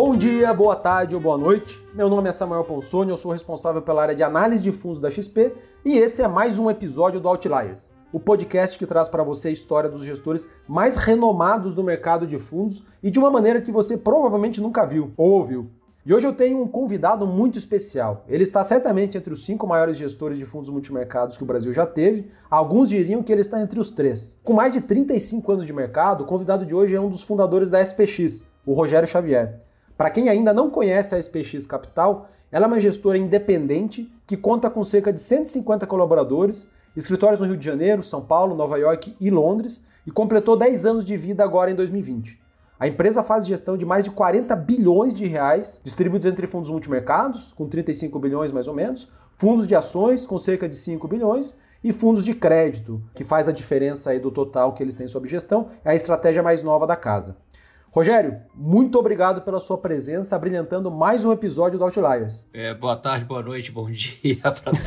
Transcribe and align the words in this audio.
Bom 0.00 0.16
dia, 0.16 0.54
boa 0.54 0.76
tarde 0.76 1.16
ou 1.16 1.20
boa 1.20 1.36
noite. 1.36 1.84
Meu 1.92 2.08
nome 2.08 2.28
é 2.28 2.32
Samuel 2.32 2.62
Ponsoni, 2.62 3.10
eu 3.10 3.16
sou 3.16 3.32
responsável 3.32 3.82
pela 3.82 4.00
área 4.00 4.14
de 4.14 4.22
análise 4.22 4.62
de 4.62 4.70
fundos 4.70 5.00
da 5.00 5.10
XP 5.10 5.52
e 5.84 5.98
esse 5.98 6.22
é 6.22 6.28
mais 6.28 6.56
um 6.56 6.70
episódio 6.70 7.18
do 7.18 7.26
Outliers, 7.26 7.90
o 8.12 8.20
podcast 8.20 8.78
que 8.78 8.86
traz 8.86 9.08
para 9.08 9.24
você 9.24 9.48
a 9.48 9.50
história 9.50 9.90
dos 9.90 10.04
gestores 10.04 10.46
mais 10.68 10.96
renomados 10.96 11.74
do 11.74 11.82
mercado 11.82 12.28
de 12.28 12.38
fundos 12.38 12.84
e 13.02 13.10
de 13.10 13.18
uma 13.18 13.28
maneira 13.28 13.60
que 13.60 13.72
você 13.72 13.98
provavelmente 13.98 14.60
nunca 14.60 14.86
viu 14.86 15.10
ou 15.16 15.32
ouviu. 15.32 15.68
E 16.06 16.14
hoje 16.14 16.28
eu 16.28 16.32
tenho 16.32 16.62
um 16.62 16.68
convidado 16.68 17.26
muito 17.26 17.58
especial. 17.58 18.24
Ele 18.28 18.44
está 18.44 18.62
certamente 18.62 19.18
entre 19.18 19.32
os 19.32 19.44
cinco 19.44 19.66
maiores 19.66 19.96
gestores 19.96 20.38
de 20.38 20.44
fundos 20.44 20.70
multimercados 20.70 21.36
que 21.36 21.42
o 21.42 21.46
Brasil 21.46 21.72
já 21.72 21.84
teve. 21.84 22.30
Alguns 22.48 22.88
diriam 22.88 23.20
que 23.20 23.32
ele 23.32 23.40
está 23.40 23.60
entre 23.60 23.80
os 23.80 23.90
três. 23.90 24.38
Com 24.44 24.52
mais 24.52 24.72
de 24.72 24.80
35 24.80 25.50
anos 25.50 25.66
de 25.66 25.72
mercado, 25.72 26.22
o 26.22 26.26
convidado 26.26 26.64
de 26.64 26.72
hoje 26.72 26.94
é 26.94 27.00
um 27.00 27.08
dos 27.08 27.24
fundadores 27.24 27.68
da 27.68 27.82
SPX, 27.84 28.44
o 28.64 28.72
Rogério 28.72 29.08
Xavier. 29.08 29.66
Para 29.98 30.10
quem 30.10 30.28
ainda 30.28 30.54
não 30.54 30.70
conhece 30.70 31.12
a 31.12 31.18
SPX 31.18 31.66
Capital, 31.66 32.28
ela 32.52 32.66
é 32.66 32.68
uma 32.68 32.78
gestora 32.78 33.18
independente 33.18 34.08
que 34.28 34.36
conta 34.36 34.70
com 34.70 34.84
cerca 34.84 35.12
de 35.12 35.20
150 35.20 35.88
colaboradores, 35.88 36.70
escritórios 36.94 37.40
no 37.40 37.46
Rio 37.46 37.56
de 37.56 37.66
Janeiro, 37.66 38.04
São 38.04 38.20
Paulo, 38.24 38.54
Nova 38.54 38.78
York 38.78 39.16
e 39.20 39.28
Londres, 39.28 39.82
e 40.06 40.12
completou 40.12 40.56
10 40.56 40.86
anos 40.86 41.04
de 41.04 41.16
vida 41.16 41.42
agora 41.42 41.72
em 41.72 41.74
2020. 41.74 42.40
A 42.78 42.86
empresa 42.86 43.24
faz 43.24 43.44
gestão 43.44 43.76
de 43.76 43.84
mais 43.84 44.04
de 44.04 44.12
40 44.12 44.54
bilhões 44.54 45.16
de 45.16 45.26
reais, 45.26 45.80
distribuídos 45.82 46.30
entre 46.30 46.46
fundos 46.46 46.70
multimercados, 46.70 47.52
com 47.52 47.66
35 47.66 48.20
bilhões 48.20 48.52
mais 48.52 48.68
ou 48.68 48.74
menos, 48.74 49.08
fundos 49.36 49.66
de 49.66 49.74
ações, 49.74 50.24
com 50.24 50.38
cerca 50.38 50.68
de 50.68 50.76
5 50.76 51.08
bilhões, 51.08 51.56
e 51.82 51.92
fundos 51.92 52.24
de 52.24 52.34
crédito, 52.34 53.02
que 53.16 53.24
faz 53.24 53.48
a 53.48 53.52
diferença 53.52 54.10
aí 54.10 54.20
do 54.20 54.30
total 54.30 54.72
que 54.74 54.82
eles 54.82 54.94
têm 54.94 55.08
sob 55.08 55.28
gestão, 55.28 55.70
é 55.84 55.90
a 55.90 55.94
estratégia 55.94 56.40
mais 56.40 56.62
nova 56.62 56.86
da 56.86 56.94
casa. 56.94 57.36
Rogério, 57.98 58.36
muito 58.54 58.96
obrigado 58.96 59.42
pela 59.42 59.58
sua 59.58 59.76
presença, 59.76 60.38
brilhantando 60.38 60.88
mais 60.88 61.24
um 61.24 61.32
episódio 61.32 61.80
do 61.80 61.84
Outliers. 61.84 62.46
É, 62.54 62.72
boa 62.72 62.94
tarde, 62.94 63.24
boa 63.24 63.42
noite, 63.42 63.72
bom 63.72 63.90
dia 63.90 64.36
para 64.40 64.52
todos, 64.52 64.86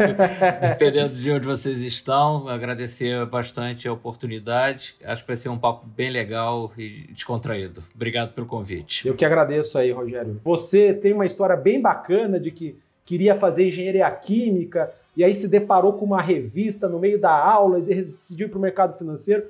dependendo 0.62 1.14
de 1.14 1.30
onde 1.30 1.46
vocês 1.46 1.80
estão. 1.80 2.48
Agradecer 2.48 3.26
bastante 3.26 3.86
a 3.86 3.92
oportunidade. 3.92 4.96
Acho 5.04 5.24
que 5.24 5.28
vai 5.28 5.36
ser 5.36 5.50
um 5.50 5.58
papo 5.58 5.86
bem 5.86 6.10
legal 6.10 6.72
e 6.78 7.12
descontraído. 7.12 7.84
Obrigado 7.94 8.32
pelo 8.32 8.48
convite. 8.48 9.06
Eu 9.06 9.14
que 9.14 9.26
agradeço 9.26 9.78
aí, 9.78 9.92
Rogério. 9.92 10.40
Você 10.46 10.94
tem 10.94 11.12
uma 11.12 11.26
história 11.26 11.58
bem 11.58 11.82
bacana 11.82 12.40
de 12.40 12.50
que 12.50 12.80
queria 13.04 13.36
fazer 13.36 13.68
engenharia 13.68 14.10
química 14.10 14.90
e 15.18 15.24
aí 15.26 15.34
se 15.34 15.50
deparou 15.50 15.92
com 15.92 16.06
uma 16.06 16.22
revista 16.22 16.88
no 16.88 16.98
meio 16.98 17.20
da 17.20 17.38
aula 17.38 17.78
e 17.78 17.82
decidiu 17.82 18.48
ir 18.48 18.50
para 18.50 18.58
o 18.58 18.62
mercado 18.62 18.98
financeiro. 18.98 19.44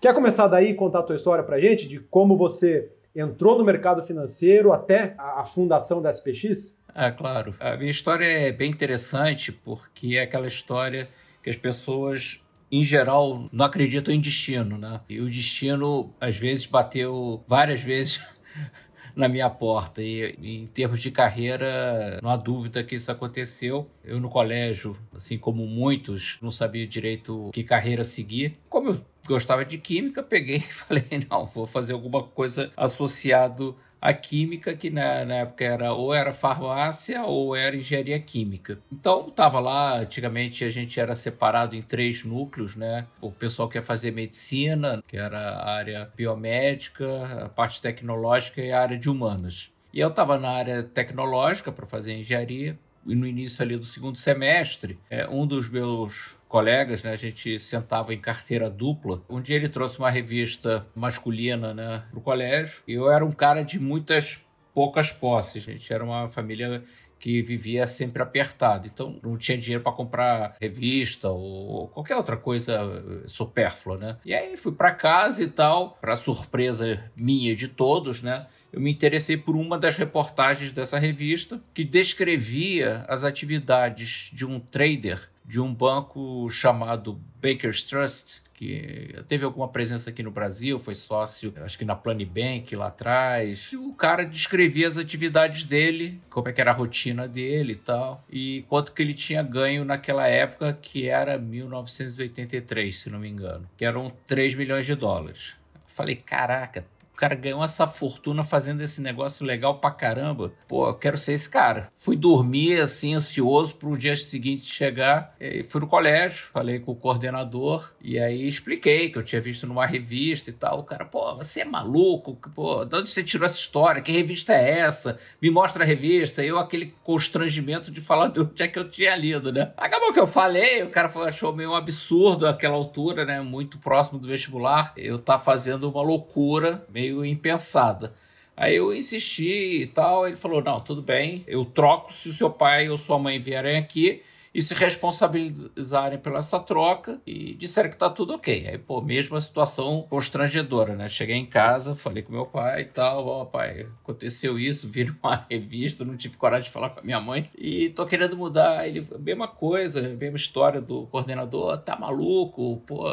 Quer 0.00 0.14
começar 0.14 0.46
daí 0.46 0.70
e 0.70 0.74
contar 0.74 1.00
a 1.00 1.02
tua 1.02 1.16
história 1.16 1.42
para 1.42 1.58
gente 1.58 1.88
de 1.88 1.98
como 1.98 2.36
você 2.36 2.88
entrou 3.14 3.58
no 3.58 3.64
mercado 3.64 4.02
financeiro 4.02 4.72
até 4.72 5.14
a 5.18 5.44
fundação 5.44 6.00
da 6.00 6.10
SPX? 6.10 6.78
É, 6.94 7.10
claro. 7.10 7.54
A 7.60 7.76
minha 7.76 7.90
história 7.90 8.24
é 8.24 8.52
bem 8.52 8.70
interessante 8.70 9.52
porque 9.52 10.16
é 10.16 10.22
aquela 10.22 10.46
história 10.46 11.08
que 11.42 11.50
as 11.50 11.56
pessoas 11.56 12.42
em 12.72 12.84
geral, 12.84 13.48
não 13.52 13.64
acreditam 13.64 14.14
em 14.14 14.20
destino, 14.20 14.78
né? 14.78 15.00
E 15.08 15.20
o 15.20 15.26
destino, 15.26 16.14
às 16.20 16.36
vezes, 16.36 16.66
bateu 16.66 17.42
várias 17.46 17.80
vezes 17.80 18.24
na 19.14 19.28
minha 19.28 19.48
porta. 19.50 20.02
E 20.02 20.36
em 20.42 20.66
termos 20.66 21.00
de 21.00 21.10
carreira, 21.10 22.18
não 22.22 22.30
há 22.30 22.36
dúvida 22.36 22.82
que 22.82 22.94
isso 22.94 23.10
aconteceu. 23.10 23.88
Eu 24.04 24.20
no 24.20 24.28
colégio, 24.28 24.96
assim 25.14 25.38
como 25.38 25.66
muitos, 25.66 26.38
não 26.42 26.50
sabia 26.50 26.86
direito 26.86 27.50
que 27.52 27.64
carreira 27.64 28.04
seguir. 28.04 28.58
Como 28.68 28.90
eu 28.90 29.00
gostava 29.26 29.64
de 29.64 29.78
química, 29.78 30.22
peguei 30.22 30.56
e 30.58 30.60
falei, 30.60 31.04
não, 31.30 31.46
vou 31.46 31.66
fazer 31.66 31.92
alguma 31.92 32.22
coisa 32.22 32.70
associado 32.76 33.76
à 34.00 34.12
química, 34.12 34.74
que 34.74 34.90
na, 34.90 35.24
na, 35.24 35.34
época 35.36 35.64
era 35.64 35.92
ou 35.92 36.14
era 36.14 36.32
farmácia 36.32 37.22
ou 37.24 37.54
era 37.54 37.76
engenharia 37.76 38.18
química. 38.18 38.78
Então 38.90 39.28
estava 39.28 39.60
lá, 39.60 39.98
antigamente 39.98 40.64
a 40.64 40.70
gente 40.70 40.98
era 40.98 41.14
separado 41.14 41.76
em 41.76 41.82
três 41.82 42.24
núcleos, 42.24 42.76
né? 42.76 43.06
O 43.20 43.30
pessoal 43.30 43.68
que 43.68 43.78
ia 43.78 43.82
fazer 43.82 44.10
medicina, 44.10 45.02
que 45.06 45.16
era 45.16 45.38
a 45.38 45.70
área 45.72 46.10
biomédica, 46.16 47.44
a 47.44 47.48
parte 47.48 47.82
tecnológica 47.82 48.60
e 48.60 48.72
a 48.72 48.80
área 48.80 48.98
de 48.98 49.10
humanas. 49.10 49.72
E 49.92 50.00
eu 50.00 50.08
estava 50.08 50.38
na 50.38 50.50
área 50.50 50.82
tecnológica 50.82 51.72
para 51.72 51.84
fazer 51.84 52.14
engenharia, 52.14 52.78
e 53.06 53.14
no 53.14 53.26
início 53.26 53.62
ali 53.62 53.76
do 53.76 53.84
segundo 53.84 54.18
semestre, 54.18 54.98
é, 55.08 55.26
um 55.28 55.46
dos 55.46 55.68
meus 55.68 56.36
colegas, 56.50 57.04
né? 57.04 57.12
A 57.12 57.16
gente 57.16 57.58
sentava 57.60 58.12
em 58.12 58.20
carteira 58.20 58.68
dupla. 58.68 59.22
Um 59.30 59.40
dia 59.40 59.54
ele 59.54 59.68
trouxe 59.68 60.00
uma 60.00 60.10
revista 60.10 60.84
masculina, 60.94 61.72
né, 61.72 62.02
pro 62.10 62.20
colégio. 62.20 62.82
E 62.88 62.92
eu 62.92 63.10
era 63.10 63.24
um 63.24 63.30
cara 63.30 63.62
de 63.62 63.78
muitas 63.78 64.44
poucas 64.74 65.12
posses. 65.12 65.66
A 65.66 65.72
gente 65.72 65.92
era 65.92 66.02
uma 66.04 66.28
família 66.28 66.82
que 67.20 67.40
vivia 67.40 67.86
sempre 67.86 68.20
apertado. 68.20 68.88
Então 68.88 69.20
não 69.22 69.36
tinha 69.36 69.56
dinheiro 69.56 69.84
para 69.84 69.92
comprar 69.92 70.56
revista 70.60 71.28
ou 71.28 71.86
qualquer 71.88 72.16
outra 72.16 72.36
coisa 72.36 73.24
supérflua, 73.26 73.96
né? 73.96 74.16
E 74.24 74.34
aí 74.34 74.56
fui 74.56 74.72
para 74.72 74.92
casa 74.92 75.44
e 75.44 75.48
tal, 75.48 75.98
para 76.00 76.16
surpresa 76.16 77.04
minha 77.14 77.54
de 77.54 77.68
todos, 77.68 78.22
né? 78.22 78.46
Eu 78.72 78.80
me 78.80 78.90
interessei 78.90 79.36
por 79.36 79.54
uma 79.54 79.78
das 79.78 79.96
reportagens 79.96 80.72
dessa 80.72 80.98
revista 80.98 81.62
que 81.74 81.84
descrevia 81.84 83.04
as 83.08 83.22
atividades 83.22 84.30
de 84.32 84.44
um 84.44 84.58
trader 84.58 85.28
de 85.50 85.60
um 85.60 85.74
banco 85.74 86.48
chamado 86.48 87.20
Baker's 87.42 87.82
Trust, 87.82 88.40
que 88.54 89.16
teve 89.26 89.44
alguma 89.44 89.66
presença 89.66 90.08
aqui 90.08 90.22
no 90.22 90.30
Brasil, 90.30 90.78
foi 90.78 90.94
sócio, 90.94 91.52
acho 91.56 91.76
que 91.76 91.84
na 91.84 91.96
Planibank 91.96 92.76
lá 92.76 92.86
atrás. 92.86 93.70
E 93.72 93.76
o 93.76 93.92
cara 93.92 94.24
descrevia 94.24 94.86
as 94.86 94.96
atividades 94.96 95.64
dele, 95.64 96.20
como 96.30 96.48
é 96.48 96.52
que 96.52 96.60
era 96.60 96.70
a 96.70 96.74
rotina 96.74 97.26
dele 97.26 97.72
e 97.72 97.76
tal, 97.76 98.24
e 98.30 98.64
quanto 98.68 98.92
que 98.92 99.02
ele 99.02 99.12
tinha 99.12 99.42
ganho 99.42 99.84
naquela 99.84 100.28
época, 100.28 100.72
que 100.80 101.08
era 101.08 101.36
1983, 101.36 102.96
se 102.96 103.10
não 103.10 103.18
me 103.18 103.28
engano, 103.28 103.68
que 103.76 103.84
eram 103.84 104.12
3 104.28 104.54
milhões 104.54 104.86
de 104.86 104.94
dólares. 104.94 105.56
falei, 105.88 106.14
caraca, 106.14 106.84
cara 107.20 107.34
ganhou 107.34 107.62
essa 107.62 107.86
fortuna 107.86 108.42
fazendo 108.42 108.80
esse 108.80 109.02
negócio 109.02 109.44
legal 109.44 109.78
pra 109.78 109.90
caramba. 109.90 110.52
Pô, 110.66 110.88
eu 110.88 110.94
quero 110.94 111.18
ser 111.18 111.34
esse 111.34 111.50
cara. 111.50 111.92
Fui 111.98 112.16
dormir, 112.16 112.80
assim, 112.80 113.14
ansioso 113.14 113.76
pro 113.76 113.96
dia 113.96 114.16
seguinte 114.16 114.64
chegar. 114.64 115.36
Fui 115.68 115.82
no 115.82 115.86
colégio, 115.86 116.48
falei 116.50 116.80
com 116.80 116.92
o 116.92 116.96
coordenador 116.96 117.92
e 118.00 118.18
aí 118.18 118.46
expliquei 118.46 119.10
que 119.10 119.18
eu 119.18 119.22
tinha 119.22 119.40
visto 119.40 119.66
numa 119.66 119.84
revista 119.84 120.48
e 120.48 120.52
tal. 120.54 120.80
O 120.80 120.84
cara, 120.84 121.04
pô, 121.04 121.36
você 121.36 121.60
é 121.60 121.64
maluco? 121.66 122.38
Pô, 122.54 122.86
de 122.86 122.96
onde 122.96 123.10
você 123.10 123.22
tirou 123.22 123.44
essa 123.44 123.58
história? 123.58 124.00
Que 124.00 124.12
revista 124.12 124.54
é 124.54 124.78
essa? 124.78 125.18
Me 125.42 125.50
mostra 125.50 125.84
a 125.84 125.86
revista. 125.86 126.42
Eu, 126.42 126.58
aquele 126.58 126.94
constrangimento 127.04 127.90
de 127.90 128.00
falar 128.00 128.28
de 128.32 128.40
onde 128.40 128.62
é 128.62 128.68
que 128.68 128.78
eu 128.78 128.88
tinha 128.88 129.14
lido, 129.14 129.52
né? 129.52 129.72
Acabou 129.76 130.12
que 130.14 130.20
eu 130.20 130.26
falei, 130.26 130.82
o 130.82 130.88
cara 130.88 131.10
achou 131.26 131.54
meio 131.54 131.72
um 131.72 131.74
absurdo 131.74 132.46
aquela 132.46 132.76
altura, 132.76 133.26
né? 133.26 133.42
Muito 133.42 133.78
próximo 133.78 134.18
do 134.18 134.26
vestibular. 134.26 134.94
Eu 134.96 135.18
tá 135.18 135.38
fazendo 135.38 135.90
uma 135.90 136.00
loucura, 136.00 136.82
meio 136.88 137.09
meio 137.10 137.24
impensada. 137.24 138.14
Aí 138.56 138.76
eu 138.76 138.94
insisti 138.94 139.82
e 139.82 139.86
tal, 139.86 140.26
ele 140.26 140.36
falou: 140.36 140.62
não, 140.62 140.78
tudo 140.78 141.02
bem, 141.02 141.44
eu 141.46 141.64
troco 141.64 142.12
se 142.12 142.28
o 142.28 142.32
seu 142.32 142.50
pai 142.50 142.88
ou 142.88 142.98
sua 142.98 143.18
mãe 143.18 143.38
vierem 143.38 143.78
aqui 143.78 144.22
e 144.52 144.60
se 144.60 144.74
responsabilizarem 144.74 146.18
pela 146.18 146.40
essa 146.40 146.58
troca 146.58 147.20
e 147.24 147.54
disseram 147.54 147.88
que 147.88 147.96
tá 147.96 148.10
tudo 148.10 148.34
ok. 148.34 148.66
Aí, 148.68 148.78
pô, 148.78 149.00
mesmo 149.00 149.36
a 149.36 149.40
situação 149.40 150.04
constrangedora, 150.10 150.96
né? 150.96 151.08
Cheguei 151.08 151.36
em 151.36 151.46
casa, 151.46 151.94
falei 151.94 152.22
com 152.22 152.32
meu 152.32 152.44
pai 152.44 152.82
e 152.82 152.84
tal, 152.86 153.26
ó, 153.26 153.42
oh, 153.42 153.46
pai, 153.46 153.86
aconteceu 154.02 154.58
isso, 154.58 154.88
vi 154.90 155.04
uma 155.22 155.46
revista, 155.48 156.04
não 156.04 156.16
tive 156.16 156.36
coragem 156.36 156.64
de 156.64 156.72
falar 156.72 156.90
com 156.90 157.00
a 157.00 157.02
minha 157.02 157.20
mãe 157.20 157.48
e 157.56 157.90
tô 157.90 158.04
querendo 158.04 158.36
mudar. 158.36 158.86
Ele, 158.88 159.06
mesma 159.20 159.46
coisa, 159.46 160.02
mesma 160.02 160.36
história 160.36 160.80
do 160.80 161.06
coordenador, 161.06 161.78
tá 161.78 161.96
maluco, 161.96 162.82
pô. 162.86 163.04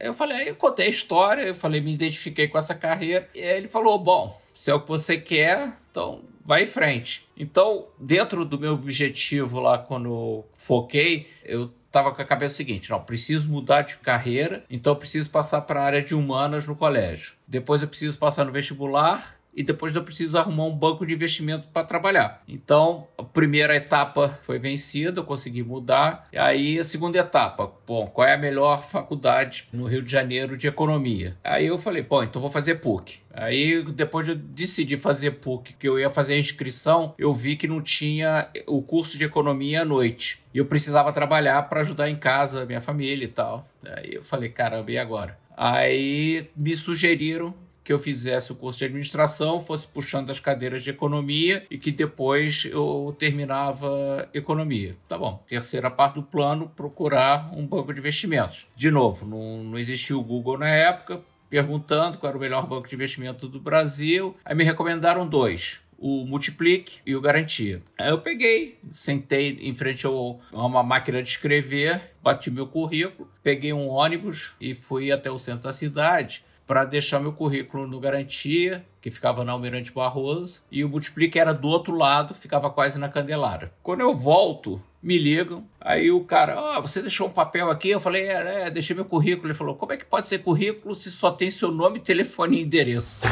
Eu 0.00 0.14
falei, 0.14 0.48
eu 0.48 0.56
contei 0.56 0.86
a 0.86 0.90
história, 0.90 1.42
eu 1.42 1.54
falei, 1.54 1.80
me 1.80 1.92
identifiquei 1.92 2.48
com 2.48 2.56
essa 2.58 2.74
carreira, 2.74 3.28
e 3.34 3.38
ele 3.38 3.68
falou, 3.68 3.98
bom, 3.98 4.40
se 4.54 4.70
é 4.70 4.74
o 4.74 4.80
que 4.80 4.88
você 4.88 5.18
quer, 5.18 5.76
então 5.90 6.22
vai 6.44 6.64
em 6.64 6.66
frente. 6.66 7.28
Então, 7.36 7.86
dentro 7.98 8.44
do 8.44 8.58
meu 8.58 8.72
objetivo 8.74 9.60
lá, 9.60 9.78
quando 9.78 10.44
foquei, 10.54 11.28
eu 11.44 11.70
estava 11.86 12.12
com 12.12 12.22
a 12.22 12.24
cabeça 12.24 12.54
seguinte: 12.54 12.90
não, 12.90 13.00
preciso 13.00 13.48
mudar 13.48 13.82
de 13.82 13.96
carreira, 13.96 14.64
então 14.70 14.94
preciso 14.94 15.28
passar 15.30 15.60
para 15.62 15.80
a 15.80 15.84
área 15.84 16.02
de 16.02 16.14
humanas 16.14 16.66
no 16.66 16.76
colégio. 16.76 17.34
Depois 17.46 17.82
eu 17.82 17.88
preciso 17.88 18.18
passar 18.18 18.44
no 18.44 18.52
vestibular 18.52 19.39
e 19.54 19.62
depois 19.62 19.94
eu 19.94 20.02
preciso 20.02 20.38
arrumar 20.38 20.64
um 20.64 20.76
banco 20.76 21.04
de 21.04 21.12
investimento 21.12 21.68
para 21.72 21.86
trabalhar. 21.86 22.42
Então, 22.46 23.06
a 23.18 23.22
primeira 23.22 23.74
etapa 23.74 24.38
foi 24.42 24.58
vencida, 24.58 25.20
eu 25.20 25.24
consegui 25.24 25.62
mudar. 25.62 26.28
E 26.32 26.38
aí, 26.38 26.78
a 26.78 26.84
segunda 26.84 27.18
etapa, 27.18 27.70
bom, 27.86 28.06
qual 28.06 28.26
é 28.26 28.34
a 28.34 28.38
melhor 28.38 28.82
faculdade 28.82 29.68
no 29.72 29.86
Rio 29.86 30.02
de 30.02 30.10
Janeiro 30.10 30.56
de 30.56 30.66
economia? 30.66 31.36
Aí 31.42 31.66
eu 31.66 31.78
falei, 31.78 32.02
bom, 32.02 32.22
então 32.22 32.40
vou 32.40 32.50
fazer 32.50 32.76
PUC. 32.76 33.18
Aí, 33.32 33.82
depois 33.84 34.26
de 34.26 34.32
eu 34.32 34.36
decidi 34.36 34.96
fazer 34.96 35.32
PUC, 35.32 35.74
que 35.74 35.88
eu 35.88 35.98
ia 35.98 36.10
fazer 36.10 36.34
a 36.34 36.38
inscrição, 36.38 37.14
eu 37.18 37.32
vi 37.34 37.56
que 37.56 37.68
não 37.68 37.80
tinha 37.80 38.48
o 38.66 38.82
curso 38.82 39.16
de 39.18 39.24
economia 39.24 39.82
à 39.82 39.84
noite. 39.84 40.42
E 40.52 40.58
eu 40.58 40.66
precisava 40.66 41.12
trabalhar 41.12 41.62
para 41.68 41.80
ajudar 41.80 42.08
em 42.08 42.16
casa, 42.16 42.66
minha 42.66 42.80
família 42.80 43.24
e 43.24 43.28
tal. 43.28 43.68
Aí 43.84 44.14
eu 44.14 44.22
falei, 44.22 44.48
caramba, 44.48 44.90
e 44.90 44.98
agora? 44.98 45.38
Aí 45.56 46.48
me 46.56 46.74
sugeriram 46.74 47.54
que 47.82 47.92
eu 47.92 47.98
fizesse 47.98 48.52
o 48.52 48.54
curso 48.54 48.78
de 48.78 48.84
administração, 48.84 49.60
fosse 49.60 49.86
puxando 49.86 50.30
as 50.30 50.40
cadeiras 50.40 50.82
de 50.82 50.90
economia 50.90 51.64
e 51.70 51.78
que 51.78 51.90
depois 51.90 52.66
eu 52.66 53.14
terminava 53.18 54.28
economia. 54.34 54.96
Tá 55.08 55.18
bom. 55.18 55.42
Terceira 55.46 55.90
parte 55.90 56.14
do 56.14 56.22
plano, 56.22 56.70
procurar 56.74 57.50
um 57.54 57.66
banco 57.66 57.92
de 57.92 58.00
investimentos. 58.00 58.66
De 58.76 58.90
novo, 58.90 59.26
não, 59.26 59.64
não 59.64 59.78
existia 59.78 60.16
o 60.16 60.22
Google 60.22 60.58
na 60.58 60.68
época, 60.68 61.20
perguntando 61.48 62.18
qual 62.18 62.30
era 62.30 62.38
o 62.38 62.40
melhor 62.40 62.66
banco 62.66 62.88
de 62.88 62.94
investimento 62.94 63.48
do 63.48 63.60
Brasil. 63.60 64.36
Aí 64.44 64.54
me 64.54 64.64
recomendaram 64.64 65.26
dois 65.26 65.80
o 66.00 66.24
Multiplique 66.24 67.00
e 67.04 67.14
o 67.14 67.20
Garantia. 67.20 67.82
Aí 67.98 68.08
eu 68.08 68.22
peguei, 68.22 68.78
sentei 68.90 69.58
em 69.60 69.74
frente 69.74 70.06
a 70.06 70.10
uma 70.10 70.82
máquina 70.82 71.22
de 71.22 71.28
escrever, 71.28 72.14
bati 72.22 72.50
meu 72.50 72.66
currículo, 72.66 73.30
peguei 73.42 73.72
um 73.74 73.88
ônibus 73.88 74.54
e 74.58 74.74
fui 74.74 75.12
até 75.12 75.30
o 75.30 75.38
centro 75.38 75.64
da 75.64 75.74
cidade 75.74 76.42
para 76.70 76.84
deixar 76.84 77.18
meu 77.18 77.32
currículo 77.32 77.84
no 77.84 77.98
Garantia, 77.98 78.86
que 79.00 79.10
ficava 79.10 79.44
na 79.44 79.50
Almirante 79.50 79.90
Barroso, 79.90 80.62
e 80.70 80.84
o 80.84 80.88
Multiplique 80.88 81.36
era 81.36 81.52
do 81.52 81.66
outro 81.66 81.96
lado, 81.96 82.32
ficava 82.32 82.70
quase 82.70 82.96
na 82.96 83.08
Candelária. 83.08 83.72
Quando 83.82 84.02
eu 84.02 84.14
volto, 84.14 84.80
me 85.02 85.18
ligam, 85.18 85.64
aí 85.80 86.10
o 86.10 86.22
cara, 86.24 86.60
ó, 86.60 86.78
oh, 86.78 86.82
você 86.82 87.00
deixou 87.00 87.26
um 87.26 87.32
papel 87.32 87.70
aqui? 87.70 87.88
Eu 87.88 88.00
falei, 88.00 88.28
é, 88.28 88.66
é, 88.66 88.70
deixei 88.70 88.94
meu 88.94 89.04
currículo. 89.04 89.48
Ele 89.48 89.54
falou, 89.54 89.74
como 89.74 89.92
é 89.92 89.96
que 89.96 90.04
pode 90.04 90.28
ser 90.28 90.38
currículo 90.38 90.94
se 90.94 91.10
só 91.10 91.30
tem 91.30 91.50
seu 91.50 91.70
nome, 91.70 92.00
telefone 92.00 92.58
e 92.58 92.62
endereço? 92.62 93.22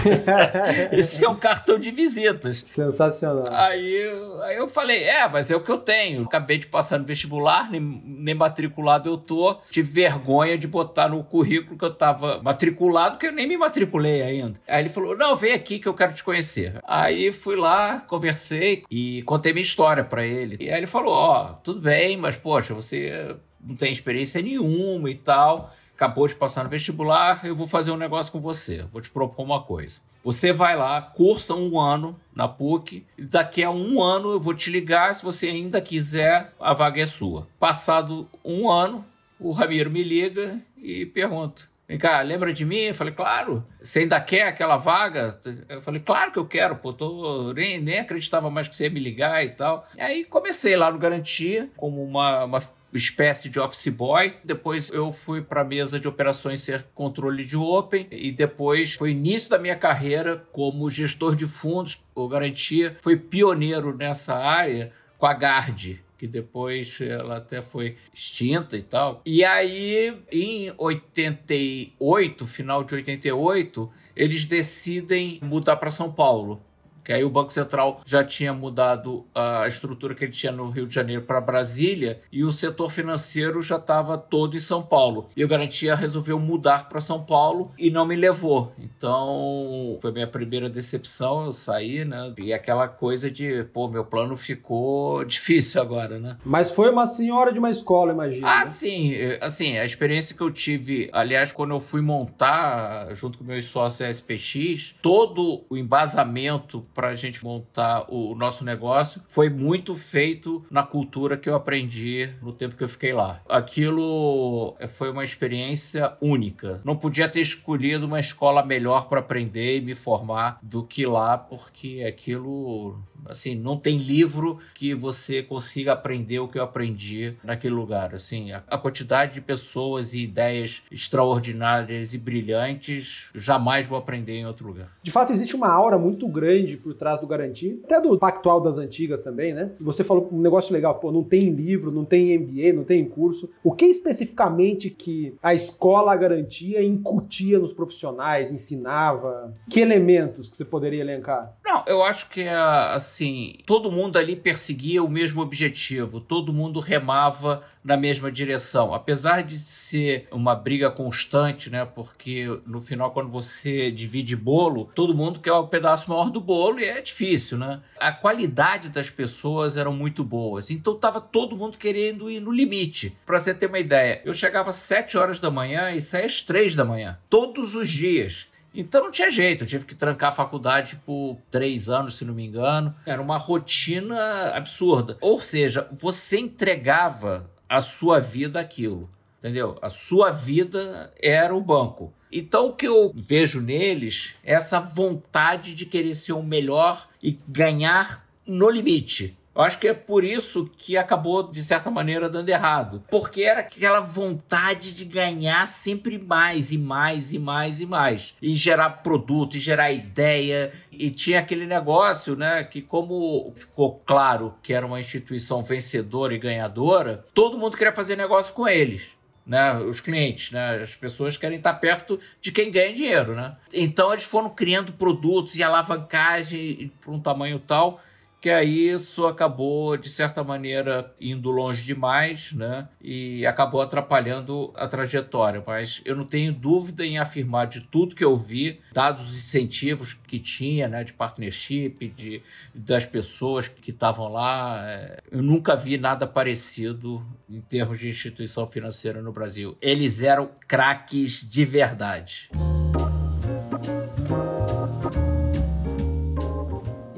Esse 0.90 1.24
é 1.24 1.28
um 1.28 1.36
cartão 1.36 1.78
de 1.78 1.90
visitas. 1.90 2.62
Sensacional. 2.64 3.52
Aí, 3.52 4.10
aí 4.44 4.56
eu 4.56 4.66
falei, 4.66 5.04
é, 5.04 5.28
mas 5.28 5.50
é 5.50 5.56
o 5.56 5.60
que 5.60 5.70
eu 5.70 5.78
tenho. 5.78 6.22
Acabei 6.22 6.56
de 6.56 6.66
passar 6.66 6.98
no 6.98 7.04
vestibular, 7.04 7.70
nem, 7.70 7.80
nem 7.80 8.34
matriculado 8.34 9.10
eu 9.10 9.18
tô. 9.18 9.58
Tive 9.70 9.92
vergonha 9.92 10.56
de 10.56 10.66
botar 10.66 11.08
no 11.08 11.22
currículo 11.22 11.78
que 11.78 11.84
eu 11.84 11.94
tava 11.94 12.40
matriculado, 12.42 13.12
porque 13.12 13.26
eu 13.26 13.32
nem 13.32 13.46
me 13.46 13.58
matriculei 13.58 14.22
ainda. 14.22 14.58
Aí 14.66 14.82
ele 14.82 14.88
falou, 14.88 15.16
não, 15.16 15.36
vem 15.36 15.52
aqui 15.52 15.78
que 15.78 15.86
eu 15.86 15.94
quero 15.94 16.14
te 16.14 16.24
conhecer. 16.24 16.80
Aí 16.86 17.30
fui 17.30 17.56
lá, 17.56 18.00
conversei 18.00 18.84
e 18.90 19.22
contei 19.22 19.52
minha 19.52 19.62
história 19.62 20.02
para 20.02 20.24
ele. 20.24 20.56
E 20.58 20.70
aí 20.70 20.78
ele 20.78 20.86
falou, 20.86 21.12
ó, 21.12 21.50
oh, 21.50 21.57
tudo 21.62 21.80
bem, 21.80 22.16
mas 22.16 22.36
poxa, 22.36 22.74
você 22.74 23.36
não 23.60 23.76
tem 23.76 23.92
experiência 23.92 24.40
nenhuma 24.42 25.10
e 25.10 25.14
tal, 25.14 25.74
acabou 25.94 26.26
de 26.26 26.34
passar 26.34 26.64
no 26.64 26.70
vestibular, 26.70 27.44
eu 27.44 27.56
vou 27.56 27.66
fazer 27.66 27.90
um 27.90 27.96
negócio 27.96 28.32
com 28.32 28.40
você, 28.40 28.84
vou 28.92 29.00
te 29.00 29.10
propor 29.10 29.42
uma 29.42 29.62
coisa. 29.62 30.00
Você 30.24 30.52
vai 30.52 30.76
lá, 30.76 31.00
cursa 31.00 31.54
um 31.54 31.78
ano 31.78 32.18
na 32.34 32.46
PUC, 32.46 33.06
e 33.16 33.22
daqui 33.22 33.62
a 33.62 33.70
um 33.70 34.02
ano 34.02 34.32
eu 34.32 34.40
vou 34.40 34.54
te 34.54 34.70
ligar, 34.70 35.14
se 35.14 35.24
você 35.24 35.46
ainda 35.46 35.80
quiser, 35.80 36.52
a 36.60 36.74
vaga 36.74 37.00
é 37.00 37.06
sua. 37.06 37.48
Passado 37.58 38.28
um 38.44 38.68
ano, 38.68 39.04
o 39.38 39.52
Ramiro 39.52 39.90
me 39.90 40.02
liga 40.02 40.60
e 40.76 41.06
pergunta: 41.06 41.68
Vem 41.88 41.96
cá, 41.96 42.20
lembra 42.20 42.52
de 42.52 42.66
mim? 42.66 42.80
Eu 42.80 42.94
falei, 42.94 43.14
claro. 43.14 43.64
Você 43.82 44.00
ainda 44.00 44.20
quer 44.20 44.42
aquela 44.42 44.76
vaga? 44.76 45.40
Eu 45.70 45.80
falei, 45.80 46.00
claro 46.00 46.30
que 46.30 46.38
eu 46.38 46.44
quero, 46.44 46.76
pô. 46.76 46.92
Tô, 46.92 47.54
nem, 47.54 47.80
nem 47.80 48.00
acreditava 48.00 48.50
mais 48.50 48.68
que 48.68 48.76
você 48.76 48.84
ia 48.84 48.90
me 48.90 49.00
ligar 49.00 49.42
e 49.42 49.48
tal. 49.48 49.86
E 49.96 50.00
aí 50.00 50.24
comecei 50.24 50.76
lá 50.76 50.90
no 50.90 50.98
Garantia, 50.98 51.70
como 51.78 52.04
uma, 52.04 52.44
uma 52.44 52.60
espécie 52.92 53.48
de 53.48 53.58
office 53.58 53.88
boy. 53.88 54.34
Depois 54.44 54.90
eu 54.90 55.10
fui 55.10 55.40
para 55.40 55.62
a 55.62 55.64
mesa 55.64 55.98
de 55.98 56.06
operações 56.06 56.60
ser 56.60 56.86
controle 56.94 57.42
de 57.42 57.56
Open 57.56 58.06
e 58.10 58.30
depois 58.32 58.92
foi 58.92 59.12
início 59.12 59.48
da 59.48 59.58
minha 59.58 59.76
carreira 59.76 60.44
como 60.52 60.90
gestor 60.90 61.34
de 61.34 61.46
fundos. 61.46 62.04
O 62.14 62.28
Garantia 62.28 62.98
foi 63.00 63.16
pioneiro 63.16 63.96
nessa 63.96 64.36
área 64.36 64.92
com 65.16 65.24
a 65.24 65.32
Gard, 65.32 66.00
que 66.18 66.26
depois 66.26 67.00
ela 67.00 67.36
até 67.36 67.62
foi 67.62 67.96
extinta 68.12 68.76
e 68.76 68.82
tal. 68.82 69.22
E 69.24 69.44
aí, 69.44 70.20
em 70.30 70.72
88, 70.76 72.46
final 72.46 72.82
de 72.82 72.96
88, 72.96 73.90
eles 74.16 74.44
decidem 74.44 75.38
mudar 75.40 75.76
para 75.76 75.90
São 75.90 76.12
Paulo 76.12 76.60
que 77.08 77.12
aí 77.14 77.24
o 77.24 77.30
Banco 77.30 77.50
Central 77.50 78.02
já 78.04 78.22
tinha 78.22 78.52
mudado 78.52 79.24
a 79.34 79.66
estrutura 79.66 80.14
que 80.14 80.24
ele 80.24 80.30
tinha 80.30 80.52
no 80.52 80.68
Rio 80.68 80.86
de 80.86 80.94
Janeiro 80.94 81.22
para 81.22 81.40
Brasília 81.40 82.20
e 82.30 82.44
o 82.44 82.52
setor 82.52 82.92
financeiro 82.92 83.62
já 83.62 83.76
estava 83.76 84.18
todo 84.18 84.54
em 84.54 84.60
São 84.60 84.82
Paulo. 84.82 85.30
E 85.34 85.42
o 85.42 85.48
Garantia 85.48 85.94
resolveu 85.94 86.38
mudar 86.38 86.86
para 86.86 87.00
São 87.00 87.24
Paulo 87.24 87.72
e 87.78 87.90
não 87.90 88.04
me 88.04 88.14
levou. 88.14 88.74
Então 88.78 89.96
foi 90.02 90.12
minha 90.12 90.26
primeira 90.26 90.68
decepção, 90.68 91.46
eu 91.46 91.54
saí, 91.54 92.04
né? 92.04 92.34
E 92.36 92.52
aquela 92.52 92.86
coisa 92.86 93.30
de, 93.30 93.64
pô, 93.72 93.88
meu 93.88 94.04
plano 94.04 94.36
ficou 94.36 95.24
difícil 95.24 95.80
agora, 95.80 96.18
né? 96.18 96.36
Mas 96.44 96.70
foi 96.70 96.90
uma 96.90 97.06
senhora 97.06 97.50
de 97.50 97.58
uma 97.58 97.70
escola, 97.70 98.12
imagina. 98.12 98.46
Ah, 98.46 98.60
né? 98.60 98.66
sim. 98.66 99.14
Assim, 99.40 99.78
a 99.78 99.84
experiência 99.86 100.36
que 100.36 100.42
eu 100.42 100.50
tive, 100.50 101.08
aliás, 101.10 101.52
quando 101.52 101.70
eu 101.70 101.80
fui 101.80 102.02
montar, 102.02 103.14
junto 103.14 103.38
com 103.38 103.44
meus 103.44 103.64
sócios 103.64 104.18
SPX, 104.18 104.94
todo 105.00 105.64
o 105.70 105.74
embasamento 105.74 106.84
para 106.98 107.10
a 107.10 107.14
gente 107.14 107.44
montar 107.44 108.06
o 108.08 108.34
nosso 108.34 108.64
negócio 108.64 109.22
foi 109.28 109.48
muito 109.48 109.96
feito 109.96 110.66
na 110.68 110.82
cultura 110.82 111.36
que 111.36 111.48
eu 111.48 111.54
aprendi 111.54 112.34
no 112.42 112.52
tempo 112.52 112.74
que 112.74 112.82
eu 112.82 112.88
fiquei 112.88 113.12
lá. 113.12 113.40
Aquilo 113.48 114.74
eh, 114.80 114.88
foi 114.88 115.08
uma 115.08 115.22
experiência 115.22 116.16
única. 116.20 116.80
Não 116.84 116.96
podia 116.96 117.28
ter 117.28 117.38
escolhido 117.38 118.04
uma 118.04 118.18
escola 118.18 118.66
melhor 118.66 119.08
para 119.08 119.20
aprender 119.20 119.76
e 119.76 119.80
me 119.80 119.94
formar 119.94 120.58
do 120.60 120.82
que 120.82 121.06
lá, 121.06 121.38
porque 121.38 122.02
aquilo 122.04 123.00
Assim, 123.26 123.54
não 123.54 123.76
tem 123.76 123.98
livro 123.98 124.58
que 124.74 124.94
você 124.94 125.42
consiga 125.42 125.92
aprender 125.92 126.38
o 126.38 126.48
que 126.48 126.58
eu 126.58 126.62
aprendi 126.62 127.34
naquele 127.42 127.74
lugar. 127.74 128.14
Assim, 128.14 128.52
a, 128.52 128.62
a 128.66 128.78
quantidade 128.78 129.34
de 129.34 129.40
pessoas 129.40 130.14
e 130.14 130.22
ideias 130.22 130.82
extraordinárias 130.90 132.14
e 132.14 132.18
brilhantes, 132.18 133.30
jamais 133.34 133.86
vou 133.86 133.98
aprender 133.98 134.34
em 134.34 134.46
outro 134.46 134.66
lugar. 134.66 134.90
De 135.02 135.10
fato, 135.10 135.32
existe 135.32 135.54
uma 135.54 135.68
aura 135.68 135.98
muito 135.98 136.26
grande 136.28 136.76
por 136.76 136.94
trás 136.94 137.20
do 137.20 137.26
Garantia, 137.26 137.78
até 137.84 138.00
do 138.00 138.18
Pactual 138.18 138.60
das 138.60 138.78
Antigas 138.78 139.20
também, 139.20 139.52
né? 139.52 139.70
Você 139.80 140.04
falou 140.04 140.28
um 140.32 140.40
negócio 140.40 140.72
legal, 140.72 140.94
pô, 140.96 141.12
não 141.12 141.22
tem 141.22 141.50
livro, 141.50 141.90
não 141.90 142.04
tem 142.04 142.38
MBA, 142.38 142.72
não 142.74 142.84
tem 142.84 143.04
curso. 143.04 143.50
O 143.62 143.72
que 143.72 143.86
especificamente 143.86 144.90
que 144.90 145.34
a 145.42 145.54
escola 145.54 146.16
Garantia 146.16 146.82
incutia 146.82 147.58
nos 147.58 147.72
profissionais, 147.72 148.50
ensinava? 148.50 149.54
Que 149.68 149.80
elementos 149.80 150.48
que 150.48 150.56
você 150.56 150.64
poderia 150.64 151.00
elencar? 151.00 151.54
Não, 151.64 151.84
eu 151.86 152.02
acho 152.02 152.28
que 152.30 152.46
assim, 152.48 153.07
assim, 153.08 153.56
todo 153.64 153.90
mundo 153.90 154.18
ali 154.18 154.36
perseguia 154.36 155.02
o 155.02 155.08
mesmo 155.08 155.40
objetivo, 155.40 156.20
todo 156.20 156.52
mundo 156.52 156.78
remava 156.78 157.62
na 157.82 157.96
mesma 157.96 158.30
direção. 158.30 158.92
Apesar 158.92 159.42
de 159.42 159.58
ser 159.58 160.28
uma 160.30 160.54
briga 160.54 160.90
constante, 160.90 161.70
né? 161.70 161.86
Porque 161.86 162.46
no 162.66 162.80
final, 162.80 163.10
quando 163.12 163.30
você 163.30 163.90
divide 163.90 164.36
bolo, 164.36 164.90
todo 164.94 165.14
mundo 165.14 165.40
quer 165.40 165.52
o 165.52 165.62
um 165.62 165.66
pedaço 165.66 166.10
maior 166.10 166.30
do 166.30 166.40
bolo 166.40 166.80
e 166.80 166.84
é 166.84 167.00
difícil, 167.00 167.56
né? 167.56 167.80
A 167.98 168.12
qualidade 168.12 168.90
das 168.90 169.08
pessoas 169.08 169.76
eram 169.76 169.92
muito 169.92 170.22
boas. 170.22 170.70
Então 170.70 170.96
tava 170.96 171.20
todo 171.20 171.56
mundo 171.56 171.78
querendo 171.78 172.30
ir 172.30 172.40
no 172.40 172.52
limite. 172.52 173.16
Para 173.24 173.38
você 173.38 173.54
ter 173.54 173.66
uma 173.66 173.78
ideia, 173.78 174.20
eu 174.24 174.34
chegava 174.34 174.70
às 174.70 174.76
7 174.76 175.16
horas 175.16 175.40
da 175.40 175.50
manhã 175.50 175.90
e 175.92 176.02
saía 176.02 176.26
às 176.26 176.42
3 176.42 176.74
da 176.74 176.84
manhã, 176.84 177.18
todos 177.30 177.74
os 177.74 177.88
dias. 177.88 178.47
Então 178.74 179.04
não 179.04 179.10
tinha 179.10 179.30
jeito, 179.30 179.64
eu 179.64 179.68
tive 179.68 179.84
que 179.84 179.94
trancar 179.94 180.30
a 180.30 180.34
faculdade 180.34 181.00
por 181.04 181.38
três 181.50 181.88
anos, 181.88 182.16
se 182.16 182.24
não 182.24 182.34
me 182.34 182.46
engano. 182.46 182.94
Era 183.06 183.20
uma 183.20 183.38
rotina 183.38 184.50
absurda. 184.54 185.16
Ou 185.20 185.40
seja, 185.40 185.88
você 185.98 186.38
entregava 186.38 187.50
a 187.68 187.80
sua 187.80 188.20
vida 188.20 188.60
aquilo, 188.60 189.08
entendeu? 189.38 189.78
A 189.80 189.88
sua 189.88 190.30
vida 190.30 191.12
era 191.20 191.54
o 191.54 191.60
banco. 191.60 192.12
Então 192.30 192.68
o 192.68 192.72
que 192.74 192.86
eu 192.86 193.12
vejo 193.16 193.60
neles 193.60 194.34
é 194.44 194.52
essa 194.52 194.78
vontade 194.80 195.74
de 195.74 195.86
querer 195.86 196.14
ser 196.14 196.32
o 196.32 196.42
melhor 196.42 197.08
e 197.22 197.38
ganhar 197.48 198.26
no 198.46 198.70
limite. 198.70 199.37
Eu 199.58 199.64
acho 199.64 199.80
que 199.80 199.88
é 199.88 199.92
por 199.92 200.22
isso 200.22 200.70
que 200.78 200.96
acabou, 200.96 201.42
de 201.42 201.64
certa 201.64 201.90
maneira, 201.90 202.28
dando 202.28 202.48
errado. 202.48 203.02
Porque 203.10 203.42
era 203.42 203.62
aquela 203.62 203.98
vontade 203.98 204.92
de 204.92 205.04
ganhar 205.04 205.66
sempre 205.66 206.16
mais 206.16 206.70
e 206.70 206.78
mais 206.78 207.32
e 207.32 207.40
mais 207.40 207.80
e 207.80 207.86
mais. 207.86 208.36
E 208.40 208.54
gerar 208.54 209.02
produto, 209.02 209.56
e 209.56 209.60
gerar 209.60 209.90
ideia. 209.90 210.72
E 210.92 211.10
tinha 211.10 211.40
aquele 211.40 211.66
negócio, 211.66 212.36
né? 212.36 212.62
Que, 212.62 212.80
como 212.80 213.52
ficou 213.56 214.00
claro 214.06 214.54
que 214.62 214.72
era 214.72 214.86
uma 214.86 215.00
instituição 215.00 215.60
vencedora 215.60 216.32
e 216.32 216.38
ganhadora, 216.38 217.24
todo 217.34 217.58
mundo 217.58 217.76
queria 217.76 217.92
fazer 217.92 218.14
negócio 218.14 218.54
com 218.54 218.68
eles. 218.68 219.18
Né, 219.44 219.78
os 219.78 219.98
clientes, 219.98 220.52
né, 220.52 220.82
as 220.82 220.94
pessoas 220.94 221.38
querem 221.38 221.56
estar 221.56 221.72
perto 221.72 222.20
de 222.38 222.52
quem 222.52 222.70
ganha 222.70 222.92
dinheiro, 222.92 223.34
né? 223.34 223.56
Então 223.72 224.12
eles 224.12 224.24
foram 224.24 224.50
criando 224.50 224.92
produtos 224.92 225.56
e 225.56 225.62
alavancagem 225.62 226.92
para 227.00 227.10
um 227.10 227.18
tamanho 227.18 227.58
tal 227.58 227.98
que 228.40 228.50
aí 228.50 228.90
isso 228.90 229.26
acabou, 229.26 229.96
de 229.96 230.08
certa 230.08 230.44
maneira, 230.44 231.12
indo 231.20 231.50
longe 231.50 231.84
demais, 231.84 232.52
né? 232.52 232.88
E 233.00 233.44
acabou 233.44 233.80
atrapalhando 233.80 234.72
a 234.76 234.86
trajetória. 234.86 235.62
Mas 235.66 236.00
eu 236.04 236.14
não 236.14 236.24
tenho 236.24 236.52
dúvida 236.52 237.04
em 237.04 237.18
afirmar 237.18 237.66
de 237.66 237.80
tudo 237.80 238.14
que 238.14 238.24
eu 238.24 238.36
vi, 238.36 238.80
dados 238.92 239.24
os 239.24 239.36
incentivos 239.36 240.14
que 240.14 240.38
tinha, 240.38 240.86
né? 240.86 241.02
De 241.02 241.12
partnership, 241.12 242.12
de, 242.16 242.42
das 242.72 243.04
pessoas 243.04 243.66
que 243.66 243.90
estavam 243.90 244.28
lá. 244.28 244.82
É, 244.86 245.18
eu 245.32 245.42
nunca 245.42 245.74
vi 245.74 245.98
nada 245.98 246.26
parecido 246.26 247.26
em 247.50 247.60
termos 247.60 247.98
de 247.98 248.08
instituição 248.08 248.70
financeira 248.70 249.20
no 249.20 249.32
Brasil. 249.32 249.76
Eles 249.80 250.22
eram 250.22 250.50
craques 250.66 251.48
de 251.48 251.64
verdade. 251.64 252.50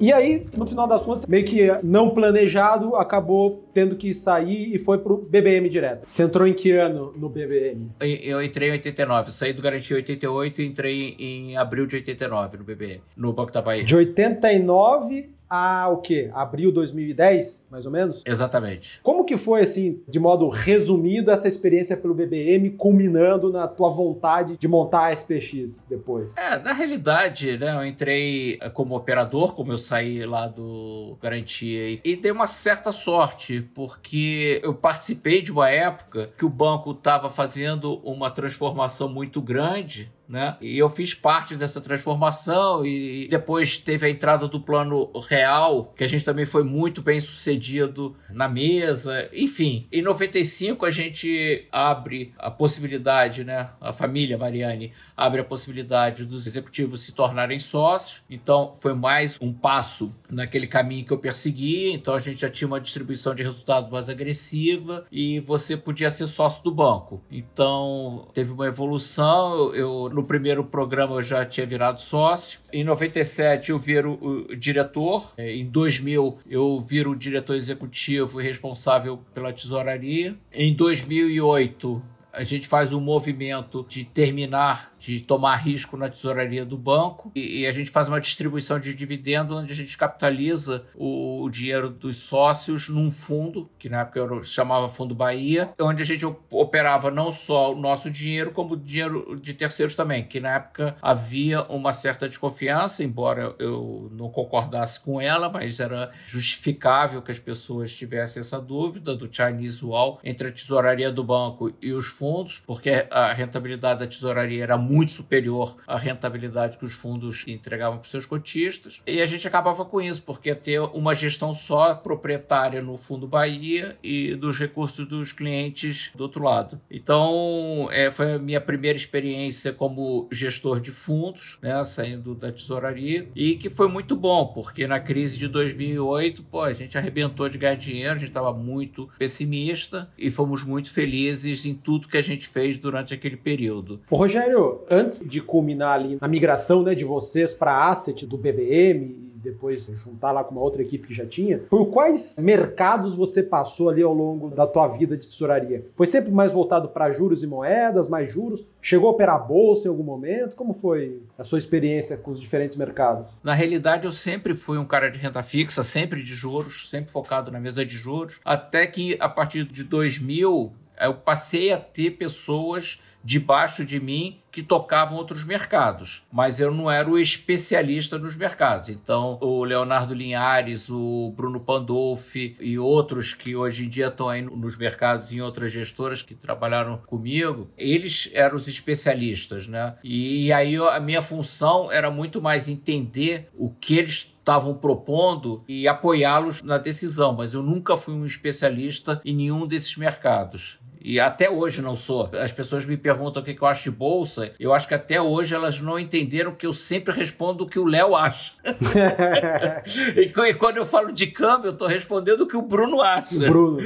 E 0.00 0.12
aí, 0.12 0.46
no 0.56 0.66
final 0.66 0.86
das 0.86 1.04
contas, 1.04 1.26
meio 1.26 1.44
que 1.44 1.68
não 1.82 2.10
planejado, 2.10 2.96
acabou 2.96 3.68
tendo 3.74 3.96
que 3.96 4.14
sair 4.14 4.74
e 4.74 4.78
foi 4.78 4.96
pro 4.98 5.18
BBM 5.18 5.68
direto. 5.68 6.08
Você 6.08 6.22
entrou 6.22 6.46
em 6.46 6.54
que 6.54 6.72
ano 6.72 7.12
no 7.16 7.28
BBM? 7.28 7.90
Eu 8.00 8.42
entrei 8.42 8.70
em 8.70 8.72
89, 8.72 9.30
saí 9.30 9.52
do 9.52 9.60
Garantia 9.60 9.96
em 9.96 9.98
88 9.98 10.62
e 10.62 10.66
entrei 10.66 11.16
em 11.18 11.56
abril 11.56 11.86
de 11.86 11.96
89 11.96 12.56
no 12.56 12.64
BBM, 12.64 13.02
no 13.14 13.32
Banco 13.32 13.52
da 13.52 13.60
Bahia. 13.60 13.84
De 13.84 13.94
89 13.94 15.28
a 15.50 15.88
o 15.88 15.96
quê? 15.96 16.30
Abril 16.32 16.70
2010, 16.70 17.66
mais 17.68 17.84
ou 17.84 17.90
menos? 17.90 18.22
Exatamente. 18.24 19.00
Como 19.02 19.24
que 19.24 19.36
foi, 19.36 19.62
assim, 19.62 20.00
de 20.08 20.20
modo 20.20 20.48
resumido, 20.48 21.30
essa 21.30 21.48
experiência 21.48 21.96
pelo 21.96 22.14
BBM, 22.14 22.70
culminando 22.70 23.52
na 23.52 23.66
tua 23.66 23.90
vontade 23.90 24.56
de 24.56 24.68
montar 24.68 25.06
a 25.06 25.12
SPX 25.12 25.84
depois? 25.88 26.36
É, 26.36 26.56
na 26.58 26.72
realidade, 26.72 27.58
né, 27.58 27.74
eu 27.74 27.84
entrei 27.84 28.58
como 28.72 28.94
operador, 28.94 29.54
como 29.54 29.72
eu 29.72 29.78
saí 29.78 30.24
lá 30.24 30.46
do 30.46 31.18
Garantia, 31.20 31.90
e, 31.90 32.00
e 32.04 32.16
dei 32.16 32.30
uma 32.30 32.46
certa 32.46 32.92
sorte, 32.92 33.68
porque 33.74 34.60
eu 34.62 34.72
participei 34.72 35.42
de 35.42 35.50
uma 35.50 35.68
época 35.68 36.30
que 36.38 36.44
o 36.44 36.48
banco 36.48 36.92
estava 36.92 37.28
fazendo 37.28 38.00
uma 38.04 38.30
transformação 38.30 39.08
muito 39.08 39.42
grande 39.42 40.12
né? 40.30 40.56
E 40.60 40.78
eu 40.78 40.88
fiz 40.88 41.12
parte 41.12 41.56
dessa 41.56 41.80
transformação 41.80 42.86
e 42.86 43.26
depois 43.28 43.78
teve 43.78 44.06
a 44.06 44.10
entrada 44.10 44.46
do 44.46 44.60
plano 44.60 45.10
real, 45.28 45.92
que 45.96 46.04
a 46.04 46.06
gente 46.06 46.24
também 46.24 46.46
foi 46.46 46.62
muito 46.62 47.02
bem 47.02 47.18
sucedido 47.18 48.16
na 48.30 48.48
mesa. 48.48 49.28
Enfim, 49.32 49.88
em 49.90 50.00
95 50.00 50.86
a 50.86 50.90
gente 50.90 51.66
abre 51.72 52.32
a 52.38 52.50
possibilidade, 52.50 53.42
né? 53.42 53.70
A 53.80 53.92
família 53.92 54.38
Mariani 54.38 54.92
abre 55.16 55.40
a 55.40 55.44
possibilidade 55.44 56.24
dos 56.24 56.46
executivos 56.46 57.02
se 57.02 57.12
tornarem 57.12 57.58
sócios. 57.58 58.22
Então 58.30 58.72
foi 58.78 58.94
mais 58.94 59.36
um 59.40 59.52
passo 59.52 60.14
naquele 60.30 60.68
caminho 60.68 61.04
que 61.04 61.12
eu 61.12 61.18
persegui. 61.18 61.92
Então 61.92 62.14
a 62.14 62.20
gente 62.20 62.40
já 62.40 62.48
tinha 62.48 62.68
uma 62.68 62.80
distribuição 62.80 63.34
de 63.34 63.42
resultado 63.42 63.90
mais 63.90 64.08
agressiva 64.08 65.04
e 65.10 65.40
você 65.40 65.76
podia 65.76 66.08
ser 66.08 66.28
sócio 66.28 66.62
do 66.62 66.70
banco. 66.70 67.20
Então 67.28 68.28
teve 68.32 68.52
uma 68.52 68.66
evolução. 68.66 69.74
Eu 69.74 70.08
no 70.20 70.26
primeiro 70.26 70.62
programa 70.62 71.16
eu 71.16 71.22
já 71.22 71.44
tinha 71.46 71.66
virado 71.66 72.00
sócio. 72.00 72.60
Em 72.70 72.84
97 72.84 73.70
eu 73.70 73.78
viro 73.78 74.18
o 74.20 74.54
diretor. 74.54 75.32
É, 75.38 75.54
em 75.54 75.66
2000 75.66 76.38
eu 76.48 76.80
viro 76.80 77.12
o 77.12 77.16
diretor 77.16 77.56
executivo 77.56 78.40
e 78.40 78.44
responsável 78.44 79.20
pela 79.34 79.52
tesouraria. 79.52 80.36
Em 80.52 80.74
2008 80.74 82.02
a 82.32 82.44
gente 82.44 82.68
faz 82.68 82.92
um 82.92 83.00
movimento 83.00 83.84
de 83.88 84.04
terminar, 84.04 84.92
de 85.00 85.18
tomar 85.20 85.56
risco 85.56 85.96
na 85.96 86.10
tesouraria 86.10 86.64
do 86.64 86.76
banco. 86.76 87.32
E, 87.34 87.62
e 87.62 87.66
a 87.66 87.72
gente 87.72 87.90
faz 87.90 88.06
uma 88.06 88.20
distribuição 88.20 88.78
de 88.78 88.94
dividendos 88.94 89.56
onde 89.56 89.72
a 89.72 89.76
gente 89.76 89.96
capitaliza 89.96 90.84
o, 90.94 91.42
o, 91.42 91.50
dinheiro 91.50 91.88
dos 91.88 92.18
sócios 92.18 92.88
num 92.88 93.10
fundo, 93.10 93.68
que 93.78 93.88
na 93.88 94.02
época 94.02 94.18
eu 94.18 94.42
chamava 94.42 94.88
Fundo 94.88 95.14
Bahia, 95.14 95.72
onde 95.80 96.02
a 96.02 96.06
gente 96.06 96.24
operava 96.50 97.10
não 97.10 97.32
só 97.32 97.72
o 97.72 97.76
nosso 97.76 98.10
dinheiro, 98.10 98.52
como 98.52 98.74
o 98.74 98.76
dinheiro 98.76 99.40
de 99.40 99.54
terceiros 99.54 99.94
também, 99.94 100.24
que 100.24 100.38
na 100.38 100.56
época 100.56 100.94
havia 101.00 101.62
uma 101.62 101.94
certa 101.94 102.28
desconfiança, 102.28 103.02
embora 103.02 103.54
eu 103.58 104.10
não 104.12 104.28
concordasse 104.28 105.00
com 105.00 105.18
ela, 105.18 105.48
mas 105.48 105.80
era 105.80 106.10
justificável 106.26 107.22
que 107.22 107.30
as 107.30 107.38
pessoas 107.38 107.94
tivessem 107.94 108.40
essa 108.40 108.60
dúvida 108.60 109.16
do 109.16 109.32
Chinese 109.32 109.82
Wall 109.82 110.20
entre 110.22 110.48
a 110.48 110.52
tesouraria 110.52 111.10
do 111.10 111.24
banco 111.24 111.72
e 111.80 111.92
os 111.92 112.06
fundos, 112.06 112.62
porque 112.66 113.06
a 113.10 113.32
rentabilidade 113.32 114.00
da 114.00 114.06
tesouraria 114.06 114.62
era 114.62 114.76
muito 114.76 114.89
superior 115.10 115.76
à 115.86 115.96
rentabilidade 115.98 116.78
que 116.78 116.84
os 116.84 116.94
fundos 116.94 117.44
entregavam 117.46 117.98
para 117.98 118.04
os 118.04 118.10
seus 118.10 118.26
cotistas. 118.26 119.00
E 119.06 119.20
a 119.20 119.26
gente 119.26 119.46
acabava 119.46 119.84
com 119.84 120.00
isso, 120.00 120.22
porque 120.22 120.54
ter 120.54 120.80
uma 120.80 121.14
gestão 121.14 121.54
só 121.54 121.94
proprietária 121.94 122.82
no 122.82 122.96
Fundo 122.96 123.26
Bahia 123.26 123.96
e 124.02 124.34
dos 124.34 124.58
recursos 124.58 125.06
dos 125.06 125.32
clientes 125.32 126.10
do 126.14 126.22
outro 126.22 126.44
lado. 126.44 126.80
Então, 126.90 127.88
é, 127.90 128.10
foi 128.10 128.34
a 128.34 128.38
minha 128.38 128.60
primeira 128.60 128.96
experiência 128.96 129.72
como 129.72 130.28
gestor 130.30 130.80
de 130.80 130.90
fundos, 130.90 131.58
né, 131.62 131.82
saindo 131.84 132.34
da 132.34 132.52
tesouraria, 132.52 133.28
e 133.34 133.56
que 133.56 133.70
foi 133.70 133.88
muito 133.88 134.16
bom, 134.16 134.46
porque 134.46 134.86
na 134.86 135.00
crise 135.00 135.38
de 135.38 135.48
2008, 135.48 136.42
pô, 136.44 136.62
a 136.62 136.72
gente 136.72 136.96
arrebentou 136.96 137.48
de 137.48 137.58
ganhar 137.58 137.74
dinheiro, 137.74 138.14
a 138.14 138.18
gente 138.18 138.28
estava 138.28 138.52
muito 138.52 139.08
pessimista 139.18 140.10
e 140.18 140.30
fomos 140.30 140.64
muito 140.64 140.90
felizes 140.90 141.64
em 141.64 141.74
tudo 141.74 142.08
que 142.08 142.16
a 142.16 142.22
gente 142.22 142.48
fez 142.48 142.76
durante 142.76 143.14
aquele 143.14 143.36
período. 143.36 144.00
Ô, 144.10 144.16
Rogério, 144.16 144.79
antes 144.90 145.20
de 145.24 145.40
culminar 145.40 145.94
ali 145.94 146.18
na 146.20 146.28
migração 146.28 146.82
né, 146.82 146.94
de 146.94 147.04
vocês 147.04 147.52
para 147.52 147.72
a 147.72 147.88
asset 147.90 148.26
do 148.26 148.36
BBM 148.38 149.30
depois 149.40 149.90
juntar 149.94 150.32
lá 150.32 150.44
com 150.44 150.52
uma 150.52 150.60
outra 150.60 150.82
equipe 150.82 151.08
que 151.08 151.14
já 151.14 151.26
tinha. 151.26 151.58
Por 151.58 151.86
quais 151.86 152.38
mercados 152.38 153.14
você 153.14 153.42
passou 153.42 153.88
ali 153.88 154.02
ao 154.02 154.12
longo 154.12 154.50
da 154.50 154.66
tua 154.66 154.86
vida 154.88 155.16
de 155.16 155.26
tesouraria? 155.26 155.86
Foi 155.96 156.06
sempre 156.06 156.30
mais 156.30 156.52
voltado 156.52 156.88
para 156.88 157.10
juros 157.10 157.42
e 157.42 157.46
moedas, 157.46 158.08
mais 158.08 158.30
juros? 158.30 158.64
Chegou 158.82 159.08
a 159.08 159.12
operar 159.12 159.46
bolsa 159.46 159.88
em 159.88 159.90
algum 159.90 160.02
momento? 160.02 160.54
Como 160.54 160.72
foi 160.72 161.22
a 161.38 161.44
sua 161.44 161.58
experiência 161.58 162.16
com 162.16 162.30
os 162.30 162.40
diferentes 162.40 162.76
mercados? 162.76 163.28
Na 163.42 163.54
realidade, 163.54 164.04
eu 164.04 164.12
sempre 164.12 164.54
fui 164.54 164.78
um 164.78 164.84
cara 164.84 165.10
de 165.10 165.18
renda 165.18 165.42
fixa, 165.42 165.82
sempre 165.82 166.22
de 166.22 166.34
juros, 166.34 166.88
sempre 166.90 167.10
focado 167.10 167.50
na 167.50 167.60
mesa 167.60 167.84
de 167.84 167.96
juros, 167.96 168.40
até 168.44 168.86
que 168.86 169.16
a 169.20 169.28
partir 169.28 169.64
de 169.64 169.84
2000 169.84 170.72
eu 171.00 171.14
passei 171.14 171.72
a 171.72 171.78
ter 171.78 172.10
pessoas 172.10 173.00
debaixo 173.22 173.84
de 173.84 174.00
mim 174.00 174.40
que 174.50 174.62
tocavam 174.62 175.16
outros 175.16 175.44
mercados, 175.44 176.24
mas 176.32 176.58
eu 176.58 176.72
não 176.72 176.90
era 176.90 177.08
o 177.08 177.18
especialista 177.18 178.18
nos 178.18 178.34
mercados. 178.34 178.88
Então, 178.88 179.38
o 179.40 179.64
Leonardo 179.64 180.12
Linhares, 180.12 180.88
o 180.90 181.32
Bruno 181.36 181.60
Pandolfi 181.60 182.56
e 182.58 182.78
outros 182.78 183.32
que 183.32 183.54
hoje 183.54 183.86
em 183.86 183.88
dia 183.88 184.08
estão 184.08 184.28
aí 184.28 184.42
nos 184.42 184.76
mercados 184.76 185.32
em 185.32 185.40
outras 185.40 185.70
gestoras 185.70 186.22
que 186.22 186.34
trabalharam 186.34 186.98
comigo, 187.06 187.70
eles 187.78 188.28
eram 188.32 188.56
os 188.56 188.66
especialistas, 188.66 189.66
né? 189.66 189.94
E, 190.02 190.46
e 190.46 190.52
aí 190.52 190.76
a 190.76 190.98
minha 190.98 191.22
função 191.22 191.92
era 191.92 192.10
muito 192.10 192.42
mais 192.42 192.68
entender 192.68 193.48
o 193.56 193.70
que 193.70 193.98
eles 193.98 194.34
estavam 194.40 194.74
propondo 194.74 195.62
e 195.68 195.86
apoiá-los 195.86 196.62
na 196.62 196.78
decisão, 196.78 197.34
mas 197.34 197.54
eu 197.54 197.62
nunca 197.62 197.96
fui 197.96 198.14
um 198.14 198.26
especialista 198.26 199.20
em 199.24 199.34
nenhum 199.36 199.66
desses 199.66 199.96
mercados 199.96 200.80
e 201.02 201.18
até 201.18 201.48
hoje 201.48 201.80
não 201.80 201.96
sou. 201.96 202.30
As 202.34 202.52
pessoas 202.52 202.84
me 202.84 202.96
perguntam 202.96 203.42
o 203.42 203.44
que 203.44 203.56
eu 203.58 203.66
acho 203.66 203.84
de 203.84 203.90
bolsa. 203.90 204.52
Eu 204.60 204.72
acho 204.74 204.86
que 204.86 204.94
até 204.94 205.20
hoje 205.20 205.54
elas 205.54 205.80
não 205.80 205.98
entenderam 205.98 206.52
que 206.52 206.66
eu 206.66 206.72
sempre 206.72 207.14
respondo 207.14 207.64
o 207.64 207.66
que 207.66 207.78
o 207.78 207.86
Léo 207.86 208.14
acha. 208.14 208.52
e 210.16 210.28
quando 210.54 210.76
eu 210.76 210.86
falo 210.86 211.12
de 211.12 211.26
câmbio, 211.28 211.68
eu 211.68 211.72
estou 211.72 211.88
respondendo 211.88 212.42
o 212.42 212.46
que 212.46 212.56
o 212.56 212.62
Bruno 212.62 213.00
acha. 213.00 213.36
O 213.36 213.38
Bruno. 213.38 213.80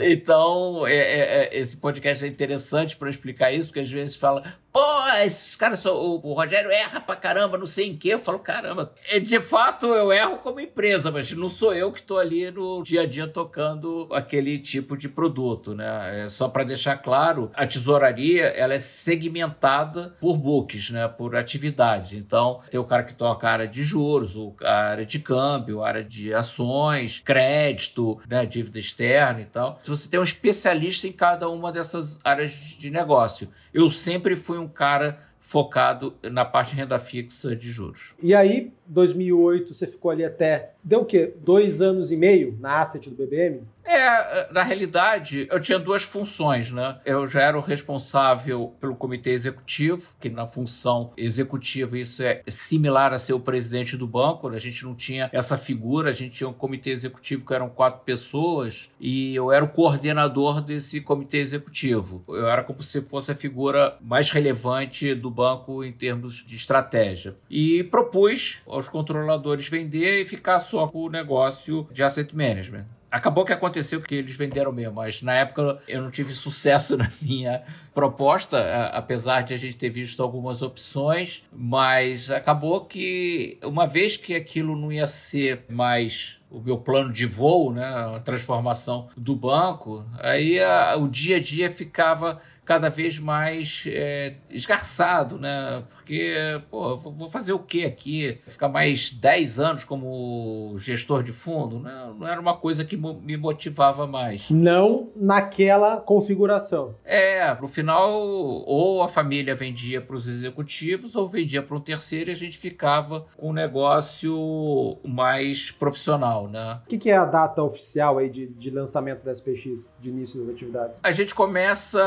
então, 0.00 0.86
é, 0.86 0.96
é, 0.96 1.20
é, 1.20 1.58
esse 1.58 1.76
podcast 1.76 2.24
é 2.24 2.28
interessante 2.28 2.96
para 2.96 3.08
explicar 3.08 3.52
isso, 3.52 3.68
porque 3.68 3.80
às 3.80 3.90
vezes 3.90 4.16
fala, 4.16 4.54
pô, 4.72 4.80
esses 5.22 5.56
caras, 5.56 5.84
o, 5.86 6.16
Rogério 6.16 6.70
erra 6.70 7.00
pra 7.00 7.16
caramba, 7.16 7.58
não 7.58 7.66
sei 7.66 7.88
em 7.88 7.96
que. 7.96 8.08
Eu 8.08 8.18
falo, 8.18 8.38
caramba, 8.38 8.92
é, 9.08 9.18
de 9.18 9.40
fato 9.40 9.86
eu 9.86 10.12
erro 10.12 10.38
como 10.38 10.60
empresa, 10.60 11.10
mas 11.10 11.30
não 11.32 11.48
sou 11.48 11.74
eu 11.74 11.92
que 11.92 12.00
estou 12.00 12.18
ali 12.18 12.50
no 12.50 12.82
dia 12.82 13.02
a 13.02 13.06
dia 13.06 13.26
tocando 13.26 14.08
aquele 14.12 14.58
tipo 14.58 14.96
de 14.96 15.08
produto, 15.08 15.74
né? 15.74 16.24
É, 16.24 16.28
só 16.28 16.48
para 16.48 16.64
deixar 16.64 16.96
claro, 16.98 17.50
a 17.54 17.66
tesouraria 17.66 18.44
ela 18.46 18.74
é 18.74 18.78
segmentada 18.78 20.14
por 20.20 20.36
books, 20.36 20.90
né, 20.90 21.08
por 21.08 21.36
atividades. 21.36 22.12
Então, 22.12 22.60
tem 22.70 22.78
o 22.78 22.84
cara 22.84 23.02
que 23.02 23.14
toca 23.14 23.48
a 23.48 23.52
área 23.52 23.68
de 23.68 23.82
juros, 23.82 24.34
a 24.62 24.72
área 24.72 25.06
de 25.06 25.18
câmbio, 25.18 25.82
a 25.82 25.88
área 25.88 26.04
de 26.04 26.32
ações, 26.32 27.20
crédito, 27.24 28.20
né, 28.28 28.46
dívida 28.46 28.78
externa 28.78 29.40
e 29.40 29.46
tal. 29.46 29.78
Se 29.82 29.90
você 29.90 30.08
tem 30.08 30.20
um 30.20 30.24
especialista 30.24 31.06
em 31.06 31.12
cada 31.12 31.48
uma 31.48 31.72
dessas 31.72 32.18
áreas 32.24 32.52
de 32.52 32.90
negócio. 32.90 33.48
Eu 33.72 33.88
sempre 33.90 34.36
fui 34.36 34.58
um 34.60 34.68
cara 34.68 35.18
focado 35.40 36.16
na 36.22 36.44
parte 36.44 36.70
de 36.70 36.76
renda 36.76 36.98
fixa 36.98 37.56
de 37.56 37.70
juros. 37.70 38.14
E 38.22 38.34
aí, 38.34 38.72
2008, 38.90 39.72
você 39.72 39.86
ficou 39.86 40.10
ali 40.10 40.24
até, 40.24 40.72
deu 40.82 41.00
o 41.00 41.04
quê? 41.04 41.32
Dois 41.42 41.80
anos 41.80 42.10
e 42.10 42.16
meio 42.16 42.58
na 42.60 42.82
asset 42.82 43.08
do 43.08 43.16
BBM? 43.16 43.62
É, 43.84 44.52
na 44.52 44.62
realidade, 44.62 45.48
eu 45.50 45.58
tinha 45.58 45.78
duas 45.78 46.02
funções, 46.02 46.70
né? 46.70 46.98
Eu 47.04 47.26
já 47.26 47.40
era 47.40 47.58
o 47.58 47.60
responsável 47.60 48.74
pelo 48.80 48.94
comitê 48.94 49.30
executivo, 49.30 50.12
que 50.20 50.28
na 50.28 50.46
função 50.46 51.10
executiva 51.16 51.98
isso 51.98 52.22
é 52.22 52.42
similar 52.46 53.12
a 53.12 53.18
ser 53.18 53.32
o 53.32 53.40
presidente 53.40 53.96
do 53.96 54.06
banco, 54.06 54.48
a 54.48 54.58
gente 54.58 54.84
não 54.84 54.94
tinha 54.94 55.28
essa 55.32 55.56
figura, 55.56 56.10
a 56.10 56.12
gente 56.12 56.36
tinha 56.36 56.48
um 56.48 56.52
comitê 56.52 56.90
executivo 56.90 57.44
que 57.44 57.54
eram 57.54 57.68
quatro 57.68 58.00
pessoas 58.04 58.90
e 59.00 59.34
eu 59.34 59.50
era 59.50 59.64
o 59.64 59.68
coordenador 59.68 60.60
desse 60.60 61.00
comitê 61.00 61.38
executivo. 61.38 62.22
Eu 62.28 62.48
era 62.48 62.62
como 62.62 62.82
se 62.82 63.00
fosse 63.02 63.32
a 63.32 63.36
figura 63.36 63.96
mais 64.00 64.30
relevante 64.30 65.14
do 65.14 65.30
banco 65.30 65.82
em 65.82 65.92
termos 65.92 66.44
de 66.46 66.54
estratégia. 66.54 67.34
E 67.48 67.82
propus 67.84 68.62
aos 68.80 68.88
controladores 68.88 69.68
vender 69.68 70.22
e 70.22 70.24
ficar 70.24 70.58
só 70.58 70.88
com 70.88 71.02
o 71.02 71.10
negócio 71.10 71.86
de 71.92 72.02
asset 72.02 72.34
management. 72.34 72.86
Acabou 73.10 73.44
que 73.44 73.52
aconteceu 73.52 74.00
que 74.00 74.14
eles 74.14 74.36
venderam 74.36 74.70
mesmo, 74.70 74.94
mas 74.94 75.20
na 75.20 75.34
época 75.34 75.82
eu 75.88 76.00
não 76.00 76.10
tive 76.10 76.32
sucesso 76.32 76.94
na 76.96 77.10
minha 77.20 77.62
proposta, 77.92 78.88
apesar 78.92 79.42
de 79.42 79.52
a 79.52 79.56
gente 79.56 79.76
ter 79.76 79.90
visto 79.90 80.22
algumas 80.22 80.62
opções, 80.62 81.42
mas 81.52 82.30
acabou 82.30 82.84
que 82.84 83.58
uma 83.64 83.86
vez 83.86 84.16
que 84.16 84.34
aquilo 84.34 84.76
não 84.76 84.92
ia 84.92 85.08
ser 85.08 85.64
mais 85.68 86.38
o 86.48 86.60
meu 86.60 86.78
plano 86.78 87.12
de 87.12 87.26
voo, 87.26 87.72
né, 87.72 87.84
a 87.84 88.20
transformação 88.20 89.08
do 89.16 89.36
banco, 89.36 90.04
aí 90.18 90.60
a, 90.60 90.96
o 90.96 91.08
dia 91.08 91.36
a 91.36 91.40
dia 91.40 91.70
ficava 91.70 92.40
cada 92.70 92.88
vez 92.88 93.18
mais 93.18 93.82
é, 93.88 94.34
esgarçado, 94.48 95.36
né? 95.36 95.82
Porque, 95.88 96.62
pô, 96.70 96.96
vou 96.96 97.28
fazer 97.28 97.52
o 97.52 97.58
que 97.58 97.84
aqui? 97.84 98.38
Ficar 98.46 98.68
mais 98.68 99.10
10 99.10 99.58
anos 99.58 99.82
como 99.82 100.76
gestor 100.78 101.24
de 101.24 101.32
fundo? 101.32 101.80
Né? 101.80 102.12
Não 102.16 102.28
era 102.28 102.40
uma 102.40 102.56
coisa 102.56 102.84
que 102.84 102.96
me 102.96 103.36
motivava 103.36 104.06
mais. 104.06 104.50
Não 104.50 105.08
naquela 105.16 105.96
configuração. 105.96 106.94
É, 107.04 107.52
no 107.60 107.66
final, 107.66 108.08
ou 108.12 109.02
a 109.02 109.08
família 109.08 109.52
vendia 109.56 110.00
para 110.00 110.14
os 110.14 110.28
executivos 110.28 111.16
ou 111.16 111.26
vendia 111.26 111.64
para 111.64 111.76
um 111.76 111.80
terceiro 111.80 112.30
e 112.30 112.32
a 112.32 112.36
gente 112.36 112.56
ficava 112.56 113.26
com 113.36 113.50
um 113.50 113.52
negócio 113.52 114.96
mais 115.04 115.72
profissional, 115.72 116.46
né? 116.46 116.80
O 116.84 116.88
que, 116.88 116.98
que, 116.98 117.10
é 117.10 117.16
a 117.16 117.24
data 117.24 117.64
oficial 117.64 118.18
aí 118.18 118.30
de, 118.30 118.46
de 118.46 118.70
lançamento 118.70 119.24
da 119.24 119.32
SPX, 119.32 119.98
de 120.00 120.08
início 120.08 120.40
das 120.40 120.54
atividades? 120.54 121.00
A 121.02 121.10
gente 121.10 121.34
começa 121.34 122.00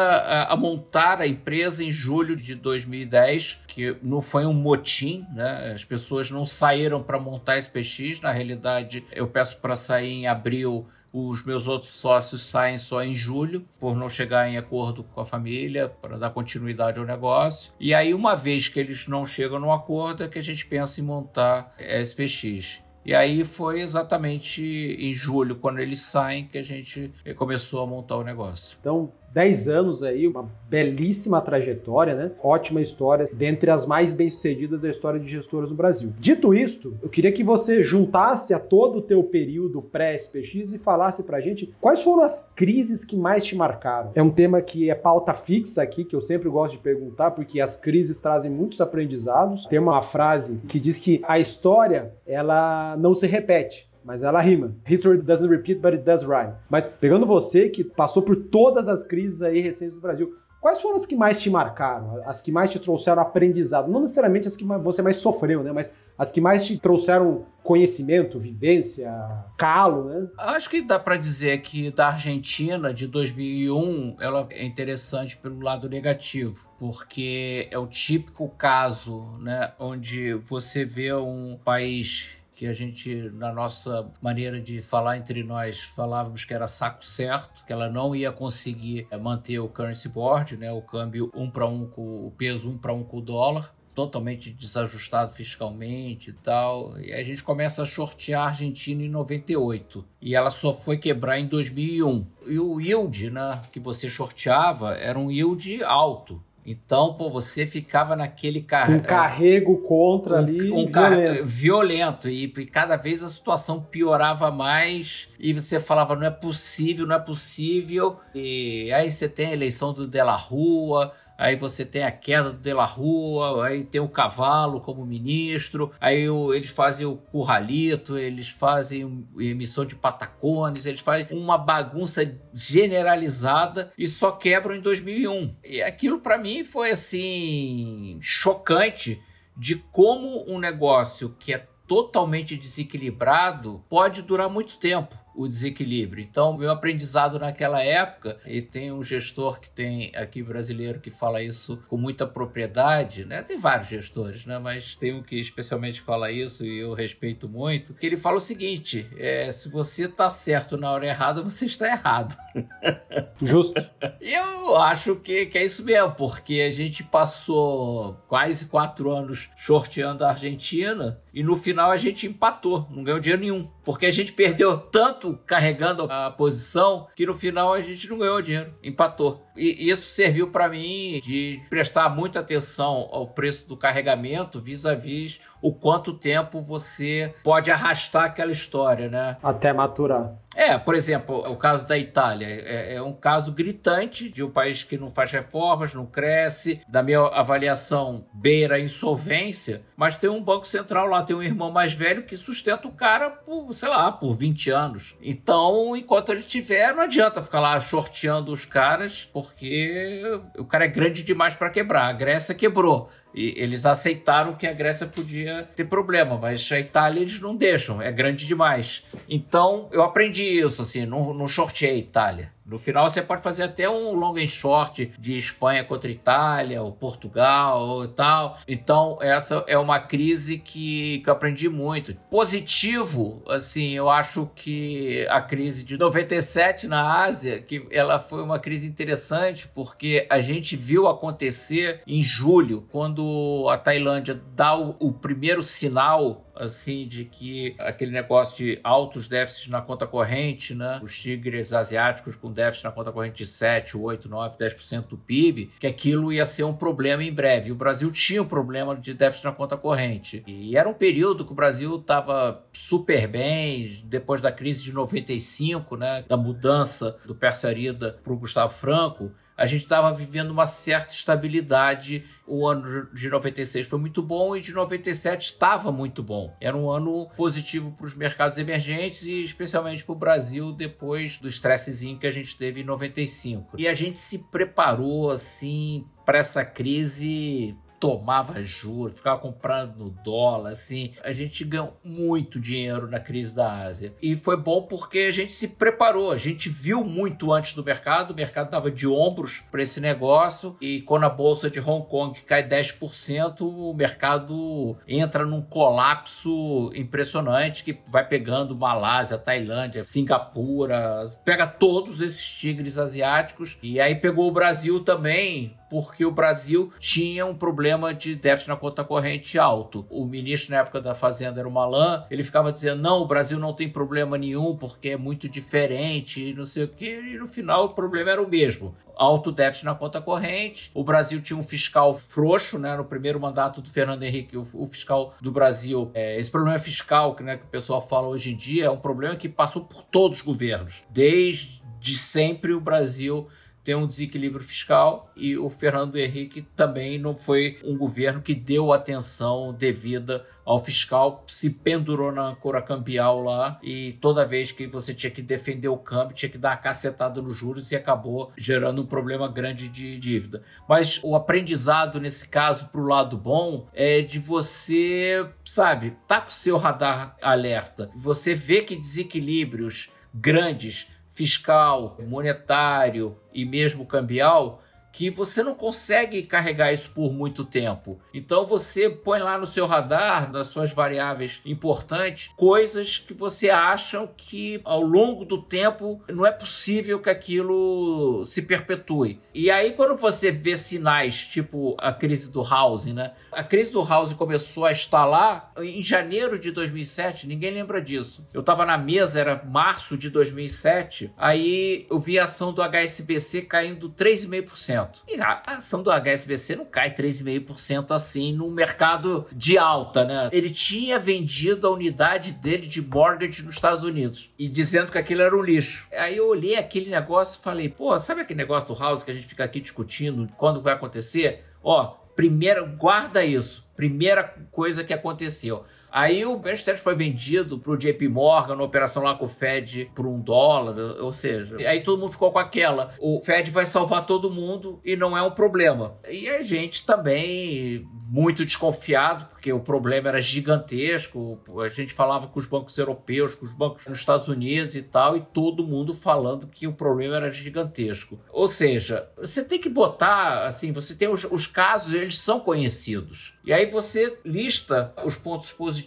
a 0.53 0.53
a 0.54 0.58
montar 0.58 1.20
a 1.20 1.28
empresa 1.28 1.84
em 1.84 1.92
julho 1.92 2.36
de 2.36 2.56
2010, 2.56 3.60
que 3.68 3.98
não 4.02 4.22
foi 4.22 4.46
um 4.46 4.54
motim, 4.54 5.26
né? 5.34 5.72
As 5.74 5.84
pessoas 5.84 6.30
não 6.30 6.46
saíram 6.46 7.02
para 7.02 7.20
montar 7.20 7.54
a 7.54 7.58
SPX, 7.58 8.22
na 8.22 8.32
realidade, 8.32 9.06
eu 9.12 9.28
peço 9.28 9.60
para 9.60 9.76
sair 9.76 10.12
em 10.12 10.28
abril 10.28 10.88
os 11.12 11.46
meus 11.46 11.68
outros 11.68 11.92
sócios 11.92 12.42
saem 12.42 12.80
só 12.80 13.04
em 13.04 13.14
julho, 13.14 13.64
por 13.80 13.96
não 13.96 14.10
chegar 14.10 14.50
em 14.50 14.58
acordo 14.58 15.04
com 15.04 15.22
a 15.22 15.26
família, 15.26 15.88
para 15.88 16.18
dar 16.18 16.32
continuidade 16.32 16.98
ao 16.98 17.06
negócio. 17.06 17.72
E 17.80 17.94
aí, 17.94 18.16
uma 18.16 18.36
vez 18.36 18.68
que 18.68 18.80
eles 18.80 19.08
não 19.08 19.24
chegam 19.24 19.60
no 19.60 19.72
acordo, 19.72 20.24
é 20.24 20.28
que 20.28 20.40
a 20.40 20.42
gente 20.42 20.66
pensa 20.66 21.00
em 21.00 21.04
montar 21.04 21.72
a 21.78 22.02
SPX. 22.02 22.82
E 23.06 23.14
aí 23.14 23.44
foi 23.44 23.82
exatamente 23.82 24.64
em 24.64 25.14
julho, 25.14 25.58
quando 25.58 25.78
eles 25.78 26.00
saem, 26.00 26.48
que 26.48 26.58
a 26.58 26.64
gente 26.64 27.14
começou 27.36 27.84
a 27.84 27.86
montar 27.86 28.16
o 28.16 28.24
negócio. 28.24 28.76
Então, 28.80 29.12
10 29.34 29.68
anos 29.68 30.04
aí, 30.04 30.28
uma 30.28 30.48
belíssima 30.70 31.42
trajetória, 31.42 32.16
né? 32.16 32.32
Ótima 32.44 32.82
história, 32.82 33.26
dentre 33.34 33.72
as 33.72 33.86
mais 33.86 34.14
bem-sucedidas 34.14 34.84
da 34.84 34.90
história 34.90 35.20
de 35.20 35.28
gestoras 35.28 35.72
no 35.72 35.76
Brasil. 35.76 36.14
Dito 36.20 36.54
isto, 36.54 36.96
eu 37.02 37.10
queria 37.10 37.32
que 37.32 37.44
você 37.44 37.84
juntasse 37.84 38.54
a 38.54 38.60
todo 38.60 39.00
o 39.00 39.02
teu 39.02 39.24
período 39.24 39.82
pré-SPX 39.82 40.74
e 40.74 40.78
falasse 40.78 41.24
pra 41.24 41.42
gente 41.42 41.74
quais 41.82 42.02
foram 42.02 42.24
as 42.24 42.52
crises 42.56 43.04
que 43.04 43.18
mais 43.18 43.44
te 43.44 43.56
marcaram. 43.56 44.12
É 44.14 44.22
um 44.22 44.30
tema 44.30 44.62
que 44.62 44.90
é 44.90 44.96
pauta 44.96 45.34
fixa 45.34 45.82
aqui, 45.82 46.06
que 46.06 46.16
eu 46.16 46.22
sempre 46.22 46.50
gosto 46.50 46.74
de 46.74 46.80
perguntar, 46.80 47.32
porque 47.32 47.60
as 47.60 47.76
crises 47.76 48.20
trazem 48.20 48.52
muitos 48.52 48.82
aprendizados. 48.82 49.66
Tem 49.66 49.80
uma 49.80 50.02
frase 50.02 50.62
que 50.68 50.80
diz 50.80 50.98
que 50.98 51.22
a 51.28 51.40
história, 51.40 52.14
ela 52.26 52.96
não 52.98 53.16
se 53.16 53.26
repete 53.26 53.92
mas 54.04 54.24
ela 54.24 54.42
rima. 54.42 54.76
History 54.88 55.22
doesn't 55.22 55.50
repeat, 55.50 55.80
but 55.80 55.94
it 55.94 56.04
does 56.04 56.24
rhyme. 56.24 56.54
Mas 56.70 56.88
pegando 56.88 57.26
você 57.26 57.70
que 57.70 57.84
passou 57.84 58.24
por 58.24 58.36
todas 58.36 58.88
as 58.88 59.04
crises 59.04 59.42
aí 59.42 59.60
recentes 59.60 59.96
do 59.96 60.02
Brasil, 60.02 60.36
quais 60.62 60.82
foram 60.82 60.96
as 60.96 61.06
que 61.06 61.16
mais 61.16 61.42
te 61.42 61.50
marcaram? 61.50 62.22
As 62.26 62.42
que 62.42 62.52
mais 62.52 62.70
te 62.70 62.80
trouxeram 62.80 63.22
aprendizado? 63.22 63.92
Não 63.92 64.02
necessariamente 64.02 64.48
as 64.48 64.56
que 64.56 64.64
você 64.64 65.02
mais 65.02 65.18
sofreu, 65.18 65.64
né? 65.64 65.72
Mas 65.72 65.92
as 66.18 66.32
que 66.32 66.40
mais 66.40 66.64
te 66.64 66.78
trouxeram 66.78 67.46
conhecimento, 67.64 68.40
vivência, 68.40 69.12
calo, 69.58 70.06
né? 70.06 70.28
Acho 70.38 70.70
que 70.70 70.82
dá 70.82 71.00
para 71.00 71.18
dizer 71.18 71.62
que 71.62 71.92
da 71.92 72.08
Argentina 72.10 72.94
de 72.94 73.08
2001 73.08 74.18
ela 74.20 74.48
é 74.52 74.64
interessante 74.64 75.36
pelo 75.38 75.60
lado 75.62 75.90
negativo, 75.90 76.68
porque 76.78 77.68
é 77.72 77.78
o 77.78 77.88
típico 77.88 78.48
caso, 78.50 79.26
né, 79.40 79.74
onde 79.80 80.34
você 80.34 80.86
vê 80.86 81.14
um 81.14 81.58
país 81.64 82.38
que 82.64 82.68
a 82.68 82.72
gente, 82.72 83.30
na 83.34 83.52
nossa 83.52 84.10
maneira 84.22 84.58
de 84.62 84.82
falar 84.82 85.18
entre 85.18 85.44
nós, 85.44 85.82
falávamos 85.82 86.46
que 86.46 86.54
era 86.54 86.66
saco 86.66 87.04
certo, 87.04 87.66
que 87.66 87.74
ela 87.74 87.90
não 87.90 88.16
ia 88.16 88.32
conseguir 88.32 89.06
eh, 89.12 89.18
manter 89.18 89.60
o 89.60 89.68
currency 89.68 90.08
board, 90.08 90.56
né, 90.56 90.72
o 90.72 90.82
câmbio 90.82 91.30
um 91.36 91.52
para 91.52 91.68
um 91.68 91.86
com 91.86 92.26
o 92.26 92.32
peso 92.32 92.70
um 92.70 92.78
para 92.78 92.94
um 92.94 93.04
com 93.04 93.18
o 93.18 93.22
dólar, 93.22 93.76
totalmente 93.94 94.50
desajustado 94.50 95.34
fiscalmente 95.34 96.30
e 96.30 96.34
tal. 96.34 96.98
E 97.02 97.12
a 97.12 97.22
gente 97.22 97.44
começa 97.44 97.84
a 97.84 97.86
shortear 97.86 98.44
a 98.44 98.48
Argentina 98.48 99.04
em 99.04 99.10
98 99.10 100.06
e 100.22 100.34
ela 100.34 100.50
só 100.50 100.74
foi 100.74 100.98
quebrar 100.98 101.38
em 101.38 101.48
2001. 101.48 102.26
E 102.48 102.60
o 102.60 102.80
yield, 102.80 103.30
né, 103.30 103.62
que 103.74 103.80
você 103.82 104.10
shorteava 104.10 104.94
era 104.94 105.20
um 105.20 105.30
yield 105.30 105.84
alto. 105.84 106.42
Então, 106.66 107.14
pô, 107.14 107.30
você 107.30 107.66
ficava 107.66 108.16
naquele 108.16 108.62
car... 108.62 108.90
um 108.90 109.00
carrego 109.00 109.78
contra 109.80 110.36
um, 110.36 110.38
ali 110.38 110.72
um 110.72 110.86
violento. 110.86 111.46
violento 111.46 112.30
e, 112.30 112.44
e, 112.46 112.66
cada 112.66 112.96
vez 112.96 113.22
a 113.22 113.28
situação 113.28 113.82
piorava 113.82 114.50
mais 114.50 115.30
e 115.38 115.54
você 115.54 115.80
falava 115.80 116.16
não 116.16 116.26
é 116.26 116.32
possível, 116.32 117.06
não 117.06 117.16
é 117.16 117.20
possível. 117.20 118.18
E 118.34 118.92
aí 118.94 119.12
você 119.12 119.28
tem 119.28 119.48
a 119.48 119.54
eleição 119.54 119.94
do 119.94 120.08
Della 120.08 120.36
Rua, 120.36 121.12
aí 121.38 121.56
você 121.56 121.86
tem 121.86 122.04
a 122.04 122.12
queda 122.12 122.52
do 122.52 122.60
De 122.60 122.74
La 122.74 122.86
Rua, 122.86 123.68
aí 123.68 123.84
tem 123.84 124.02
o 124.02 124.08
Cavalo 124.08 124.82
como 124.82 125.06
ministro, 125.06 125.92
aí 126.00 126.30
o, 126.30 126.54
eles 126.54 126.70
fazem 126.70 127.06
o 127.06 127.16
Curralito, 127.16 128.18
eles 128.18 128.50
fazem 128.50 129.28
emissão 129.38 129.86
de 129.86 129.96
patacones, 129.96 130.86
eles 130.86 131.02
fazem 131.02 131.28
uma 131.32 131.58
bagunça 131.58 132.40
generalizada 132.54 133.92
e 133.98 134.08
só 134.08 134.32
quebram 134.32 134.76
em 134.76 134.82
2001. 134.82 135.56
E 135.64 135.82
aquilo 135.82 136.20
para 136.20 136.38
mim 136.38 136.64
foi 136.64 136.92
assim 136.92 138.18
chocante 138.22 139.22
de 139.56 139.76
como 139.76 140.46
um 140.48 140.60
negócio 140.60 141.36
que 141.40 141.54
é 141.54 141.68
totalmente 141.88 142.56
desequilibrado 142.56 143.84
pode 143.90 144.22
durar 144.22 144.50
muito 144.50 144.78
tempo 144.78 145.16
o 145.36 145.48
desequilíbrio. 145.48 146.24
Então, 146.24 146.58
meu 146.58 146.72
aprendizado 146.72 147.40
naquela 147.40 147.82
época, 147.82 148.38
e 148.46 148.62
tem 148.62 148.92
um 148.92 149.04
gestor 149.04 149.60
que 149.60 149.70
tem 149.70 150.12
aqui 150.16 150.44
brasileiro 150.44 151.00
que 151.00 151.12
fala 151.12 151.42
isso 151.42 151.82
com 151.88 151.98
muita 151.98 152.26
propriedade, 152.26 153.26
né? 153.26 153.42
Tem 153.42 153.58
vários 153.58 153.88
gestores, 153.88 154.46
né? 154.46 154.60
Mas 154.60 154.96
tem 154.96 155.14
um 155.14 155.24
que 155.24 155.40
especialmente 155.40 156.02
fala 156.02 156.32
isso 156.32 156.66
e 156.66 156.80
eu 156.80 156.94
respeito 156.94 157.50
muito, 157.50 157.94
que 157.94 158.06
ele 158.06 158.18
fala 158.18 158.38
o 158.38 158.42
seguinte: 158.42 159.08
é, 159.18 159.52
se 159.52 159.70
você 159.70 160.08
tá 160.08 160.30
certo 160.30 160.78
na 160.78 160.92
hora 160.92 161.08
errada, 161.08 161.42
você 161.42 161.66
está 161.66 161.88
errado. 161.88 162.36
Justo. 163.42 163.82
E 164.22 164.34
eu 164.34 164.78
acho 164.78 165.16
que, 165.18 165.46
que 165.48 165.58
é 165.58 165.66
isso 165.66 165.84
mesmo, 165.84 166.12
porque 166.12 166.64
a 166.68 166.72
gente 166.72 167.04
passou 167.04 168.16
quase 168.28 168.66
quatro 168.68 169.12
anos 169.12 169.50
shorteando 169.56 170.24
a 170.24 170.30
Argentina 170.30 171.20
e 171.34 171.44
no 171.44 171.58
final 171.58 171.90
a 171.90 171.98
gente 171.98 172.28
empatou, 172.28 172.88
não 172.92 173.04
ganhou 173.04 173.20
dinheiro 173.20 173.42
nenhum, 173.42 173.68
porque 173.84 174.06
a 174.06 174.12
gente 174.12 174.34
perdeu 174.34 174.78
tanto 174.78 175.38
carregando 175.46 176.08
a 176.10 176.32
posição 176.32 177.08
que 177.16 177.26
no 177.26 177.36
final 177.36 177.74
a 177.74 177.82
gente 177.82 178.10
não 178.10 178.18
ganhou 178.18 178.42
dinheiro, 178.42 178.74
empatou. 178.84 179.46
E 179.56 179.90
isso 179.90 180.10
serviu 180.10 180.50
para 180.50 180.68
mim 180.68 181.20
de 181.24 181.62
prestar 181.70 182.10
muita 182.10 182.40
atenção 182.40 183.08
ao 183.12 183.28
preço 183.28 183.68
do 183.68 183.78
carregamento 183.78 184.60
vis-à-vis 184.60 185.34
-vis 185.38 185.42
o 185.62 185.72
quanto 185.72 186.14
tempo 186.14 186.62
você 186.62 187.34
pode 187.44 187.72
arrastar 187.72 188.26
aquela 188.26 188.52
história, 188.52 189.08
né? 189.08 189.38
Até 189.42 189.72
maturar. 189.72 190.34
É, 190.56 190.78
por 190.78 190.96
exemplo, 190.96 191.38
o 191.50 191.56
caso 191.56 191.88
da 191.88 191.98
Itália 191.98 192.48
é, 192.48 192.96
é, 192.96 193.02
um 193.02 193.14
caso 193.14 193.52
gritante 193.52 194.30
de 194.30 194.44
um 194.44 194.50
país 194.50 194.84
que 194.84 194.98
não 194.98 195.10
faz 195.10 195.32
reformas, 195.32 195.94
não 195.94 196.06
cresce, 196.06 196.82
da 196.88 197.02
minha 197.02 197.22
avaliação 197.28 198.26
beira 198.34 198.76
a 198.76 198.80
insolvência, 198.80 199.84
mas 199.96 200.18
tem 200.18 200.30
um 200.30 200.42
banco 200.42 200.68
central 200.68 201.08
lá, 201.08 201.24
tem 201.24 201.36
um 201.36 201.44
irmão 201.44 201.72
mais 201.72 201.94
velho 201.94 202.24
que 202.24 202.38
sustenta 202.38 202.88
o 202.88 202.92
cara 202.92 203.30
por, 203.30 203.74
sei 203.74 203.90
lá, 203.90 204.12
por 204.12 204.36
20 204.36 204.70
anos. 204.70 205.16
Então, 205.22 205.96
enquanto 205.96 206.32
ele 206.32 206.44
tiver, 206.44 206.94
não 206.94 207.04
adianta 207.04 207.42
ficar 207.42 207.60
lá 207.60 207.80
shorteando 207.80 208.52
os 208.52 208.66
caras, 208.66 209.30
porque 209.32 210.22
o 210.58 210.66
cara 210.66 210.86
é 210.86 210.88
grande 210.88 211.24
demais 211.24 211.56
para 211.56 211.70
quebrar. 211.70 212.08
A 212.08 212.14
Grécia 212.14 212.54
quebrou. 212.54 213.10
E 213.34 213.54
eles 213.58 213.86
aceitaram 213.86 214.54
que 214.54 214.68
a 214.68 214.74
Grécia 214.74 215.08
podia 215.08 215.64
ter 215.76 215.86
problema, 215.86 216.38
mas 216.38 216.72
a 216.72 216.80
Itália 216.80 217.22
eles 217.22 217.40
não 217.42 217.56
deixam, 217.56 218.02
é 218.02 218.12
grande 218.12 218.46
demais. 218.46 219.04
Então 219.28 219.90
eu 219.92 220.04
aprendi 220.04 220.44
isso, 220.44 220.82
assim, 220.82 221.06
não, 221.06 221.34
não 221.34 221.48
shortei 221.48 221.90
a 221.90 221.96
Itália. 221.96 222.52
No 222.74 222.80
final 222.80 223.08
você 223.08 223.22
pode 223.22 223.44
fazer 223.44 223.62
até 223.62 223.88
um 223.88 224.16
long 224.16 224.36
and 224.36 224.48
short 224.48 225.12
de 225.20 225.38
Espanha 225.38 225.84
contra 225.84 226.10
Itália, 226.10 226.82
ou 226.82 226.92
Portugal, 226.92 227.88
ou 227.88 228.08
tal. 228.08 228.58
Então, 228.68 229.20
essa 229.22 229.64
é 229.68 229.78
uma 229.78 230.00
crise 230.00 230.58
que, 230.58 231.20
que 231.20 231.30
eu 231.30 231.34
aprendi 231.34 231.70
muito. 231.70 232.16
Positivo, 232.32 233.44
assim, 233.48 233.92
eu 233.92 234.10
acho 234.10 234.50
que 234.56 235.28
a 235.30 235.40
crise 235.40 235.84
de 235.84 236.00
97 236.00 236.88
na 236.88 237.24
Ásia, 237.24 237.62
que 237.62 237.88
ela 237.92 238.18
foi 238.18 238.42
uma 238.42 238.58
crise 238.58 238.88
interessante, 238.88 239.68
porque 239.68 240.26
a 240.28 240.42
gente 240.42 240.76
viu 240.76 241.08
acontecer 241.08 242.02
em 242.08 242.24
julho, 242.24 242.88
quando 242.92 243.68
a 243.70 243.78
Tailândia 243.78 244.42
dá 244.56 244.76
o, 244.76 244.96
o 245.00 245.14
primeiro 245.14 245.62
sinal 245.62 246.44
assim 246.56 247.08
de 247.08 247.26
que 247.26 247.76
aquele 247.80 248.12
negócio 248.12 248.58
de 248.58 248.80
altos 248.84 249.28
déficits 249.28 249.70
na 249.70 249.82
conta 249.82 250.06
corrente, 250.06 250.76
né? 250.76 251.00
Os 251.04 251.20
tigres 251.20 251.74
asiáticos 251.74 252.36
com 252.36 252.52
déficit 252.52 252.63
na 252.84 252.92
conta 252.92 253.12
corrente 253.12 253.38
de 253.38 253.46
7, 253.46 253.98
8, 253.98 254.30
9, 254.30 254.58
10% 254.58 255.08
do 255.08 255.18
PIB, 255.18 255.72
que 255.80 255.88
aquilo 255.88 256.32
ia 256.32 256.46
ser 256.46 256.64
um 256.64 256.74
problema 256.74 257.24
em 257.24 257.32
breve. 257.32 257.72
O 257.72 257.76
Brasil 257.76 258.12
tinha 258.12 258.42
um 258.42 258.48
problema 258.48 258.96
de 258.96 259.14
déficit 259.14 259.46
na 259.46 259.52
conta 259.52 259.78
corrente. 259.78 260.44
E 260.48 260.78
era 260.78 260.88
um 260.88 260.94
período 260.94 261.46
que 261.46 261.52
o 261.52 261.56
Brasil 261.56 261.96
estava 261.96 262.66
super 262.72 263.28
bem, 263.28 264.02
depois 264.06 264.42
da 264.42 264.52
crise 264.52 264.84
de 264.84 264.94
95, 264.94 265.96
né? 265.98 266.24
Da 266.28 266.38
mudança 266.38 267.18
do 267.26 267.36
Persa 267.36 267.68
Arida 267.68 268.20
para 268.24 268.34
o 268.34 268.38
Gustavo 268.38 268.74
Franco, 268.74 269.32
a 269.58 269.66
gente 269.66 269.84
estava 269.84 270.12
vivendo 270.14 270.52
uma 270.52 270.66
certa 270.66 271.14
estabilidade. 271.14 272.26
O 272.46 272.68
ano 272.68 273.08
de 273.14 273.30
96 273.30 273.88
foi 273.88 274.00
muito 274.00 274.22
bom 274.22 274.56
e 274.56 274.62
de 274.62 274.74
97 274.74 275.46
estava 275.46 275.92
muito 275.92 276.22
bom. 276.24 276.56
Era 276.60 276.76
um 276.76 276.90
ano 276.90 277.30
positivo 277.36 277.92
para 277.92 278.06
os 278.06 278.16
mercados 278.16 278.58
emergentes 278.58 279.24
e 279.24 279.44
especialmente 279.44 280.04
para 280.04 280.14
o 280.14 280.18
Brasil 280.18 280.72
depois 280.72 281.38
do 281.38 281.48
estressezinho 281.48 282.18
que 282.18 282.28
a 282.28 282.32
gente 282.32 282.58
teve 282.58 282.82
em 282.82 282.84
95. 282.84 283.78
E 283.78 283.88
a 283.88 283.94
gente 283.94 284.20
se 284.20 284.40
preparou 284.40 285.32
assim 285.32 286.06
para 286.26 286.40
essa 286.40 286.64
crise 286.66 287.78
tomava 288.04 288.62
juros, 288.62 289.16
ficava 289.16 289.40
comprando 289.40 289.96
no 289.96 290.10
dólar, 290.10 290.72
assim. 290.72 291.14
A 291.24 291.32
gente 291.32 291.64
ganhou 291.64 291.98
muito 292.04 292.60
dinheiro 292.60 293.10
na 293.10 293.18
crise 293.18 293.56
da 293.56 293.86
Ásia. 293.86 294.14
E 294.22 294.36
foi 294.36 294.58
bom 294.58 294.82
porque 294.82 295.20
a 295.20 295.32
gente 295.32 295.54
se 295.54 295.70
preparou, 295.70 296.30
a 296.30 296.38
gente 296.38 296.68
viu 296.68 297.06
muito 297.06 297.54
antes 297.54 297.74
do 297.74 297.82
mercado, 297.82 298.32
o 298.32 298.36
mercado 298.36 298.66
estava 298.66 298.92
de 298.92 299.08
ombros 299.08 299.64
para 299.72 299.82
esse 299.82 300.02
negócio 300.02 300.76
e 300.82 301.02
quando 301.04 301.24
a 301.24 301.30
bolsa 301.30 301.70
de 301.70 301.80
Hong 301.80 302.06
Kong 302.10 302.38
cai 302.42 302.68
10%, 302.68 303.62
o 303.62 303.94
mercado 303.94 304.98
entra 305.08 305.46
num 305.46 305.62
colapso 305.62 306.92
impressionante 306.94 307.86
que 307.86 307.98
vai 308.10 308.28
pegando 308.28 308.76
Malásia, 308.76 309.38
Tailândia, 309.38 310.04
Singapura, 310.04 311.32
pega 311.46 311.66
todos 311.66 312.20
esses 312.20 312.46
tigres 312.46 312.98
asiáticos 312.98 313.78
e 313.82 314.02
aí 314.02 314.16
pegou 314.16 314.50
o 314.50 314.52
Brasil 314.52 315.00
também 315.00 315.78
porque 315.94 316.26
o 316.26 316.32
Brasil 316.32 316.92
tinha 316.98 317.46
um 317.46 317.54
problema 317.54 318.16
de 318.16 318.34
déficit 318.34 318.68
na 318.68 318.76
conta 318.76 319.04
corrente 319.04 319.60
alto. 319.60 320.08
O 320.10 320.26
ministro 320.26 320.72
na 320.72 320.80
época 320.80 321.00
da 321.00 321.14
Fazenda 321.14 321.60
era 321.60 321.70
o 321.70 321.72
Malan, 321.72 322.26
ele 322.32 322.42
ficava 322.42 322.72
dizendo: 322.72 323.00
não, 323.00 323.22
o 323.22 323.28
Brasil 323.28 323.60
não 323.60 323.74
tem 323.74 323.88
problema 323.88 324.36
nenhum 324.36 324.76
porque 324.76 325.10
é 325.10 325.18
muito 325.18 325.48
diferente, 325.48 326.52
não 326.56 326.66
sei 326.66 326.86
o 326.86 326.88
quê, 326.88 327.22
e 327.28 327.38
no 327.38 327.48
final 327.48 327.86
o 327.86 327.90
problema 327.90 328.32
era 328.32 328.42
o 328.42 328.50
mesmo. 328.50 328.96
Alto 329.16 329.52
déficit 329.52 329.86
na 329.86 329.94
conta 329.94 330.20
corrente. 330.20 330.90
O 330.96 331.04
Brasil 331.04 331.40
tinha 331.40 331.60
um 331.60 331.62
fiscal 331.62 332.18
frouxo, 332.18 332.80
né? 332.80 332.98
No 332.98 333.06
primeiro 333.06 333.40
mandato 333.40 333.80
do 333.80 333.92
Fernando 333.92 334.24
Henrique, 334.24 334.58
o, 334.58 334.66
o 334.74 334.88
fiscal 334.88 335.36
do 335.40 335.52
Brasil. 335.52 336.10
É, 336.16 336.40
esse 336.40 336.50
problema 336.50 336.80
fiscal 336.80 337.36
que, 337.36 337.44
né, 337.44 337.58
que 337.58 337.66
o 337.66 337.68
pessoal 337.68 338.02
fala 338.02 338.28
hoje 338.28 338.52
em 338.52 338.56
dia 338.56 338.86
é 338.86 338.90
um 338.90 338.98
problema 338.98 339.36
que 339.36 339.48
passou 339.48 339.84
por 339.84 340.02
todos 340.02 340.40
os 340.40 340.44
governos. 340.44 341.04
Desde 341.12 341.84
sempre 342.18 342.74
o 342.74 342.82
Brasil 342.82 343.48
tem 343.84 343.96
um 343.96 344.08
desequilíbrio 344.08 344.64
fiscal 344.64 345.32
e 345.36 345.58
o 345.58 345.70
Fernando 345.70 346.18
Henrique 346.18 346.62
também 346.76 347.20
não 347.20 347.36
foi 347.36 347.78
um 347.84 347.98
governo 347.98 348.42
que 348.42 348.56
deu 348.56 348.94
atenção 348.94 349.74
devida 349.74 350.46
ao 350.66 350.80
fiscal, 350.80 351.44
se 351.46 351.70
pendurou 351.70 352.32
na 352.32 352.56
cora 352.56 352.82
cambial 352.82 353.42
lá 353.42 353.78
e 353.84 354.14
toda 354.22 354.46
vez 354.46 354.72
que 354.72 354.88
você 354.88 355.14
tinha 355.14 355.30
que 355.30 355.42
defender 355.42 355.90
o 355.90 355.98
câmbio, 355.98 356.36
tinha 356.36 356.50
que 356.50 356.58
dar 356.58 356.70
uma 356.70 356.78
cacetada 356.78 357.42
nos 357.42 357.58
juros 357.58 357.92
e 357.92 357.96
acabou 357.96 358.52
gerando 358.58 359.02
um 359.02 359.06
problema 359.06 359.48
grande 359.52 359.90
de 359.90 360.18
dívida. 360.18 360.64
Mas 360.88 361.20
o 361.22 361.36
aprendizado 361.36 362.20
nesse 362.22 362.48
caso 362.48 362.86
para 362.88 363.02
o 363.02 363.06
lado 363.06 363.38
bom 363.38 363.88
é 363.94 364.22
de 364.22 364.40
você, 364.40 365.46
sabe, 365.66 366.16
tá 366.28 366.40
com 366.40 366.50
o 366.50 366.54
seu 366.54 366.78
radar 366.78 367.36
alerta, 367.42 368.10
você 368.16 368.56
vê 368.56 368.82
que 368.82 368.96
desequilíbrios 368.96 370.10
grandes 370.34 371.08
fiscal, 371.34 372.18
monetário 372.22 373.38
e 373.52 373.66
mesmo 373.66 374.06
cambial 374.06 374.82
que 375.14 375.30
você 375.30 375.62
não 375.64 375.76
consegue 375.76 376.42
carregar 376.42 376.92
isso 376.92 377.12
por 377.12 377.32
muito 377.32 377.64
tempo. 377.64 378.20
Então 378.34 378.66
você 378.66 379.08
põe 379.08 379.40
lá 379.40 379.60
no 379.60 379.66
seu 379.68 379.86
radar, 379.86 380.52
nas 380.52 380.68
suas 380.68 380.92
variáveis 380.92 381.62
importantes, 381.66 382.52
coisas 382.58 383.20
que 383.20 383.34
você 383.34 383.70
acha 383.70 384.28
que 384.36 384.82
ao 384.84 385.04
longo 385.04 385.46
do 385.46 385.62
tempo 385.62 386.20
não 386.28 386.46
é 386.46 386.52
possível 386.52 387.20
que 387.20 387.30
aquilo 387.30 388.44
se 388.44 388.64
perpetue. 388.64 389.40
E 389.54 389.70
aí 389.70 389.94
quando 389.94 390.18
você 390.18 390.52
vê 390.52 390.76
sinais, 390.76 391.46
tipo 391.46 391.96
a 392.00 392.12
crise 392.12 392.52
do 392.52 392.62
housing, 392.62 393.14
né? 393.14 393.34
A 393.52 393.64
crise 393.64 393.92
do 393.92 394.02
housing 394.02 394.36
começou 394.36 394.86
a 394.86 394.92
instalar 394.92 395.72
em 395.78 396.02
janeiro 396.02 396.58
de 396.58 396.72
2007, 396.72 397.46
ninguém 397.46 397.72
lembra 397.72 398.02
disso. 398.02 398.48
Eu 398.52 398.62
estava 398.62 398.84
na 398.84 398.98
mesa, 398.98 399.40
era 399.40 399.64
março 399.64 400.18
de 400.18 400.32
2007, 400.32 401.32
aí 401.38 402.08
eu 402.10 402.20
vi 402.20 402.40
a 402.40 402.46
ação 402.46 402.74
do 402.74 402.82
HSBC 402.82 403.62
caindo 403.64 404.10
3,5%. 404.10 405.03
E 405.28 405.40
a 405.40 405.62
ação 405.66 406.04
do 406.04 406.12
HSBC 406.12 406.76
não 406.76 406.86
cai 406.86 407.14
3,5% 407.14 408.12
assim 408.12 408.54
no 408.54 408.70
mercado 408.70 409.46
de 409.52 409.78
alta, 409.78 410.24
né? 410.24 410.50
Ele 410.52 410.70
tinha 410.70 411.20
vendido 411.20 411.88
a 411.88 411.92
unidade 411.92 412.52
dele 412.52 412.88
de 412.88 413.02
mortgage 413.02 413.64
nos 413.64 413.76
Estados 413.76 414.04
Unidos 414.04 414.52
e 414.58 414.68
dizendo 414.68 415.12
que 415.12 415.18
aquilo 415.18 415.42
era 415.42 415.56
um 415.56 415.62
lixo. 415.62 416.08
Aí 416.12 416.38
eu 416.38 416.48
olhei 416.48 416.76
aquele 416.76 417.10
negócio 417.10 417.60
e 417.60 417.64
falei, 417.64 417.90
pô, 417.90 418.18
sabe 418.20 418.42
aquele 418.42 418.58
negócio 418.58 418.88
do 418.88 419.00
house 419.00 419.24
que 419.24 419.32
a 419.32 419.34
gente 419.34 419.48
fica 419.48 419.64
aqui 419.64 419.80
discutindo 419.80 420.48
quando 420.58 420.82
vai 420.82 420.94
acontecer? 420.94 421.66
Ó, 421.84 422.06
primeira, 422.36 422.82
guarda 422.84 423.44
isso. 423.44 423.86
Primeira 423.96 424.44
coisa 424.72 425.04
que 425.04 425.14
aconteceu. 425.14 425.84
Aí 426.14 426.46
o 426.46 426.56
Berstead 426.58 427.00
foi 427.00 427.16
vendido 427.16 427.80
para 427.80 427.92
o 427.92 427.98
JP 427.98 428.28
Morgan, 428.28 428.76
na 428.76 428.84
operação 428.84 429.24
lá 429.24 429.34
com 429.34 429.46
o 429.46 429.48
Fed, 429.50 430.12
por 430.14 430.28
um 430.28 430.40
dólar, 430.40 430.96
ou 431.20 431.32
seja, 431.32 431.76
aí 431.90 432.02
todo 432.02 432.20
mundo 432.20 432.34
ficou 432.34 432.52
com 432.52 432.60
aquela. 432.60 433.16
O 433.20 433.42
Fed 433.44 433.72
vai 433.72 433.88
salvar 433.88 434.28
todo 434.28 434.52
mundo 434.52 435.02
e 435.04 435.16
não 435.16 435.36
é 435.36 435.42
um 435.42 435.50
problema. 435.50 436.16
E 436.30 436.48
a 436.48 436.62
gente 436.62 437.04
também 437.04 438.08
muito 438.34 438.66
desconfiado, 438.66 439.46
porque 439.46 439.72
o 439.72 439.80
problema 439.80 440.30
era 440.30 440.42
gigantesco. 440.42 441.60
A 441.84 441.90
gente 441.90 442.14
falava 442.14 442.48
com 442.48 442.60
os 442.60 442.66
bancos 442.66 442.98
europeus, 442.98 443.54
com 443.54 443.66
os 443.66 443.74
bancos 443.74 444.08
nos 444.08 444.18
Estados 444.18 444.48
Unidos 444.48 444.96
e 444.96 445.04
tal, 445.04 445.38
e 445.38 445.42
todo 445.42 445.86
mundo 445.86 446.14
falando 446.14 446.68
que 446.68 446.88
o 446.88 446.94
problema 446.94 447.36
era 447.36 447.50
gigantesco. 447.52 448.40
Ou 448.52 448.68
seja, 448.68 449.30
você 449.38 449.64
tem 449.64 449.80
que 449.80 449.90
botar, 449.90 450.66
assim, 450.66 450.92
você 450.92 451.16
tem 451.16 451.28
os, 451.28 451.44
os 451.44 451.68
casos, 451.68 452.14
eles 452.14 452.40
são 452.40 452.60
conhecidos. 452.60 453.54
E 453.64 453.72
aí 453.72 453.86
você 453.86 454.40
lista 454.44 455.14
os 455.24 455.36
pontos 455.36 455.72
positivos 455.72 456.03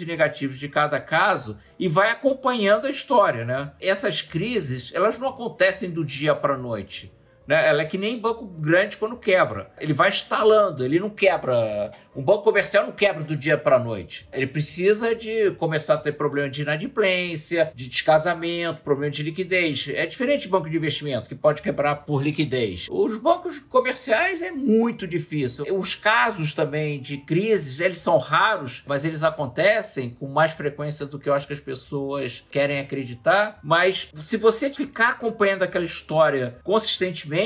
e 0.00 0.06
negativos 0.06 0.58
de 0.58 0.68
cada 0.68 1.00
caso 1.00 1.58
e 1.78 1.88
vai 1.88 2.10
acompanhando 2.10 2.86
a 2.86 2.90
história, 2.90 3.44
né? 3.44 3.72
Essas 3.80 4.22
crises, 4.22 4.92
elas 4.94 5.18
não 5.18 5.28
acontecem 5.28 5.90
do 5.90 6.04
dia 6.04 6.34
para 6.34 6.54
a 6.54 6.58
noite. 6.58 7.12
Né? 7.50 7.66
Ela 7.66 7.82
é 7.82 7.84
que 7.84 7.98
nem 7.98 8.16
banco 8.16 8.46
grande 8.46 8.96
quando 8.96 9.16
quebra. 9.16 9.72
Ele 9.80 9.92
vai 9.92 10.08
instalando, 10.08 10.84
ele 10.84 11.00
não 11.00 11.10
quebra. 11.10 11.90
Um 12.14 12.22
banco 12.22 12.44
comercial 12.44 12.84
não 12.84 12.92
quebra 12.92 13.24
do 13.24 13.34
dia 13.34 13.58
para 13.58 13.74
a 13.74 13.78
noite. 13.80 14.28
Ele 14.32 14.46
precisa 14.46 15.16
de 15.16 15.50
começar 15.58 15.94
a 15.94 15.98
ter 15.98 16.12
problema 16.12 16.48
de 16.48 16.62
inadimplência, 16.62 17.72
de 17.74 17.88
descasamento, 17.88 18.82
problema 18.82 19.10
de 19.10 19.24
liquidez. 19.24 19.88
É 19.92 20.06
diferente 20.06 20.42
de 20.42 20.48
banco 20.48 20.70
de 20.70 20.76
investimento, 20.76 21.28
que 21.28 21.34
pode 21.34 21.60
quebrar 21.60 21.96
por 22.04 22.22
liquidez. 22.22 22.86
Os 22.88 23.18
bancos 23.18 23.58
comerciais 23.58 24.40
é 24.40 24.52
muito 24.52 25.04
difícil. 25.04 25.64
Os 25.76 25.96
casos 25.96 26.54
também 26.54 27.00
de 27.00 27.16
crises, 27.16 27.80
eles 27.80 27.98
são 27.98 28.16
raros, 28.16 28.84
mas 28.86 29.04
eles 29.04 29.24
acontecem 29.24 30.10
com 30.10 30.28
mais 30.28 30.52
frequência 30.52 31.04
do 31.04 31.18
que 31.18 31.28
eu 31.28 31.34
acho 31.34 31.48
que 31.48 31.52
as 31.52 31.58
pessoas 31.58 32.46
querem 32.48 32.78
acreditar. 32.78 33.58
Mas 33.60 34.08
se 34.14 34.36
você 34.36 34.70
ficar 34.70 35.08
acompanhando 35.08 35.64
aquela 35.64 35.84
história 35.84 36.56
consistentemente, 36.62 37.39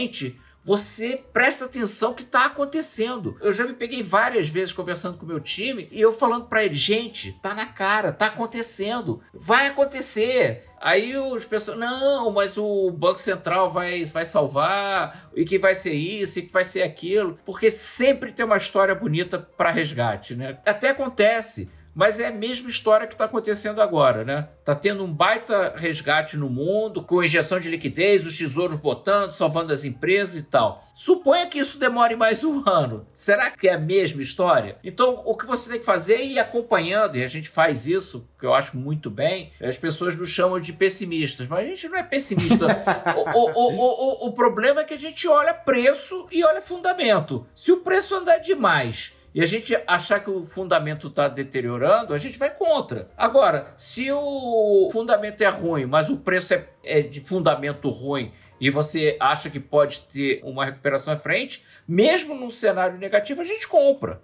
você 0.65 1.23
presta 1.33 1.67
atenção 1.67 2.13
o 2.13 2.15
que 2.15 2.23
está 2.23 2.47
acontecendo. 2.47 3.37
Eu 3.43 3.53
já 3.53 3.67
me 3.67 3.75
peguei 3.75 4.03
várias 4.03 4.49
vezes 4.49 4.73
conversando 4.73 5.19
com 5.19 5.27
o 5.27 5.29
meu 5.29 5.39
time 5.39 5.89
e 5.93 6.01
eu 6.01 6.13
falando 6.13 6.47
para 6.47 6.65
ele, 6.65 6.75
gente, 6.75 7.33
tá 7.43 7.55
na 7.55 7.67
cara, 7.67 8.13
tá 8.13 8.27
acontecendo, 8.27 9.21
vai 9.35 9.67
acontecer. 9.67 10.65
Aí 10.81 11.17
os 11.17 11.45
pessoas, 11.45 11.79
não, 11.79 12.31
mas 12.31 12.57
o 12.57 12.91
Banco 12.91 13.19
Central 13.19 13.71
vai, 13.71 14.05
vai 14.07 14.25
salvar, 14.25 15.31
e 15.35 15.45
que 15.45 15.59
vai 15.59 15.75
ser 15.75 15.93
isso, 15.93 16.39
e 16.39 16.43
que 16.43 16.53
vai 16.53 16.65
ser 16.65 16.83
aquilo, 16.83 17.39
porque 17.45 17.71
sempre 17.71 18.33
tem 18.33 18.45
uma 18.45 18.57
história 18.57 18.95
bonita 18.95 19.39
para 19.39 19.71
resgate, 19.71 20.35
né? 20.35 20.59
Até 20.67 20.91
acontece. 20.91 21.71
Mas 21.95 22.19
é 22.19 22.27
a 22.27 22.33
mesma 22.33 22.69
história 22.69 23.07
que 23.07 23.15
está 23.15 23.27
acontecendo 23.27 23.81
agora, 23.81 24.25
né? 24.25 24.49
Tá 24.65 24.75
tendo 24.75 25.05
um 25.05 25.13
baita 25.13 25.75
resgate 25.77 26.37
no 26.37 26.51
mundo, 26.51 27.03
com 27.03 27.23
injeção 27.23 27.61
de 27.61 27.71
liquidez, 27.71 28.27
os 28.27 28.37
tesouros 28.37 28.79
botando, 28.79 29.31
salvando 29.31 29.73
as 29.73 29.85
empresas 29.85 30.35
e 30.37 30.43
tal. 30.43 30.83
Suponha 30.95 31.47
que 31.47 31.59
isso 31.59 31.79
demore 31.79 32.17
mais 32.17 32.43
um 32.43 32.63
ano. 32.69 33.07
Será 33.15 33.51
que 33.51 33.69
é 33.69 33.75
a 33.75 33.79
mesma 33.79 34.23
história? 34.23 34.77
Então, 34.83 35.23
o 35.25 35.37
que 35.37 35.47
você 35.47 35.71
tem 35.71 35.79
que 35.79 35.85
fazer 35.85 36.15
é 36.15 36.25
ir 36.25 36.39
acompanhando, 36.39 37.17
e 37.17 37.23
a 37.23 37.29
gente 37.29 37.49
faz 37.49 37.87
isso, 37.87 38.29
que 38.39 38.47
eu 38.47 38.55
acho 38.55 38.77
muito 38.77 39.11
bem. 39.11 39.53
As 39.61 39.79
pessoas 39.79 40.17
nos 40.17 40.31
chamam 40.31 40.59
de 40.59 40.73
pessimistas, 40.73 41.47
mas 41.47 41.61
a 41.61 41.69
gente 41.69 41.89
não 41.89 41.99
é 41.99 42.03
pessimista. 42.03 42.67
o, 43.17 43.39
o, 43.39 43.53
o, 43.55 44.27
o, 44.27 44.29
o 44.29 44.33
problema 44.33 44.81
é 44.81 44.85
que 44.85 44.95
a 44.95 44.99
gente 44.99 45.29
olha 45.29 45.55
preço 45.55 46.27
e 46.33 46.45
olha 46.45 46.61
fundamento. 46.61 47.47
Se 47.55 47.71
o 47.71 47.79
preço 47.79 48.15
andar 48.17 48.39
demais 48.39 49.15
e 49.35 49.43
a 49.43 49.47
gente 49.47 49.77
achar 49.87 50.21
que 50.21 50.31
o 50.31 50.47
fundamento 50.47 51.09
está 51.09 51.27
deteriorando, 51.27 52.15
a 52.15 52.19
gente 52.19 52.39
vai 52.39 52.51
contra. 52.51 53.11
Agora, 53.17 53.75
se 53.77 54.11
o 54.13 54.89
fundamento 54.93 55.43
é 55.43 55.49
ruim, 55.49 55.87
mas 55.87 56.09
o 56.09 56.19
preço 56.19 56.55
é, 56.55 56.69
é 56.85 57.03
de 57.03 57.21
fundamento 57.21 57.91
ruim 57.91 58.33
e 58.61 58.71
você 58.71 59.17
acha 59.19 59.51
que 59.51 59.59
pode 59.59 60.03
ter 60.03 60.41
uma 60.45 60.65
recuperação 60.65 61.13
à 61.13 61.17
frente, 61.17 61.65
mesmo 61.87 62.35
num 62.35 62.49
cenário 62.49 62.97
negativo, 62.97 63.41
a 63.41 63.45
gente 63.45 63.67
compra. 63.67 64.23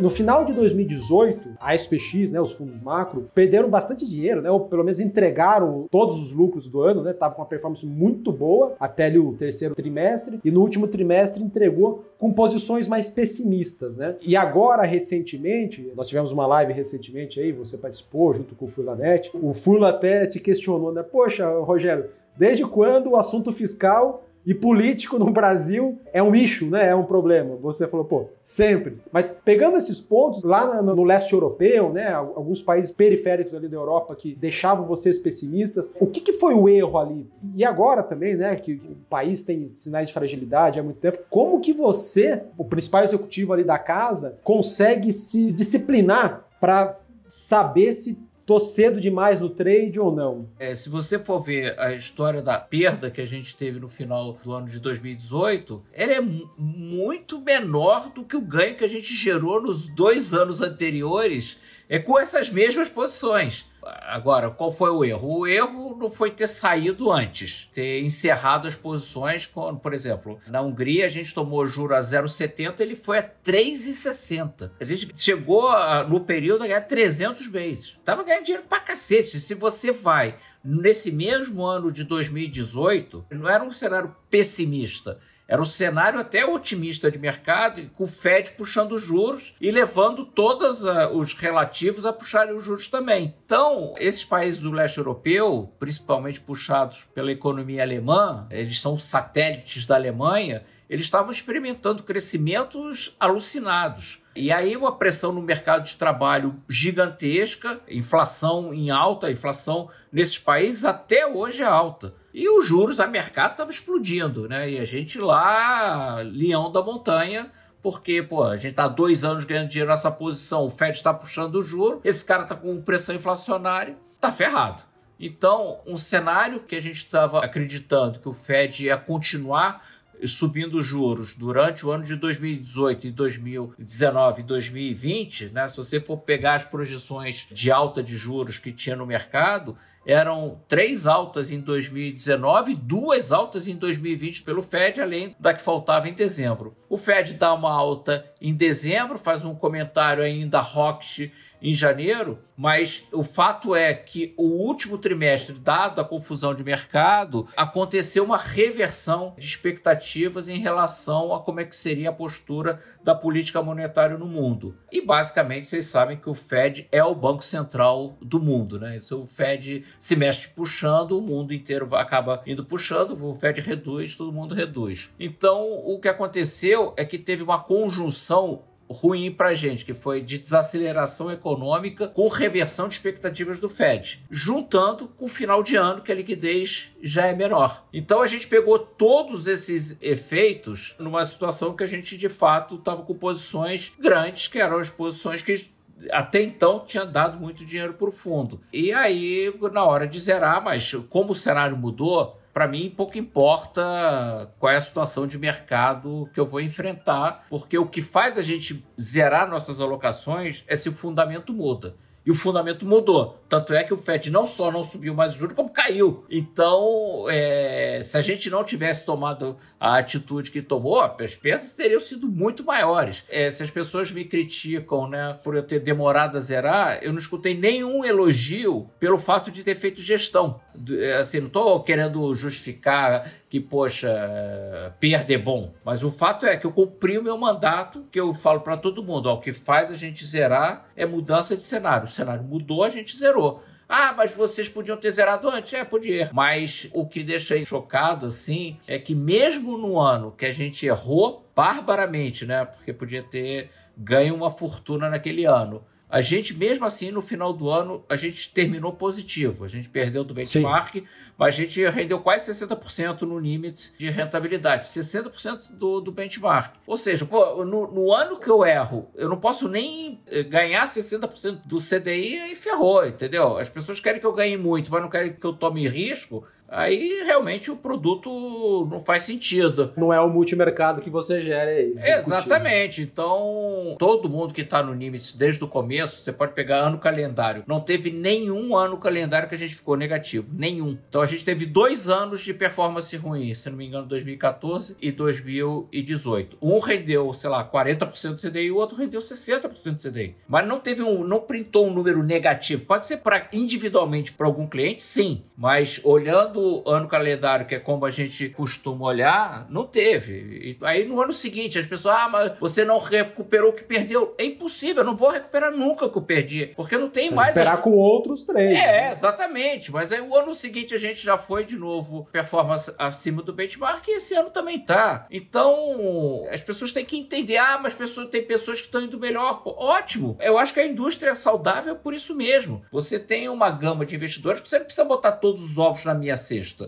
No 0.00 0.08
final 0.08 0.44
de 0.44 0.52
2018, 0.52 1.56
a 1.60 1.74
SPX, 1.74 2.30
né, 2.30 2.40
os 2.40 2.52
fundos 2.52 2.80
macro, 2.80 3.28
perderam 3.34 3.68
bastante 3.68 4.06
dinheiro, 4.06 4.40
né, 4.40 4.50
ou 4.50 4.60
pelo 4.60 4.84
menos 4.84 5.00
entregaram 5.00 5.86
todos 5.90 6.16
os 6.18 6.32
lucros 6.32 6.68
do 6.68 6.80
ano, 6.82 7.02
né, 7.02 7.12
tava 7.12 7.34
com 7.34 7.42
uma 7.42 7.48
performance 7.48 7.84
muito 7.84 8.30
boa 8.30 8.76
até 8.78 9.08
o 9.18 9.32
terceiro 9.32 9.74
trimestre 9.74 10.38
e 10.44 10.50
no 10.50 10.60
último 10.60 10.86
trimestre 10.86 11.42
entregou 11.42 12.04
com 12.18 12.32
posições 12.32 12.86
mais 12.86 13.10
pessimistas, 13.10 13.96
né? 13.96 14.16
E 14.20 14.36
agora 14.36 14.82
recentemente, 14.82 15.90
nós 15.96 16.08
tivemos 16.08 16.30
uma 16.30 16.46
live 16.46 16.72
recentemente 16.72 17.40
aí, 17.40 17.52
você 17.52 17.76
participou 17.76 18.34
junto 18.34 18.54
com 18.54 18.66
o 18.66 18.68
Furlanet. 18.68 19.30
O 19.34 19.54
Furla 19.54 19.90
até 19.90 20.26
te 20.26 20.38
questionou, 20.38 20.92
né? 20.92 21.02
Poxa, 21.02 21.48
Rogério, 21.60 22.06
desde 22.36 22.64
quando 22.64 23.10
o 23.10 23.16
assunto 23.16 23.52
fiscal 23.52 24.27
e 24.48 24.54
político 24.54 25.18
no 25.18 25.30
Brasil 25.30 26.00
é 26.10 26.22
um 26.22 26.34
issue, 26.34 26.70
né? 26.70 26.88
É 26.88 26.94
um 26.94 27.04
problema. 27.04 27.54
Você 27.56 27.86
falou, 27.86 28.06
pô, 28.06 28.30
sempre. 28.42 28.96
Mas 29.12 29.28
pegando 29.44 29.76
esses 29.76 30.00
pontos, 30.00 30.42
lá 30.42 30.80
no, 30.80 31.04
leste 31.04 31.34
europeu, 31.34 31.92
né? 31.92 32.10
Alguns 32.14 32.62
países 32.62 32.90
periféricos 32.90 33.52
ali 33.52 33.68
da 33.68 33.76
Europa 33.76 34.16
que 34.16 34.34
deixavam 34.34 34.86
vocês 34.86 35.18
pessimistas, 35.18 35.94
o 36.00 36.06
que, 36.06 36.22
que 36.22 36.32
foi 36.32 36.54
o 36.54 36.66
erro 36.66 36.96
ali? 36.96 37.30
E 37.54 37.62
agora 37.62 38.02
também, 38.02 38.36
né? 38.36 38.56
Que 38.56 38.72
o 38.72 38.96
país 39.10 39.44
tem 39.44 39.68
sinais 39.68 40.08
de 40.08 40.14
fragilidade 40.14 40.80
há 40.80 40.82
muito 40.82 40.98
tempo. 40.98 41.18
Como 41.28 41.60
que 41.60 41.74
você, 41.74 42.40
o 42.56 42.64
principal 42.64 43.04
executivo 43.04 43.52
ali 43.52 43.64
da 43.64 43.78
casa, 43.78 44.38
consegue 44.42 45.12
se 45.12 45.52
disciplinar 45.52 46.46
para 46.58 46.98
saber 47.28 47.92
se 47.92 48.18
tô 48.48 48.58
cedo 48.58 48.98
demais 48.98 49.40
no 49.40 49.50
trade 49.50 50.00
ou 50.00 50.10
não? 50.10 50.48
É, 50.58 50.74
se 50.74 50.88
você 50.88 51.18
for 51.18 51.38
ver 51.38 51.78
a 51.78 51.92
história 51.92 52.40
da 52.40 52.58
perda 52.58 53.10
que 53.10 53.20
a 53.20 53.26
gente 53.26 53.54
teve 53.54 53.78
no 53.78 53.90
final 53.90 54.38
do 54.42 54.54
ano 54.54 54.66
de 54.66 54.80
2018, 54.80 55.82
ela 55.92 56.12
é 56.12 56.20
muito 56.56 57.38
menor 57.42 58.08
do 58.08 58.24
que 58.24 58.38
o 58.38 58.40
ganho 58.40 58.74
que 58.74 58.84
a 58.86 58.88
gente 58.88 59.14
gerou 59.14 59.60
nos 59.60 59.86
dois 59.88 60.32
anos 60.32 60.62
anteriores 60.62 61.58
é 61.90 61.98
com 61.98 62.18
essas 62.18 62.48
mesmas 62.48 62.88
posições. 62.88 63.66
Agora, 64.02 64.50
qual 64.50 64.72
foi 64.72 64.90
o 64.90 65.04
erro? 65.04 65.40
O 65.40 65.46
erro 65.46 65.96
não 65.98 66.10
foi 66.10 66.30
ter 66.30 66.46
saído 66.46 67.10
antes, 67.10 67.68
ter 67.72 68.02
encerrado 68.02 68.66
as 68.66 68.74
posições, 68.74 69.46
quando, 69.46 69.78
por 69.78 69.94
exemplo, 69.94 70.38
na 70.46 70.60
Hungria 70.60 71.06
a 71.06 71.08
gente 71.08 71.34
tomou 71.34 71.66
juro 71.66 71.94
a 71.94 72.00
0,70, 72.00 72.80
ele 72.80 72.96
foi 72.96 73.18
a 73.18 73.22
3,60. 73.22 74.70
A 74.80 74.84
gente 74.84 75.10
chegou 75.18 75.68
a, 75.68 76.04
no 76.04 76.20
período 76.20 76.64
a 76.64 76.66
ganhar 76.66 76.80
300 76.82 77.48
meses. 77.48 77.98
Tava 78.04 78.22
ganhando 78.22 78.44
dinheiro 78.44 78.66
pra 78.68 78.80
cacete. 78.80 79.40
Se 79.40 79.54
você 79.54 79.92
vai 79.92 80.36
nesse 80.64 81.10
mesmo 81.10 81.64
ano 81.64 81.90
de 81.90 82.04
2018, 82.04 83.26
não 83.30 83.48
era 83.48 83.64
um 83.64 83.72
cenário 83.72 84.14
pessimista 84.30 85.18
era 85.48 85.62
um 85.62 85.64
cenário 85.64 86.20
até 86.20 86.44
otimista 86.44 87.10
de 87.10 87.18
mercado, 87.18 87.88
com 87.94 88.04
o 88.04 88.06
Fed 88.06 88.50
puxando 88.50 88.98
juros 88.98 89.54
e 89.58 89.70
levando 89.70 90.26
todos 90.26 90.84
uh, 90.84 91.08
os 91.14 91.32
relativos 91.32 92.04
a 92.04 92.12
puxarem 92.12 92.54
os 92.54 92.66
juros 92.66 92.88
também. 92.88 93.34
Então, 93.46 93.94
esses 93.98 94.22
países 94.22 94.60
do 94.60 94.70
leste 94.70 94.98
europeu, 94.98 95.72
principalmente 95.78 96.38
puxados 96.38 97.08
pela 97.14 97.32
economia 97.32 97.82
alemã, 97.82 98.46
eles 98.50 98.78
são 98.78 98.98
satélites 98.98 99.86
da 99.86 99.94
Alemanha, 99.94 100.64
eles 100.88 101.06
estavam 101.06 101.32
experimentando 101.32 102.02
crescimentos 102.02 103.16
alucinados. 103.18 104.22
E 104.38 104.52
aí 104.52 104.76
uma 104.76 104.92
pressão 104.92 105.32
no 105.32 105.42
mercado 105.42 105.84
de 105.84 105.96
trabalho 105.96 106.62
gigantesca, 106.68 107.80
inflação 107.88 108.72
em 108.72 108.88
alta, 108.88 109.30
inflação 109.30 109.90
nesses 110.12 110.38
países 110.38 110.84
até 110.84 111.26
hoje 111.26 111.62
é 111.62 111.66
alta. 111.66 112.14
E 112.32 112.48
os 112.48 112.64
juros, 112.64 113.00
a 113.00 113.06
mercado 113.06 113.52
estava 113.52 113.70
explodindo, 113.70 114.48
né? 114.48 114.70
E 114.70 114.78
a 114.78 114.84
gente 114.84 115.18
lá, 115.18 116.18
leão 116.22 116.70
da 116.70 116.80
montanha, 116.80 117.50
porque, 117.82 118.22
pô, 118.22 118.44
a 118.44 118.56
gente 118.56 118.74
tá 118.74 118.86
dois 118.86 119.24
anos 119.24 119.44
ganhando 119.44 119.68
dinheiro 119.68 119.90
nessa 119.90 120.10
posição, 120.10 120.64
o 120.64 120.70
Fed 120.70 120.96
está 120.96 121.12
puxando 121.12 121.56
o 121.56 121.62
juro, 121.62 122.00
esse 122.04 122.24
cara 122.24 122.44
tá 122.44 122.54
com 122.54 122.80
pressão 122.80 123.16
inflacionária, 123.16 123.96
tá 124.20 124.30
ferrado. 124.30 124.84
Então, 125.18 125.80
um 125.84 125.96
cenário 125.96 126.60
que 126.60 126.76
a 126.76 126.80
gente 126.80 126.98
estava 126.98 127.44
acreditando 127.44 128.20
que 128.20 128.28
o 128.28 128.32
Fed 128.32 128.84
ia 128.84 128.96
continuar 128.96 129.84
subindo 130.24 130.82
juros 130.82 131.34
durante 131.34 131.86
o 131.86 131.90
ano 131.90 132.04
de 132.04 132.16
2018 132.16 133.06
e 133.06 133.10
2019 133.10 134.40
e 134.40 134.44
2020, 134.44 135.50
né, 135.50 135.68
se 135.68 135.76
você 135.76 136.00
for 136.00 136.18
pegar 136.18 136.54
as 136.54 136.64
projeções 136.64 137.46
de 137.50 137.70
alta 137.70 138.02
de 138.02 138.16
juros 138.16 138.58
que 138.58 138.72
tinha 138.72 138.96
no 138.96 139.06
mercado, 139.06 139.76
eram 140.06 140.58
três 140.66 141.06
altas 141.06 141.50
em 141.50 141.60
2019 141.60 142.72
e 142.72 142.74
duas 142.74 143.30
altas 143.30 143.68
em 143.68 143.76
2020 143.76 144.42
pelo 144.42 144.62
Fed, 144.62 145.00
além 145.00 145.36
da 145.38 145.52
que 145.52 145.60
faltava 145.60 146.08
em 146.08 146.14
dezembro. 146.14 146.74
O 146.88 146.96
Fed 146.96 147.34
dá 147.34 147.52
uma 147.52 147.70
alta 147.70 148.24
em 148.40 148.54
dezembro, 148.54 149.18
faz 149.18 149.44
um 149.44 149.54
comentário 149.54 150.22
ainda 150.22 150.60
hawkish 150.60 151.30
em 151.60 151.74
janeiro, 151.74 152.38
mas 152.56 153.06
o 153.12 153.22
fato 153.22 153.74
é 153.74 153.94
que 153.94 154.34
o 154.36 154.42
último 154.42 154.98
trimestre, 154.98 155.54
dado 155.54 156.00
a 156.00 156.04
confusão 156.04 156.52
de 156.52 156.64
mercado, 156.64 157.46
aconteceu 157.56 158.24
uma 158.24 158.36
reversão 158.36 159.34
de 159.38 159.46
expectativas 159.46 160.48
em 160.48 160.58
relação 160.58 161.32
a 161.32 161.40
como 161.40 161.60
é 161.60 161.64
que 161.64 161.76
seria 161.76 162.10
a 162.10 162.12
postura 162.12 162.80
da 163.02 163.14
política 163.14 163.62
monetária 163.62 164.18
no 164.18 164.26
mundo. 164.26 164.76
E 164.90 165.00
basicamente 165.00 165.68
vocês 165.68 165.86
sabem 165.86 166.16
que 166.16 166.28
o 166.28 166.34
Fed 166.34 166.88
é 166.90 167.02
o 167.04 167.14
banco 167.14 167.44
central 167.44 168.16
do 168.20 168.40
mundo, 168.40 168.80
né? 168.80 168.96
Então, 168.96 169.22
o 169.22 169.26
Fed 169.26 169.84
se 170.00 170.16
mexe 170.16 170.48
puxando, 170.48 171.18
o 171.18 171.22
mundo 171.22 171.54
inteiro 171.54 171.94
acaba 171.94 172.42
indo 172.46 172.64
puxando, 172.64 173.16
o 173.24 173.34
Fed 173.34 173.60
reduz, 173.60 174.16
todo 174.16 174.32
mundo 174.32 174.54
reduz. 174.54 175.10
Então, 175.18 175.64
o 175.84 176.00
que 176.00 176.08
aconteceu 176.08 176.92
é 176.96 177.04
que 177.04 177.18
teve 177.18 177.42
uma 177.42 177.58
conjunção 177.62 178.64
ruim 178.90 179.30
para 179.30 179.48
a 179.48 179.54
gente, 179.54 179.84
que 179.84 179.94
foi 179.94 180.20
de 180.20 180.38
desaceleração 180.38 181.30
econômica 181.30 182.08
com 182.08 182.28
reversão 182.28 182.88
de 182.88 182.94
expectativas 182.94 183.60
do 183.60 183.68
Fed, 183.68 184.24
juntando 184.30 185.08
com 185.08 185.26
o 185.26 185.28
final 185.28 185.62
de 185.62 185.76
ano 185.76 186.02
que 186.02 186.12
a 186.12 186.14
liquidez 186.14 186.90
já 187.02 187.26
é 187.26 187.34
menor. 187.34 187.86
Então 187.92 188.22
a 188.22 188.26
gente 188.26 188.46
pegou 188.46 188.78
todos 188.78 189.46
esses 189.46 189.96
efeitos 190.00 190.94
numa 190.98 191.24
situação 191.24 191.74
que 191.74 191.84
a 191.84 191.86
gente 191.86 192.16
de 192.16 192.28
fato 192.28 192.76
estava 192.76 193.02
com 193.02 193.14
posições 193.14 193.92
grandes, 193.98 194.48
que 194.48 194.58
eram 194.58 194.78
as 194.78 194.90
posições 194.90 195.42
que 195.42 195.68
até 196.12 196.40
então 196.40 196.84
tinha 196.86 197.04
dado 197.04 197.38
muito 197.38 197.64
dinheiro 197.64 197.94
para 197.94 198.08
o 198.08 198.12
fundo. 198.12 198.60
E 198.72 198.92
aí, 198.92 199.52
na 199.72 199.84
hora 199.84 200.06
de 200.06 200.20
zerar, 200.20 200.62
mas 200.62 200.94
como 201.08 201.32
o 201.32 201.36
cenário 201.36 201.76
mudou, 201.76 202.37
para 202.52 202.66
mim 202.66 202.92
pouco 202.94 203.16
importa 203.16 204.52
qual 204.58 204.72
é 204.72 204.76
a 204.76 204.80
situação 204.80 205.26
de 205.26 205.38
mercado 205.38 206.28
que 206.32 206.40
eu 206.40 206.46
vou 206.46 206.60
enfrentar, 206.60 207.46
porque 207.48 207.78
o 207.78 207.86
que 207.86 208.02
faz 208.02 208.36
a 208.36 208.42
gente 208.42 208.84
zerar 209.00 209.48
nossas 209.48 209.80
alocações 209.80 210.64
é 210.66 210.76
se 210.76 210.88
o 210.88 210.92
fundamento 210.92 211.52
muda. 211.52 211.94
E 212.28 212.30
o 212.30 212.34
fundamento 212.34 212.84
mudou. 212.84 213.42
Tanto 213.48 213.72
é 213.72 213.82
que 213.82 213.94
o 213.94 213.96
Fed 213.96 214.30
não 214.30 214.44
só 214.44 214.70
não 214.70 214.82
subiu 214.82 215.14
mais 215.14 215.34
o 215.34 215.38
juro, 215.38 215.54
como 215.54 215.70
caiu. 215.70 216.26
Então, 216.30 217.24
é, 217.30 218.00
se 218.02 218.18
a 218.18 218.20
gente 218.20 218.50
não 218.50 218.62
tivesse 218.62 219.06
tomado 219.06 219.56
a 219.80 219.96
atitude 219.96 220.50
que 220.50 220.60
tomou, 220.60 221.00
as 221.00 221.34
perdas 221.34 221.72
teriam 221.72 221.98
sido 221.98 222.28
muito 222.28 222.62
maiores. 222.62 223.24
É, 223.30 223.50
se 223.50 223.62
as 223.62 223.70
pessoas 223.70 224.12
me 224.12 224.26
criticam 224.26 225.08
né, 225.08 225.38
por 225.42 225.56
eu 225.56 225.62
ter 225.62 225.80
demorado 225.80 226.36
a 226.36 226.40
zerar, 226.42 226.98
eu 227.00 227.12
não 227.12 227.18
escutei 227.18 227.56
nenhum 227.56 228.04
elogio 228.04 228.90
pelo 229.00 229.18
fato 229.18 229.50
de 229.50 229.64
ter 229.64 229.74
feito 229.74 230.02
gestão. 230.02 230.60
É, 231.00 231.14
assim, 231.14 231.40
não 231.40 231.46
estou 231.46 231.82
querendo 231.82 232.34
justificar 232.34 233.26
que, 233.48 233.60
poxa, 233.60 234.94
perda 235.00 235.32
é 235.32 235.38
bom. 235.38 235.72
Mas 235.84 236.02
o 236.02 236.10
fato 236.10 236.44
é 236.46 236.56
que 236.56 236.66
eu 236.66 236.72
cumpri 236.72 237.18
o 237.18 237.22
meu 237.22 237.38
mandato, 237.38 238.06
que 238.12 238.20
eu 238.20 238.34
falo 238.34 238.60
para 238.60 238.76
todo 238.76 239.02
mundo: 239.02 239.26
ó, 239.26 239.34
o 239.34 239.40
que 239.40 239.52
faz 239.52 239.90
a 239.90 239.94
gente 239.94 240.24
zerar 240.24 240.86
é 240.94 241.06
mudança 241.06 241.56
de 241.56 241.64
cenário. 241.64 242.04
O 242.04 242.10
cenário 242.10 242.44
mudou, 242.44 242.84
a 242.84 242.88
gente 242.88 243.16
zerou. 243.16 243.62
Ah, 243.88 244.12
mas 244.14 244.34
vocês 244.34 244.68
podiam 244.68 244.98
ter 244.98 245.10
zerado 245.10 245.48
antes? 245.48 245.72
É, 245.72 245.82
podia. 245.82 246.28
Mas 246.32 246.90
o 246.92 247.06
que 247.06 247.24
deixa 247.24 247.64
chocado, 247.64 248.26
assim, 248.26 248.76
é 248.86 248.98
que 248.98 249.14
mesmo 249.14 249.78
no 249.78 249.98
ano 249.98 250.30
que 250.30 250.44
a 250.44 250.52
gente 250.52 250.84
errou 250.84 251.50
barbaramente, 251.56 252.44
né? 252.44 252.66
Porque 252.66 252.92
podia 252.92 253.22
ter 253.22 253.70
ganho 253.96 254.34
uma 254.34 254.50
fortuna 254.50 255.08
naquele 255.08 255.46
ano 255.46 255.82
a 256.10 256.22
gente, 256.22 256.54
mesmo 256.54 256.86
assim, 256.86 257.10
no 257.10 257.20
final 257.20 257.52
do 257.52 257.68
ano, 257.68 258.02
a 258.08 258.16
gente 258.16 258.50
terminou 258.50 258.92
positivo. 258.92 259.64
A 259.64 259.68
gente 259.68 259.88
perdeu 259.90 260.24
do 260.24 260.32
benchmark, 260.32 260.94
Sim. 260.94 261.06
mas 261.36 261.54
a 261.54 261.58
gente 261.58 261.86
rendeu 261.88 262.18
quase 262.18 262.50
60% 262.50 263.22
no 263.22 263.38
limits 263.38 263.94
de 263.98 264.08
rentabilidade. 264.08 264.86
60% 264.86 265.72
do, 265.72 266.00
do 266.00 266.10
benchmark. 266.10 266.74
Ou 266.86 266.96
seja, 266.96 267.26
pô, 267.26 267.62
no, 267.64 267.92
no, 267.92 268.12
ano 268.12 268.40
que 268.40 268.48
eu 268.48 268.64
erro, 268.64 269.10
eu 269.14 269.28
não 269.28 269.38
posso 269.38 269.68
nem 269.68 270.20
eh, 270.26 270.42
ganhar 270.42 270.86
60% 270.86 271.66
do 271.66 271.76
CDI 271.76 272.52
e 272.52 272.56
ferrou, 272.56 273.06
entendeu? 273.06 273.58
As 273.58 273.68
pessoas 273.68 274.00
querem 274.00 274.20
que 274.20 274.26
eu 274.26 274.32
ganhe 274.32 274.56
muito, 274.56 274.90
mas 274.90 275.02
não 275.02 275.10
querem 275.10 275.34
que 275.34 275.46
eu 275.46 275.52
tome 275.52 275.86
risco 275.86 276.42
aí 276.68 277.22
realmente 277.24 277.70
o 277.70 277.76
produto 277.76 278.86
não 278.90 279.00
faz 279.00 279.22
sentido. 279.22 279.92
Não 279.96 280.12
é 280.12 280.20
o 280.20 280.28
multimercado 280.28 281.00
que 281.00 281.10
você 281.10 281.42
gera 281.42 281.70
aí. 281.70 281.94
Exatamente. 281.96 283.02
Então, 283.02 283.96
todo 283.98 284.28
mundo 284.28 284.54
que 284.54 284.62
está 284.62 284.82
no 284.82 284.94
Nimitz 284.94 285.34
desde 285.34 285.62
o 285.62 285.68
começo, 285.68 286.20
você 286.20 286.32
pode 286.32 286.52
pegar 286.52 286.78
ano 286.78 286.98
calendário. 286.98 287.64
Não 287.66 287.80
teve 287.80 288.10
nenhum 288.10 288.76
ano 288.76 288.98
calendário 288.98 289.48
que 289.48 289.54
a 289.54 289.58
gente 289.58 289.74
ficou 289.74 289.96
negativo. 289.96 290.52
Nenhum. 290.52 290.98
Então, 291.08 291.20
a 291.20 291.26
gente 291.26 291.44
teve 291.44 291.66
dois 291.66 292.08
anos 292.08 292.42
de 292.42 292.52
performance 292.52 293.16
ruim, 293.16 293.54
se 293.54 293.70
não 293.70 293.76
me 293.76 293.86
engano, 293.86 294.06
2014 294.06 294.96
e 295.00 295.10
2018. 295.10 296.58
Um 296.60 296.78
rendeu, 296.78 297.32
sei 297.32 297.50
lá, 297.50 297.68
40% 297.68 298.34
do 298.34 298.40
CDI 298.40 298.66
e 298.66 298.70
o 298.70 298.76
outro 298.76 298.96
rendeu 298.96 299.20
60% 299.20 299.94
do 299.94 300.10
CDI. 300.10 300.36
Mas 300.46 300.66
não 300.66 300.80
teve 300.80 301.02
um, 301.02 301.24
não 301.24 301.40
printou 301.40 301.86
um 301.86 301.92
número 301.92 302.22
negativo. 302.22 302.84
Pode 302.84 303.06
ser 303.06 303.18
para 303.18 303.48
individualmente 303.52 304.32
para 304.32 304.46
algum 304.46 304.66
cliente, 304.66 305.02
sim. 305.02 305.42
Mas 305.56 306.00
olhando 306.04 306.57
do 306.58 306.82
ano 306.90 307.06
calendário, 307.06 307.66
que 307.66 307.74
é 307.76 307.78
como 307.78 308.04
a 308.04 308.10
gente 308.10 308.48
costuma 308.50 309.06
olhar, 309.06 309.66
não 309.70 309.86
teve. 309.86 310.32
E 310.32 310.78
aí 310.82 311.04
no 311.04 311.20
ano 311.20 311.32
seguinte, 311.32 311.78
as 311.78 311.86
pessoas, 311.86 312.16
ah, 312.16 312.28
mas 312.28 312.52
você 312.58 312.84
não 312.84 312.98
recuperou 312.98 313.70
o 313.70 313.72
que 313.72 313.84
perdeu. 313.84 314.34
É 314.36 314.44
impossível, 314.44 315.02
eu 315.02 315.06
não 315.06 315.14
vou 315.14 315.30
recuperar 315.30 315.70
nunca 315.70 316.06
o 316.06 316.10
que 316.10 316.18
eu 316.18 316.22
perdi, 316.22 316.66
porque 316.74 316.98
não 316.98 317.08
tem 317.08 317.30
mais. 317.30 317.54
Recuperar 317.54 317.78
as... 317.78 317.84
com 317.84 317.92
outros 317.92 318.42
três. 318.42 318.78
É, 318.78 319.02
né? 319.02 319.10
exatamente. 319.12 319.92
Mas 319.92 320.10
aí 320.10 320.20
o 320.20 320.36
ano 320.36 320.54
seguinte 320.54 320.94
a 320.94 320.98
gente 320.98 321.22
já 321.22 321.36
foi 321.36 321.64
de 321.64 321.76
novo 321.76 322.28
performance 322.32 322.92
acima 322.98 323.42
do 323.42 323.52
benchmark 323.52 324.06
e 324.08 324.16
esse 324.16 324.34
ano 324.34 324.50
também 324.50 324.78
tá. 324.78 325.26
Então, 325.30 326.46
as 326.50 326.62
pessoas 326.62 326.92
têm 326.92 327.04
que 327.04 327.18
entender, 327.18 327.56
ah, 327.56 327.78
mas 327.80 327.94
pessoas, 327.94 328.28
tem 328.28 328.42
pessoas 328.42 328.80
que 328.80 328.86
estão 328.86 329.02
indo 329.02 329.18
melhor. 329.18 329.62
Pô, 329.62 329.74
ótimo. 329.78 330.36
Eu 330.40 330.58
acho 330.58 330.74
que 330.74 330.80
a 330.80 330.86
indústria 330.86 331.30
é 331.30 331.34
saudável 331.34 331.94
por 331.96 332.14
isso 332.14 332.34
mesmo. 332.34 332.82
Você 332.90 333.18
tem 333.18 333.48
uma 333.48 333.70
gama 333.70 334.04
de 334.04 334.16
investidores 334.16 334.60
que 334.60 334.68
você 334.68 334.78
não 334.78 334.86
precisa 334.86 335.04
botar 335.04 335.32
todos 335.32 335.62
os 335.62 335.78
ovos 335.78 336.04
na 336.04 336.14
minha 336.14 336.36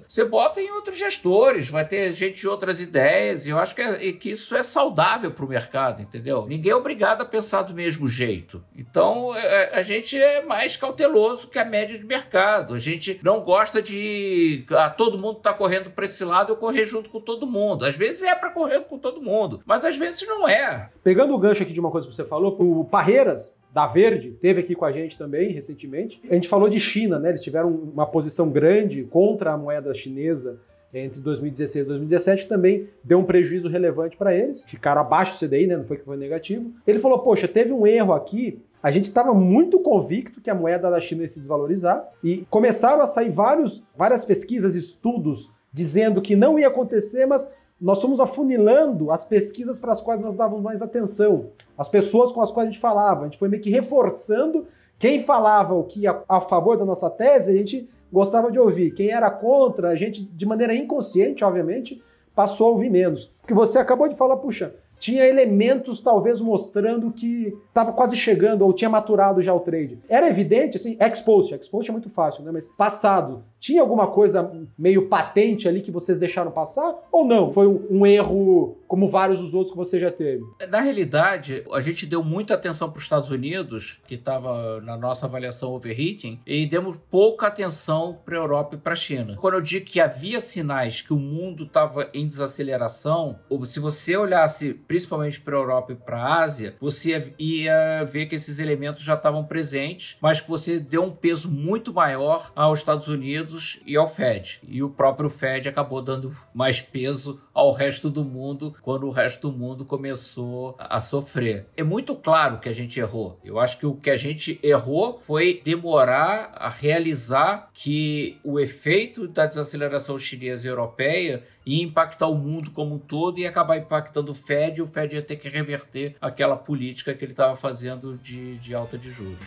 Você 0.09 0.25
bota 0.25 0.61
em 0.61 0.71
outros 0.71 0.99
gestores, 0.99 1.69
vai 1.69 1.87
ter 1.87 2.13
gente 2.13 2.41
de 2.41 2.49
outras 2.49 2.81
ideias, 2.81 3.47
e 3.47 3.51
eu 3.51 3.59
acho 3.59 3.75
que, 3.75 3.83
é, 3.83 4.13
que 4.13 4.31
isso 4.31 4.55
é 4.57 4.63
saudável 4.63 5.31
para 5.31 5.45
o 5.45 5.49
mercado, 5.49 6.03
entendeu? 6.03 6.47
Ninguém 6.47 6.73
é 6.73 6.77
obrigado 6.77 7.23
a 7.23 7.25
pensar 7.25 7.63
do 7.63 7.75
mesmo 7.75 8.09
jeito. 8.09 8.63
Então, 8.77 9.35
é, 9.37 9.79
a 9.79 9.83
gente 9.83 10.17
é 10.17 10.43
mais 10.43 10.77
cauteloso 10.77 11.49
que 11.49 11.59
a 11.59 11.65
média 11.65 11.99
de 11.99 12.05
mercado. 12.05 12.75
A 12.75 12.79
gente 12.79 13.21
não 13.23 13.41
gosta 13.41 13.81
de. 13.81 14.65
Ah, 14.71 14.91
todo 14.91 15.19
mundo 15.19 15.39
está 15.39 15.53
correndo 15.53 15.91
para 15.91 16.05
esse 16.05 16.25
lado, 16.25 16.53
eu 16.53 16.57
correr 16.57 16.87
junto 16.87 17.11
com 17.11 17.21
todo 17.21 17.47
mundo. 17.47 17.85
Às 17.85 17.97
vezes 17.97 18.23
é 18.23 18.35
para 18.35 18.51
correr 18.51 18.81
com 18.81 18.99
todo 18.99 19.23
mundo, 19.23 19.61
mas 19.65 19.85
às 19.85 19.97
vezes 19.97 20.27
não 20.27 20.49
é. 20.49 20.91
Pegando 21.03 21.35
o 21.35 21.39
gancho 21.39 21.63
aqui 21.63 21.73
de 21.73 21.81
uma 21.81 21.91
coisa 21.91 22.09
que 22.09 22.15
você 22.15 22.25
falou, 22.25 22.57
o 22.59 22.85
Parreiras 22.85 23.60
da 23.73 23.87
Verde, 23.87 24.33
teve 24.41 24.61
aqui 24.61 24.75
com 24.75 24.85
a 24.85 24.93
gente 24.93 25.17
também 25.17 25.53
recentemente. 25.53 26.21
A 26.29 26.35
gente 26.35 26.49
falou 26.49 26.69
de 26.69 26.81
China, 26.81 27.19
né? 27.19 27.31
Eles 27.31 27.43
tiveram 27.43 27.71
uma 27.71 28.07
posição 28.07 28.51
grande 28.51 29.05
contra 29.05 29.53
a 29.53 29.57
moeda 29.57 29.95
chinesa 29.95 30.59
entre 30.93 31.21
2016 31.21 31.85
e 31.85 31.89
2017 31.89 32.49
também 32.49 32.89
deu 33.05 33.19
um 33.19 33.25
prejuízo 33.25 33.69
relevante 33.69 34.17
para 34.17 34.35
eles. 34.35 34.65
Ficaram 34.65 35.01
abaixo 35.01 35.35
do 35.35 35.49
CDI, 35.49 35.67
né? 35.67 35.77
Não 35.77 35.85
foi 35.85 35.97
que 35.97 36.05
foi 36.05 36.17
negativo. 36.17 36.73
Ele 36.87 36.99
falou: 36.99 37.21
"Poxa, 37.21 37.47
teve 37.47 37.73
um 37.73 37.87
erro 37.87 38.13
aqui. 38.13 38.61
A 38.83 38.91
gente 38.91 39.05
estava 39.05 39.33
muito 39.33 39.79
convicto 39.81 40.41
que 40.41 40.51
a 40.51 40.55
moeda 40.55 40.91
da 40.91 41.01
China 41.01 41.23
ia 41.23 41.29
se 41.29 41.39
desvalorizar 41.39 42.09
e 42.25 42.47
começaram 42.51 43.03
a 43.03 43.07
sair 43.07 43.31
vários, 43.31 43.85
várias 43.97 44.25
pesquisas, 44.25 44.75
estudos 44.75 45.51
dizendo 45.73 46.21
que 46.21 46.35
não 46.35 46.59
ia 46.59 46.69
acontecer, 46.69 47.27
mas 47.27 47.49
nós 47.81 48.01
fomos 48.01 48.21
afunilando 48.21 49.11
as 49.11 49.25
pesquisas 49.25 49.81
para 49.81 49.93
as 49.93 50.01
quais 50.01 50.21
nós 50.21 50.37
dávamos 50.37 50.63
mais 50.63 50.83
atenção, 50.83 51.47
as 51.79 51.89
pessoas 51.89 52.31
com 52.31 52.43
as 52.43 52.51
quais 52.51 52.69
a 52.69 52.71
gente 52.73 52.81
falava. 52.81 53.23
A 53.23 53.25
gente 53.25 53.39
foi 53.39 53.49
meio 53.49 53.63
que 53.63 53.71
reforçando 53.71 54.67
quem 54.99 55.23
falava 55.23 55.75
o 55.75 55.85
que 55.85 56.07
a, 56.07 56.23
a 56.29 56.41
favor 56.41 56.77
da 56.77 56.85
nossa 56.85 57.09
tese, 57.09 57.51
a 57.51 57.55
gente 57.55 57.89
gostava 58.13 58.51
de 58.51 58.59
ouvir. 58.59 58.93
Quem 58.93 59.09
era 59.11 59.31
contra, 59.31 59.89
a 59.89 59.97
gente, 59.97 60.23
de 60.23 60.45
maneira 60.45 60.75
inconsciente, 60.75 61.43
obviamente, 61.43 62.03
passou 62.35 62.67
a 62.67 62.71
ouvir 62.71 62.91
menos. 62.91 63.33
Porque 63.41 63.55
você 63.55 63.79
acabou 63.79 64.09
de 64.09 64.17
falar, 64.17 64.37
puxa, 64.37 64.75
tinha 64.99 65.27
elementos 65.27 66.03
talvez 66.03 66.41
mostrando 66.41 67.11
que 67.11 67.57
estava 67.69 67.93
quase 67.93 68.15
chegando 68.15 68.63
ou 68.63 68.73
tinha 68.75 68.91
maturado 68.91 69.41
já 69.41 69.55
o 69.55 69.61
trade. 69.61 69.99
Era 70.07 70.29
evidente, 70.29 70.77
assim, 70.77 70.99
ex-post, 71.01 71.55
ex-post 71.55 71.91
é 71.91 71.93
muito 71.93 72.11
fácil, 72.11 72.45
né? 72.45 72.51
Mas 72.53 72.67
passado, 72.67 73.43
tinha 73.61 73.83
alguma 73.83 74.07
coisa 74.07 74.51
meio 74.77 75.07
patente 75.09 75.69
ali 75.69 75.83
que 75.83 75.91
vocês 75.91 76.19
deixaram 76.19 76.51
passar? 76.51 76.95
Ou 77.13 77.27
não? 77.27 77.51
Foi 77.51 77.67
um, 77.69 78.07
erro 78.07 78.79
como 78.89 79.07
vários 79.07 79.39
dos 79.39 79.53
outros 79.53 79.73
que 79.73 79.77
você 79.77 80.01
já 80.01 80.11
teve? 80.11 80.43
Na 80.69 80.81
realidade, 80.81 81.63
a 81.71 81.81
gente 81.81 82.07
deu 82.07 82.25
muita 82.25 82.55
atenção 82.55 82.91
para 82.91 82.99
os 82.99 83.05
Estados 83.05 83.31
Unidos, 83.31 84.01
que 84.07 84.15
estava 84.15 84.81
na 84.81 84.97
nossa 84.97 85.27
avaliação 85.27 85.73
overheating, 85.75 86.41
e 86.47 86.65
demos 86.67 86.97
pouca 87.11 87.47
atenção 87.47 88.19
para 88.25 88.37
a 88.37 88.41
Europa 88.41 88.75
e 88.75 88.79
para 88.79 88.95
a 88.95 88.97
China. 88.97 89.37
Quando 89.37 89.55
eu 89.55 89.61
digo 89.61 89.85
que 89.85 90.01
havia 90.01 90.41
sinais 90.41 91.03
que 91.03 91.13
o 91.13 91.19
mundo 91.19 91.65
estava 91.65 92.09
em 92.15 92.27
desaceleração, 92.27 93.39
se 93.67 93.79
você 93.79 94.17
olhasse 94.17 94.73
principalmente 94.73 95.41
para 95.41 95.57
a 95.57 95.61
Europa 95.61 95.93
e 95.93 95.97
para 95.97 96.17
a 96.17 96.43
Ásia, 96.43 96.75
você 96.81 97.35
ia 97.39 98.05
ver 98.05 98.27
que 98.27 98.35
esses 98.35 98.59
elementos 98.59 99.03
já 99.03 99.15
estavam 99.15 99.45
presentes, 99.45 100.17
mas 100.21 100.41
que 100.41 100.49
você 100.49 100.81
deu 100.81 101.05
um 101.05 101.11
peso 101.11 101.51
muito 101.51 101.93
maior 101.93 102.51
aos 102.57 102.79
Estados 102.79 103.07
Unidos 103.07 103.50
Unidos 103.51 103.81
e 103.85 103.97
ao 103.97 104.09
Fed. 104.09 104.61
E 104.67 104.83
o 104.83 104.91
próprio 104.91 105.29
Fed 105.29 105.69
acabou 105.69 106.01
dando 106.01 106.35
mais 106.55 106.81
peso 106.81 107.41
ao 107.53 107.73
resto 107.73 108.09
do 108.09 108.25
mundo 108.25 108.75
quando 108.81 109.07
o 109.07 109.11
resto 109.11 109.51
do 109.51 109.57
mundo 109.57 109.85
começou 109.85 110.77
a 110.79 111.01
sofrer. 111.01 111.67
É 111.77 111.83
muito 111.83 112.15
claro 112.15 112.59
que 112.59 112.69
a 112.69 112.73
gente 112.73 112.99
errou. 112.99 113.39
Eu 113.45 113.59
acho 113.59 113.79
que 113.79 113.87
o 113.87 113.95
que 113.95 114.11
a 114.11 114.17
gente 114.17 114.59
errou 114.63 115.21
foi 115.23 115.61
demorar 115.65 116.53
a 116.55 116.69
realizar 116.69 117.71
que 117.75 118.39
o 118.45 118.59
efeito 118.59 119.27
da 119.27 119.47
desaceleração 119.47 120.19
chinesa 120.19 120.67
e 120.67 120.71
europeia 120.71 121.45
ia 121.67 121.83
impactar 121.83 122.29
o 122.29 122.37
mundo 122.37 122.71
como 122.71 122.95
um 122.95 122.99
todo 122.99 123.39
e 123.39 123.47
acabar 123.47 123.77
impactando 123.77 124.33
o 124.33 124.35
Fed 124.35 124.79
e 124.79 124.83
o 124.83 124.87
Fed 124.87 125.15
ia 125.15 125.23
ter 125.23 125.37
que 125.37 125.49
reverter 125.49 126.17
aquela 126.21 126.57
política 126.57 127.13
que 127.15 127.25
ele 127.25 127.33
estava 127.33 127.55
fazendo 127.55 128.17
de, 128.17 128.57
de 128.59 128.75
alta 128.75 128.97
de 128.97 129.11
juros. 129.11 129.47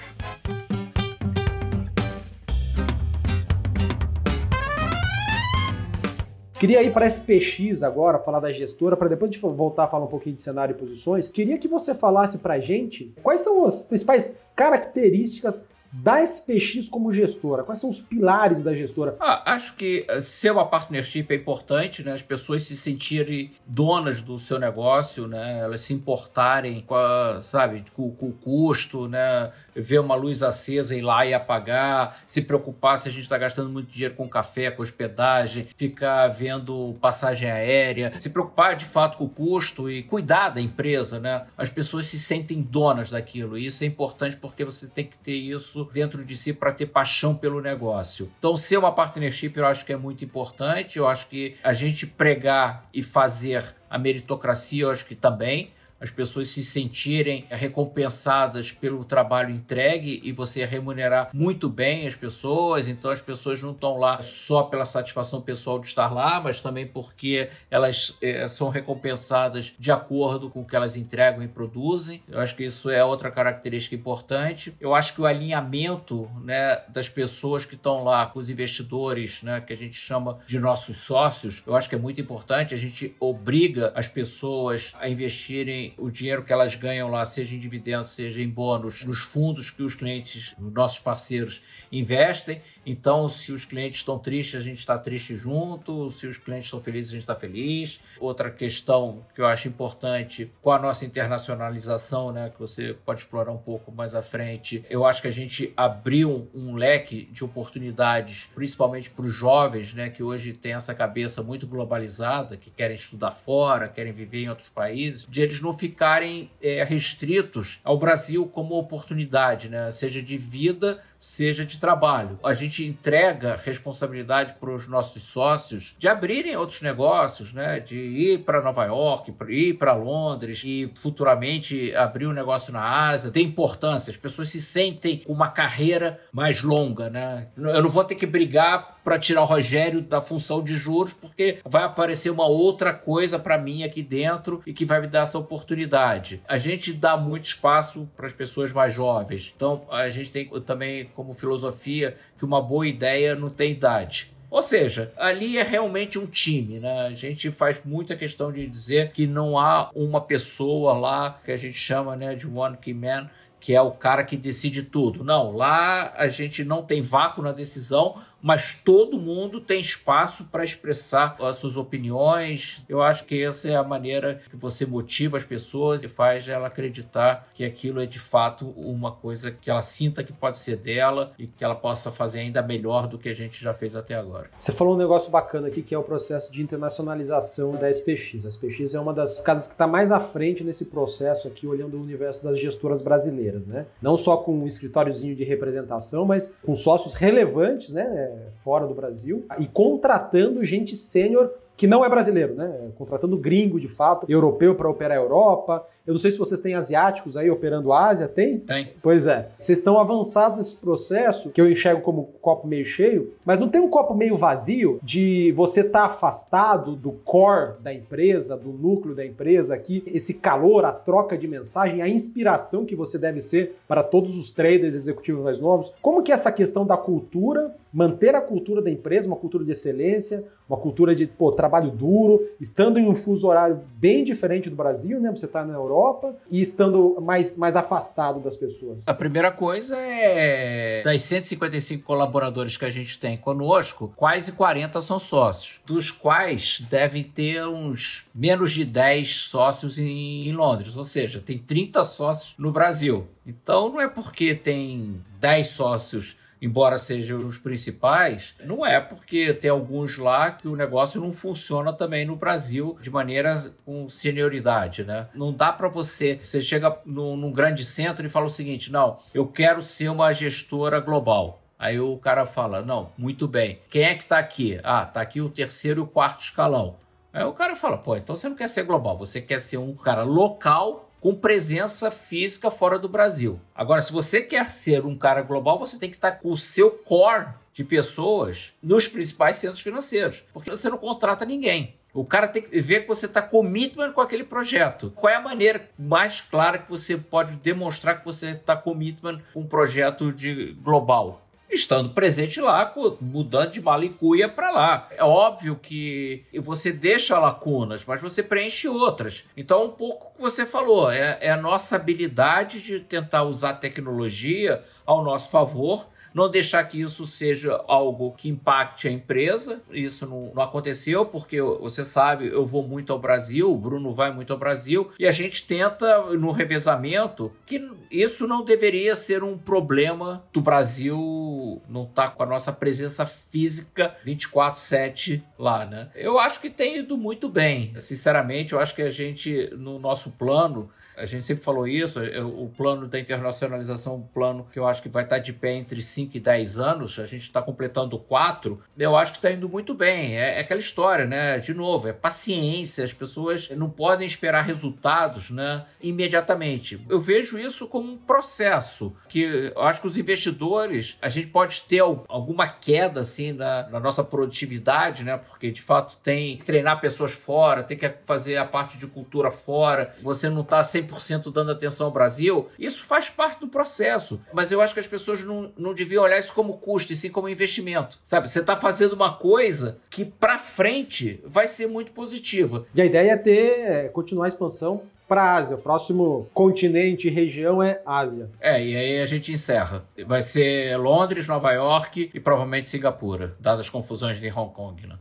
Queria 6.64 6.82
ir 6.82 6.94
para 6.94 7.06
SPX 7.10 7.84
agora, 7.84 8.20
falar 8.20 8.40
da 8.40 8.50
gestora, 8.50 8.96
para 8.96 9.10
depois 9.10 9.30
de 9.30 9.38
voltar 9.38 9.84
a 9.84 9.88
falar 9.88 10.06
um 10.06 10.08
pouquinho 10.08 10.38
de 10.38 10.42
cenário 10.42 10.72
e 10.72 10.78
posições. 10.80 11.28
Queria 11.28 11.58
que 11.58 11.68
você 11.68 11.94
falasse 11.94 12.38
para 12.38 12.58
gente 12.58 13.14
quais 13.22 13.42
são 13.42 13.66
as 13.66 13.84
principais 13.84 14.40
características 14.56 15.66
da 15.94 16.24
SPX 16.24 16.90
como 16.90 17.14
gestora? 17.14 17.64
Quais 17.64 17.80
são 17.80 17.90
os 17.90 18.00
pilares 18.00 18.64
da 18.64 18.74
gestora? 18.74 19.16
Ah, 19.20 19.54
acho 19.54 19.76
que 19.76 20.06
eh, 20.10 20.22
ser 20.22 20.52
uma 20.52 20.66
partnership 20.66 21.28
é 21.30 21.36
importante, 21.36 22.04
né? 22.04 22.14
As 22.14 22.24
pessoas 22.24 22.64
se 22.64 22.76
sentirem 22.76 23.52
donas 23.68 24.20
do 24.20 24.40
seu 24.40 24.58
negócio, 24.58 25.28
né? 25.28 25.60
Elas 25.60 25.82
se 25.82 25.94
importarem 25.94 26.82
com, 26.82 26.96
a, 26.96 27.40
sabe, 27.42 27.84
com, 27.94 28.10
com, 28.10 28.30
o 28.30 28.34
custo, 28.34 29.08
né? 29.08 29.52
Ver 29.76 30.00
uma 30.00 30.16
luz 30.16 30.42
acesa, 30.42 30.96
ir 30.96 31.02
lá 31.02 31.28
e 31.28 31.34
apagar, 31.34 32.24
se 32.26 32.42
preocupar 32.42 32.98
se 32.98 33.10
a 33.10 33.12
gente 33.12 33.24
está 33.24 33.38
gastando 33.38 33.70
muito 33.70 33.92
dinheiro 33.92 34.16
com 34.16 34.28
café, 34.28 34.72
com 34.72 34.82
hospedagem, 34.82 35.68
ficar 35.76 36.28
vendo 36.30 36.96
passagem 37.00 37.52
aérea, 37.52 38.12
se 38.18 38.32
preocupar 38.32 38.76
de 38.76 38.86
fato 38.86 39.20
com 39.20 39.26
o 39.26 39.30
custo 39.30 39.90
e 39.92 40.02
cuidar 40.02 40.50
da 40.50 40.60
empresa, 40.60 41.20
né? 41.20 41.46
As 41.56 41.70
pessoas 41.70 42.08
se 42.08 42.18
sentem 42.18 42.64
donas 42.64 43.12
daquilo. 43.12 43.60
E 43.60 43.68
isso 43.68 43.84
é 43.84 43.88
importante 43.88 44.36
porque 44.38 44.66
você 44.66 44.88
tem 44.88 45.06
que 45.06 45.18
ter 45.18 45.34
isso 45.34 45.83
dentro 45.92 46.24
de 46.24 46.38
si 46.38 46.54
para 46.54 46.72
ter 46.72 46.88
paixão 46.88 47.36
pelo 47.36 47.62
negócio. 47.62 48.32
Então, 48.38 48.56
ser 48.56 48.78
uma 48.78 48.92
partnership 48.92 49.54
eu 49.56 49.66
acho 49.66 49.86
que 49.86 49.94
é 49.94 49.98
muito 49.98 50.24
importante. 50.24 50.98
Eu 50.98 51.08
acho 51.08 51.28
que 51.28 51.56
a 51.64 51.74
gente 51.74 52.06
pregar 52.06 52.88
e 52.94 53.02
fazer 53.02 53.76
a 53.90 53.98
meritocracia, 53.98 54.84
eu 54.84 54.92
acho 54.92 55.06
que 55.06 55.16
também. 55.16 55.72
As 56.04 56.12
pessoas 56.12 56.50
se 56.50 56.66
sentirem 56.66 57.46
recompensadas 57.50 58.74
pelo 58.74 59.06
trabalho 59.06 59.56
entregue 59.56 60.20
e 60.22 60.34
você 60.34 60.66
remunerar 60.66 61.30
muito 61.34 61.70
bem 61.70 62.06
as 62.06 62.14
pessoas. 62.14 62.90
Então 62.90 63.10
as 63.10 63.22
pessoas 63.22 63.62
não 63.62 63.72
estão 63.72 63.98
lá 63.98 64.22
só 64.22 64.64
pela 64.64 64.84
satisfação 64.84 65.42
pessoal 65.42 65.80
de 65.80 65.88
estar 65.88 66.14
lá, 66.14 66.42
mas 66.42 66.60
também 66.60 66.86
porque 66.86 67.50
elas 67.72 68.18
é, 68.22 68.50
são 68.50 68.68
recompensadas 68.68 69.74
de 69.80 69.92
acordo 69.94 70.50
com 70.50 70.62
o 70.62 70.66
que 70.66 70.76
elas 70.76 70.98
entregam 70.98 71.42
e 71.42 71.48
produzem. 71.48 72.22
Eu 72.28 72.42
acho 72.42 72.54
que 72.58 72.66
isso 72.66 72.90
é 72.90 73.02
outra 73.02 73.32
característica 73.32 73.96
importante. 73.96 74.76
Eu 74.82 74.94
acho 74.94 75.14
que 75.14 75.22
o 75.22 75.26
alinhamento 75.26 76.30
né, 76.44 76.82
das 76.90 77.08
pessoas 77.08 77.64
que 77.64 77.76
estão 77.76 78.04
lá, 78.04 78.26
com 78.26 78.40
os 78.40 78.50
investidores, 78.50 79.42
né, 79.42 79.62
que 79.62 79.72
a 79.72 79.78
gente 79.78 79.96
chama 79.96 80.40
de 80.46 80.60
nossos 80.60 80.98
sócios, 80.98 81.64
eu 81.66 81.74
acho 81.78 81.88
que 81.88 81.96
é 81.96 81.98
muito 81.98 82.20
importante. 82.20 82.74
A 82.74 82.78
gente 82.78 83.16
obriga 83.22 83.94
as 83.96 84.10
pessoas 84.10 84.94
a 85.00 85.08
investirem 85.08 85.93
o 85.98 86.10
dinheiro 86.10 86.44
que 86.44 86.52
elas 86.52 86.76
ganham 86.76 87.10
lá, 87.10 87.24
seja 87.26 87.56
em 87.56 87.60
dividendos, 87.60 88.10
seja 88.10 88.42
em 88.42 88.50
bônus, 88.50 89.04
nos 89.04 89.20
fundos 89.20 89.72
que 89.72 89.84
os 89.84 89.96
clientes, 89.96 90.56
os 90.60 90.74
nossos 90.74 91.00
parceiros, 91.00 91.62
investem. 91.92 92.62
Então, 92.86 93.28
se 93.28 93.52
os 93.52 93.66
clientes 93.66 94.00
estão 94.00 94.20
tristes, 94.20 94.60
a 94.60 94.64
gente 94.64 94.80
está 94.80 94.98
triste 94.98 95.36
junto. 95.36 96.10
Se 96.10 96.28
os 96.28 96.38
clientes 96.38 96.66
estão 96.66 96.82
felizes, 96.82 97.12
a 97.12 97.14
gente 97.14 97.24
está 97.24 97.36
feliz. 97.36 98.02
Outra 98.20 98.50
questão 98.50 99.26
que 99.34 99.42
eu 99.42 99.46
acho 99.46 99.68
importante 99.68 100.52
com 100.62 100.72
a 100.72 100.80
nossa 100.80 101.06
internacionalização, 101.06 102.32
né, 102.32 102.50
que 102.50 102.60
você 102.60 102.96
pode 103.06 103.22
explorar 103.22 103.52
um 103.52 103.58
pouco 103.58 103.92
mais 103.92 104.14
à 104.14 104.22
frente, 104.22 104.84
eu 104.90 105.06
acho 105.06 105.22
que 105.22 105.28
a 105.28 105.32
gente 105.32 105.74
abriu 105.76 106.50
um 106.54 106.76
leque 106.76 107.28
de 107.32 107.44
oportunidades, 107.44 108.50
principalmente 108.54 109.10
para 109.10 109.26
os 109.26 109.34
jovens, 109.34 109.94
né, 109.94 110.10
que 110.10 110.22
hoje 110.22 110.54
tem 110.54 110.74
essa 110.74 110.94
cabeça 110.94 111.42
muito 111.42 111.66
globalizada, 111.68 112.58
que 112.58 112.70
querem 112.70 112.96
estudar 112.96 113.32
fora, 113.32 113.88
querem 113.88 114.12
viver 114.12 114.44
em 114.44 114.50
outros 114.50 114.70
países, 114.70 115.26
de 115.30 115.42
eles 115.42 115.62
não 115.62 115.74
ficarem 115.74 116.50
é, 116.62 116.84
restritos 116.84 117.80
ao 117.84 117.98
Brasil 117.98 118.46
como 118.46 118.76
oportunidade, 118.76 119.70
né, 119.70 119.90
seja 119.92 120.22
de 120.22 120.38
vida, 120.38 121.00
seja 121.24 121.66
de 121.66 121.78
trabalho. 121.78 122.38
A 122.44 122.54
gente 122.54 122.84
entrega 122.84 123.58
responsabilidade 123.64 124.56
para 124.60 124.70
os 124.70 124.90
nossos 124.90 125.24
sócios 125.24 125.96
de 125.98 126.10
abrirem 126.10 126.58
outros 126.58 126.82
negócios, 126.82 127.54
né? 127.54 127.80
de 127.80 127.98
ir 127.98 128.40
para 128.40 128.62
Nova 128.62 128.84
York, 128.84 129.34
ir 129.48 129.76
para 129.76 129.94
Londres 129.94 130.64
e 130.66 130.92
futuramente 131.00 131.96
abrir 131.96 132.28
um 132.28 132.34
negócio 132.34 132.74
na 132.74 133.08
Ásia. 133.08 133.32
Tem 133.32 133.46
importância, 133.46 134.12
as 134.12 134.18
pessoas 134.18 134.50
se 134.50 134.62
sentem 134.62 135.22
uma 135.26 135.48
carreira 135.48 136.20
mais 136.30 136.62
longa. 136.62 137.10
Né? 137.10 137.48
Eu 137.56 137.82
não 137.82 137.90
vou 137.90 138.04
ter 138.04 138.16
que 138.16 138.26
brigar 138.26 138.94
para 139.04 139.20
tirar 139.20 139.42
o 139.42 139.46
Rogério 139.46 140.02
da 140.02 140.22
função 140.22 140.64
de 140.64 140.76
juros, 140.76 141.14
porque 141.14 141.60
vai 141.66 141.84
aparecer 141.84 142.30
uma 142.30 142.48
outra 142.48 142.94
coisa 142.94 143.38
para 143.38 143.58
mim 143.58 143.84
aqui 143.84 144.02
dentro 144.02 144.62
e 144.66 144.74
que 144.74 144.86
vai 144.86 145.02
me 145.02 145.08
dar 145.08 145.22
essa 145.22 145.38
oportunidade. 145.38 146.42
A 146.48 146.58
gente 146.58 146.94
dá 146.94 147.18
muito 147.18 147.44
espaço 147.44 148.10
para 148.16 148.28
as 148.28 148.34
pessoas 148.34 148.72
mais 148.72 148.94
jovens. 148.94 149.54
Então, 149.56 149.86
a 149.92 150.10
gente 150.10 150.32
tem 150.32 150.50
também 150.62 151.06
como 151.16 151.34
filosofia 151.34 152.16
que 152.38 152.46
uma 152.46 152.62
boa 152.62 152.88
ideia 152.88 153.36
não 153.36 153.50
tem 153.50 153.72
idade. 153.72 154.34
Ou 154.54 154.62
seja, 154.62 155.12
ali 155.18 155.58
é 155.58 155.64
realmente 155.64 156.20
um 156.20 156.28
time, 156.28 156.80
né? 156.80 157.08
A 157.08 157.14
gente 157.14 157.50
faz 157.50 157.82
muita 157.84 158.16
questão 158.16 158.52
de 158.52 158.68
dizer 158.68 159.12
que 159.12 159.26
não 159.26 159.58
há 159.58 159.90
uma 159.96 160.22
pessoa 160.22 160.94
lá 160.94 161.40
que 161.44 161.52
a 161.52 161.58
gente 161.58 161.76
chama 161.76 162.16
né, 162.16 162.36
de 162.36 162.46
one 162.46 162.78
key 162.78 162.94
man, 162.94 163.28
que 163.60 163.74
é 163.74 163.82
o 163.82 163.90
cara 163.90 164.24
que 164.24 164.38
decide 164.38 164.84
tudo. 164.84 165.24
Não, 165.24 165.52
lá 165.56 166.14
a 166.16 166.28
gente 166.28 166.64
não 166.64 166.84
tem 166.84 167.02
vácuo 167.02 167.42
na 167.42 167.52
decisão, 167.52 168.16
mas 168.44 168.76
todo 168.76 169.18
mundo 169.18 169.62
tem 169.62 169.80
espaço 169.80 170.44
para 170.52 170.66
expressar 170.66 171.38
as 171.40 171.56
suas 171.56 171.78
opiniões. 171.78 172.84
Eu 172.90 173.02
acho 173.02 173.24
que 173.24 173.42
essa 173.42 173.70
é 173.70 173.76
a 173.78 173.84
maneira 173.84 174.42
que 174.50 174.58
você 174.58 174.86
motiva 174.86 175.38
as 175.38 175.46
pessoas 175.46 176.04
e 176.04 176.10
faz 176.10 176.50
ela 176.50 176.68
acreditar 176.68 177.48
que 177.54 177.64
aquilo 177.64 178.02
é 178.02 178.06
de 178.06 178.20
fato 178.20 178.68
uma 178.76 179.14
coisa 179.14 179.50
que 179.50 179.70
ela 179.70 179.82
sinta 179.82 180.24
que 180.24 180.34
pode 180.34 180.60
ser 180.60 180.76
dela 180.76 181.32
e 181.40 181.48
que 181.48 181.64
ela 181.64 181.74
possa 181.74 182.12
fazer 182.12 182.40
ainda 182.40 182.62
melhor 182.62 183.08
do 183.08 183.18
que 183.18 183.30
a 183.30 183.34
gente 183.34 183.64
já 183.64 183.74
fez 183.74 183.96
até 183.96 184.16
agora. 184.16 184.50
Você 184.60 184.74
falou 184.74 184.96
um 184.96 184.98
negócio 184.98 185.32
bacana 185.32 185.70
aqui 185.70 185.82
que 185.82 185.96
é 185.96 185.98
o 185.98 186.04
processo 186.04 186.52
de 186.52 186.62
internacionalização 186.62 187.76
da 187.76 187.90
SPX. 187.90 188.46
A 188.46 188.50
SPX 188.50 188.94
é 188.94 189.00
uma 189.00 189.14
das 189.14 189.40
casas 189.40 189.68
que 189.68 189.74
está 189.74 189.88
mais 189.88 190.12
à 190.12 190.20
frente 190.20 190.66
nesse 190.66 190.86
processo 190.86 191.48
aqui, 191.48 191.66
olhando 191.66 191.96
o 191.96 192.02
universo 192.02 192.44
das 192.44 192.60
gestoras 192.60 193.02
brasileiras, 193.02 193.66
né? 193.66 193.86
Não 194.02 194.18
só 194.18 194.36
com 194.36 194.60
um 194.60 194.68
escritóriozinho 194.68 195.34
de 195.34 195.46
representação, 195.46 196.26
mas 196.26 196.54
com 196.62 196.76
sócios 196.76 197.14
relevantes, 197.14 197.94
né? 197.94 198.33
Fora 198.54 198.88
do 198.88 198.94
Brasil 198.94 199.46
e 199.60 199.68
contratando 199.68 200.64
gente 200.64 200.96
sênior 200.96 201.52
que 201.76 201.88
não 201.88 202.06
é 202.06 202.10
brasileiro, 202.10 202.54
né? 202.54 202.92
Contratando 202.98 203.38
gringo 203.38 203.80
de 203.80 203.88
fato, 203.88 204.26
europeu 204.30 204.76
para 204.76 204.90
operar 204.90 205.18
a 205.18 205.22
Europa. 205.22 205.86
Eu 206.06 206.14
não 206.14 206.20
sei 206.20 206.32
se 206.32 206.38
vocês 206.38 206.60
têm 206.60 206.76
asiáticos 206.76 207.38
aí 207.38 207.50
operando 207.50 207.94
a 207.94 208.10
Ásia, 208.10 208.28
tem? 208.28 208.60
Tem. 208.60 208.92
Pois 209.02 209.26
é. 209.26 209.50
Vocês 209.58 209.78
estão 209.78 209.98
avançados 209.98 210.58
nesse 210.58 210.76
processo, 210.76 211.50
que 211.50 211.62
eu 211.62 211.72
enxergo 211.72 212.02
como 212.02 212.26
copo 212.42 212.68
meio 212.68 212.84
cheio, 212.84 213.34
mas 213.46 213.58
não 213.58 213.70
tem 213.70 213.80
um 213.80 213.90
copo 213.90 214.14
meio 214.14 214.36
vazio 214.36 215.00
de 215.02 215.54
você 215.54 215.80
estar 215.80 216.02
tá 216.02 216.06
afastado 216.08 216.96
do 216.96 217.14
core 217.14 217.76
da 217.80 217.94
empresa, 217.94 218.58
do 218.58 218.74
núcleo 218.74 219.16
da 219.16 219.26
empresa 219.26 219.74
aqui, 219.74 220.04
esse 220.06 220.36
calor, 220.36 220.84
a 220.84 220.92
troca 220.92 221.38
de 221.38 221.48
mensagem, 221.48 222.02
a 222.02 222.08
inspiração 222.08 222.86
que 222.86 222.96
você 222.96 223.18
deve 223.18 223.40
ser 223.40 223.78
para 223.88 224.04
todos 224.04 224.38
os 224.38 224.52
traders 224.52 224.96
executivos 224.96 225.42
mais 225.42 225.60
novos. 225.60 225.92
Como 226.02 226.22
que 226.22 226.32
é 226.32 226.36
essa 226.36 226.52
questão 226.52 226.86
da 226.86 226.98
cultura, 226.98 227.74
manter 227.94 228.36
a 228.36 228.42
cultura 228.42 228.82
da 228.82 228.90
empresa, 228.90 229.28
uma 229.28 229.38
cultura 229.38 229.64
de 229.64 229.72
excelência, 229.72 230.44
uma 230.68 230.78
cultura 230.78 231.16
de 231.16 231.28
pô, 231.28 231.52
trabalho 231.52 231.92
duro, 231.92 232.42
estando 232.60 232.98
em 232.98 233.08
um 233.08 233.16
fuso 233.16 233.48
horário 233.48 233.82
bem 233.96 234.24
diferente 234.24 234.70
do 234.70 234.76
Brasil, 234.76 235.20
né? 235.20 235.30
Você 235.32 235.46
está 235.46 235.64
na 235.66 235.74
Europa 235.74 236.36
e 236.50 236.62
estando 236.62 237.18
mais, 237.22 237.58
mais 237.58 237.76
afastado 237.76 238.40
das 238.40 238.56
pessoas. 238.56 239.08
A 239.08 239.14
primeira 239.14 239.52
coisa 239.52 239.98
é 239.98 241.02
das 241.04 241.22
155 241.24 242.04
colaboradores 242.04 242.78
que 242.78 242.86
a 242.86 242.90
gente 242.90 243.20
tem 243.20 243.38
conosco, 243.38 244.14
quase 244.16 244.54
40 244.54 245.02
são 245.02 245.20
sócios, 245.20 245.82
dos 245.86 246.12
quais 246.12 246.84
devem 246.90 247.24
ter 247.24 247.66
uns 247.66 248.28
menos 248.34 248.72
de 248.72 248.86
10 248.86 249.36
sócios 249.42 249.98
em, 249.98 250.48
em 250.48 250.52
Londres, 250.54 250.96
ou 250.96 251.04
seja, 251.04 251.42
tem 251.46 251.58
30 251.58 252.04
sócios 252.04 252.56
no 252.58 252.72
Brasil. 252.72 253.28
Então 253.46 253.90
não 253.90 254.02
é 254.02 254.08
porque 254.08 254.56
tem 254.56 255.22
10 255.40 255.70
sócios 255.70 256.38
embora 256.64 256.98
sejam 256.98 257.46
os 257.46 257.58
principais, 257.58 258.56
não 258.64 258.86
é 258.86 259.02
porque 259.02 259.54
tem 259.54 259.70
alguns 259.70 260.18
lá 260.18 260.50
que 260.50 260.66
o 260.66 260.78
negócio 260.78 261.20
não 261.20 261.32
funciona 261.32 261.92
também 261.92 262.26
no 262.26 262.38
Brasil 262.38 262.98
de 263.02 263.12
maneira 263.12 263.62
com 263.86 264.08
senioridade, 264.08 265.04
né? 265.04 265.28
Não 265.36 265.52
dá 265.52 265.74
para 265.74 265.90
você, 265.90 266.40
você 266.42 266.62
chega 266.62 266.98
num, 267.06 267.36
num 267.36 267.52
grande 267.52 267.84
centro 267.84 268.26
e 268.26 268.30
fala 268.30 268.46
o 268.46 268.50
seguinte, 268.50 268.90
não, 268.90 269.20
eu 269.34 269.46
quero 269.46 269.82
ser 269.82 270.08
uma 270.08 270.32
gestora 270.32 271.02
global. 271.02 271.60
Aí 271.78 272.00
o 272.00 272.18
cara 272.18 272.46
fala: 272.46 272.82
Não, 272.82 273.12
muito 273.18 273.46
bem. 273.46 273.82
Quem 273.90 274.04
é 274.04 274.16
que 274.16 274.24
está 274.24 274.38
aqui? 274.38 274.80
Ah, 274.86 275.04
está 275.04 275.20
aqui 275.20 275.42
o 275.42 275.50
terceiro 275.50 276.00
e 276.00 276.04
o 276.04 276.08
quarto 276.08 276.40
escalão. 276.40 276.96
Aí 277.34 277.44
o 277.44 277.52
cara 277.52 277.76
fala: 277.76 277.98
Pô, 277.98 278.16
então 278.16 278.38
você 278.38 278.48
não 278.48 278.56
quer 278.56 278.70
ser 278.70 278.84
global, 278.84 279.18
você 279.18 279.42
quer 279.42 279.60
ser 279.60 279.78
um 279.78 279.94
cara 279.94 280.24
local 280.24 281.10
com 281.24 281.34
presença 281.34 282.12
física 282.12 282.70
fora 282.70 283.00
do 283.00 283.08
Brasil. 283.08 283.58
Agora, 283.74 284.02
se 284.02 284.12
você 284.12 284.42
quer 284.42 284.70
ser 284.70 285.06
um 285.06 285.18
cara 285.18 285.42
global, 285.42 285.80
você 285.80 285.98
tem 285.98 286.10
que 286.10 286.18
estar 286.18 286.34
com 286.34 286.52
o 286.52 286.58
seu 286.58 286.92
core 286.92 287.48
de 287.74 287.82
pessoas 287.82 288.74
nos 288.84 289.08
principais 289.08 289.56
centros 289.56 289.80
financeiros, 289.80 290.44
porque 290.52 290.70
você 290.70 290.90
não 290.90 290.98
contrata 290.98 291.46
ninguém. 291.46 291.96
O 292.14 292.26
cara 292.26 292.46
tem 292.46 292.62
que 292.62 292.82
ver 292.82 293.04
que 293.04 293.08
você 293.08 293.26
está 293.26 293.42
commitment 293.42 294.12
com 294.12 294.20
aquele 294.20 294.44
projeto. 294.44 295.14
Qual 295.16 295.32
é 295.32 295.38
a 295.38 295.42
maneira 295.42 295.90
mais 295.98 296.42
clara 296.42 296.78
que 296.78 296.90
você 296.90 297.16
pode 297.16 297.56
demonstrar 297.56 298.20
que 298.20 298.26
você 298.26 298.50
está 298.50 298.76
commitment 298.76 299.40
com 299.54 299.62
um 299.62 299.66
projeto 299.66 300.30
de 300.32 300.74
global? 300.84 301.43
Estando 301.70 302.12
presente 302.12 302.62
lá, 302.62 302.94
mudando 303.20 303.72
de 303.72 303.82
malicuia 303.82 304.48
para 304.48 304.72
lá. 304.72 305.10
É 305.12 305.24
óbvio 305.24 305.76
que 305.76 306.46
você 306.62 306.92
deixa 306.92 307.40
lacunas, 307.40 308.06
mas 308.06 308.22
você 308.22 308.44
preenche 308.44 308.88
outras. 308.88 309.46
Então, 309.58 309.86
um 309.86 309.90
pouco 309.90 310.28
o 310.28 310.36
que 310.36 310.42
você 310.42 310.66
falou, 310.66 311.12
é, 311.12 311.38
é 311.42 311.52
a 311.52 311.58
nossa 311.58 311.96
habilidade 311.96 312.82
de 312.82 313.00
tentar 313.00 313.44
usar 313.44 313.74
tecnologia 313.76 314.84
ao 315.06 315.24
nosso 315.24 315.50
favor 315.50 316.08
não 316.34 316.50
deixar 316.50 316.84
que 316.86 317.00
isso 317.00 317.28
seja 317.28 317.84
algo 317.88 318.32
que 318.32 318.50
impacte 318.50 319.08
a 319.08 319.12
empresa. 319.12 319.82
Isso 319.92 320.26
não, 320.26 320.52
não, 320.54 320.64
aconteceu, 320.64 321.26
porque 321.26 321.62
você 321.62 322.04
sabe, 322.04 322.48
eu 322.48 322.66
vou 322.66 322.88
muito 322.88 323.14
ao 323.14 323.20
Brasil, 323.20 323.72
o 323.72 323.78
Bruno 323.78 324.14
vai 324.14 324.32
muito 324.32 324.52
ao 324.52 324.60
Brasil, 324.60 325.12
e 325.20 325.28
a 325.28 325.32
gente 325.32 325.66
tenta, 325.66 326.22
no 326.38 326.52
revezamento, 326.52 327.52
que 327.66 327.90
isso 328.10 328.48
não 328.48 328.64
deveria 328.64 329.16
ser 329.16 329.44
um 329.44 329.58
problema 329.58 330.44
do 330.52 330.62
Brasil 330.62 331.82
não 331.88 332.04
estar 332.04 332.30
tá 332.30 332.36
com 332.36 332.44
a 332.44 332.46
nossa 332.46 332.72
presença 332.72 333.26
física 333.26 334.16
24-7 334.26 335.42
lá, 335.58 335.86
né? 335.86 336.10
Eu 336.16 336.40
acho 336.40 336.60
que 336.60 336.70
tem 336.70 337.00
ido 337.00 337.18
muito 337.18 337.50
bem. 337.50 337.96
Sinceramente, 338.00 338.74
eu 338.74 338.80
acho 338.80 338.96
que 338.96 339.02
a 339.02 339.10
gente, 339.10 339.70
no 339.76 340.00
nosso 340.00 340.32
plano, 340.32 340.90
a 341.18 341.26
gente 341.26 341.44
sempre 341.44 341.64
falou 341.64 341.88
isso, 341.88 342.20
o 342.44 342.70
plano 342.70 343.08
da 343.08 343.20
internacionalização, 343.20 344.16
um 344.16 344.22
plano 344.22 344.68
que 344.72 344.80
eu 344.80 344.88
acho 344.88 345.02
que 345.02 345.10
vai 345.10 345.24
estar 345.24 345.40
de 345.40 345.54
pé 345.54 345.74
entre 345.74 346.02
5 346.02 346.38
e 346.38 346.40
10 346.40 346.78
anos, 346.78 347.20
a 347.20 347.26
gente 347.26 347.44
está 347.44 347.62
completando 347.62 348.18
4, 348.18 348.82
eu 348.98 349.16
acho 349.16 349.32
que 349.34 349.38
está 349.38 349.52
indo 349.52 349.68
muito 349.68 349.94
bem. 349.94 350.38
É, 350.38 350.58
é, 350.58 350.60
aquela 350.60 350.80
história, 350.80 351.26
né? 351.26 351.58
De 351.60 351.74
novo, 351.74 352.08
é 352.08 352.14
paciência, 352.14 353.04
as 353.04 353.14
pessoas 353.14 353.70
não 353.72 353.90
podem 353.90 354.28
esperar 354.28 354.64
resultados 354.64 355.50
né, 355.50 355.86
imediatamente. 356.02 357.04
Eu 357.10 357.22
vejo 357.22 357.58
isso 357.58 357.88
como 357.88 358.12
um 358.12 358.18
processo, 358.18 359.14
que 359.28 359.72
eu 359.76 359.82
acho 359.82 360.02
que 360.02 360.08
os 360.08 360.18
investidores, 360.18 361.18
a 361.22 361.30
gente 361.30 361.48
pode 361.48 361.82
ter 361.84 362.00
alguma 362.00 362.68
queda 362.68 363.22
assim 363.22 363.54
na, 363.54 363.90
na 363.90 364.00
nossa 364.00 364.24
produtividade, 364.24 365.24
né? 365.24 365.38
Porque 365.38 365.72
de 365.72 365.82
fato 365.82 366.18
tem 366.24 366.58
que 366.58 366.66
treinar 366.66 367.02
pessoas 367.02 367.32
fora, 367.34 367.84
tem 367.84 367.98
que 367.98 368.12
fazer 368.26 368.58
a 368.58 368.66
parte 368.66 368.98
de 368.98 369.08
cultura 369.08 369.52
fora, 369.52 370.14
você 370.22 370.50
não 370.50 370.62
está 370.62 370.84
100% 371.04 371.52
dando 371.52 371.72
atenção 371.72 372.08
ao 372.08 372.12
Brasil. 372.12 372.68
Isso 372.78 373.04
faz 373.04 373.30
parte 373.30 373.60
do 373.60 373.68
processo. 373.68 374.40
Mas 374.54 374.72
eu 374.72 374.82
acho 374.82 374.94
que 374.94 375.00
as 375.00 375.08
pessoas 375.08 375.44
não, 375.44 375.72
não 375.78 375.94
deviam 375.94 376.24
olhar 376.24 376.38
isso 376.38 376.54
como 376.54 376.78
custo, 376.78 377.14
e 377.14 377.16
sim 377.16 377.30
como 377.30 377.50
investimento. 377.50 378.20
Sabe? 378.24 378.50
Você 378.50 378.60
está 378.60 378.76
fazendo 378.76 379.14
uma 379.14 379.34
coisa 379.34 379.98
que 380.10 380.26
para 380.26 380.60
frente 380.60 381.42
vai 381.46 381.68
ser 381.68 381.88
muito 381.88 382.12
positiva. 382.12 382.86
E 382.94 383.02
a 383.02 383.06
ideia 383.06 383.32
é 383.32 383.38
ter, 383.38 383.80
é, 383.80 384.08
continuar 384.10 384.46
a 384.46 384.50
expansão 384.50 385.04
para 385.28 385.44
a 385.44 385.56
Ásia. 385.56 385.76
O 385.76 385.80
próximo 385.80 386.48
continente 386.54 387.28
e 387.28 387.32
região 387.32 387.82
é 387.82 388.02
Ásia. 388.06 388.50
É, 388.60 388.84
e 388.84 388.96
aí 388.96 389.22
a 389.22 389.26
gente 389.26 389.52
encerra. 389.52 390.06
Vai 390.26 390.42
ser 390.42 390.98
Londres, 390.98 391.48
Nova 391.48 391.72
York 391.72 392.30
e 392.34 392.40
provavelmente 392.40 392.90
Singapura, 392.90 393.56
dadas 393.60 393.82
as 393.82 393.90
confusões 393.90 394.40
de 394.40 394.48
Hong 394.48 394.74
Kong. 394.74 395.08
Né? 395.08 395.16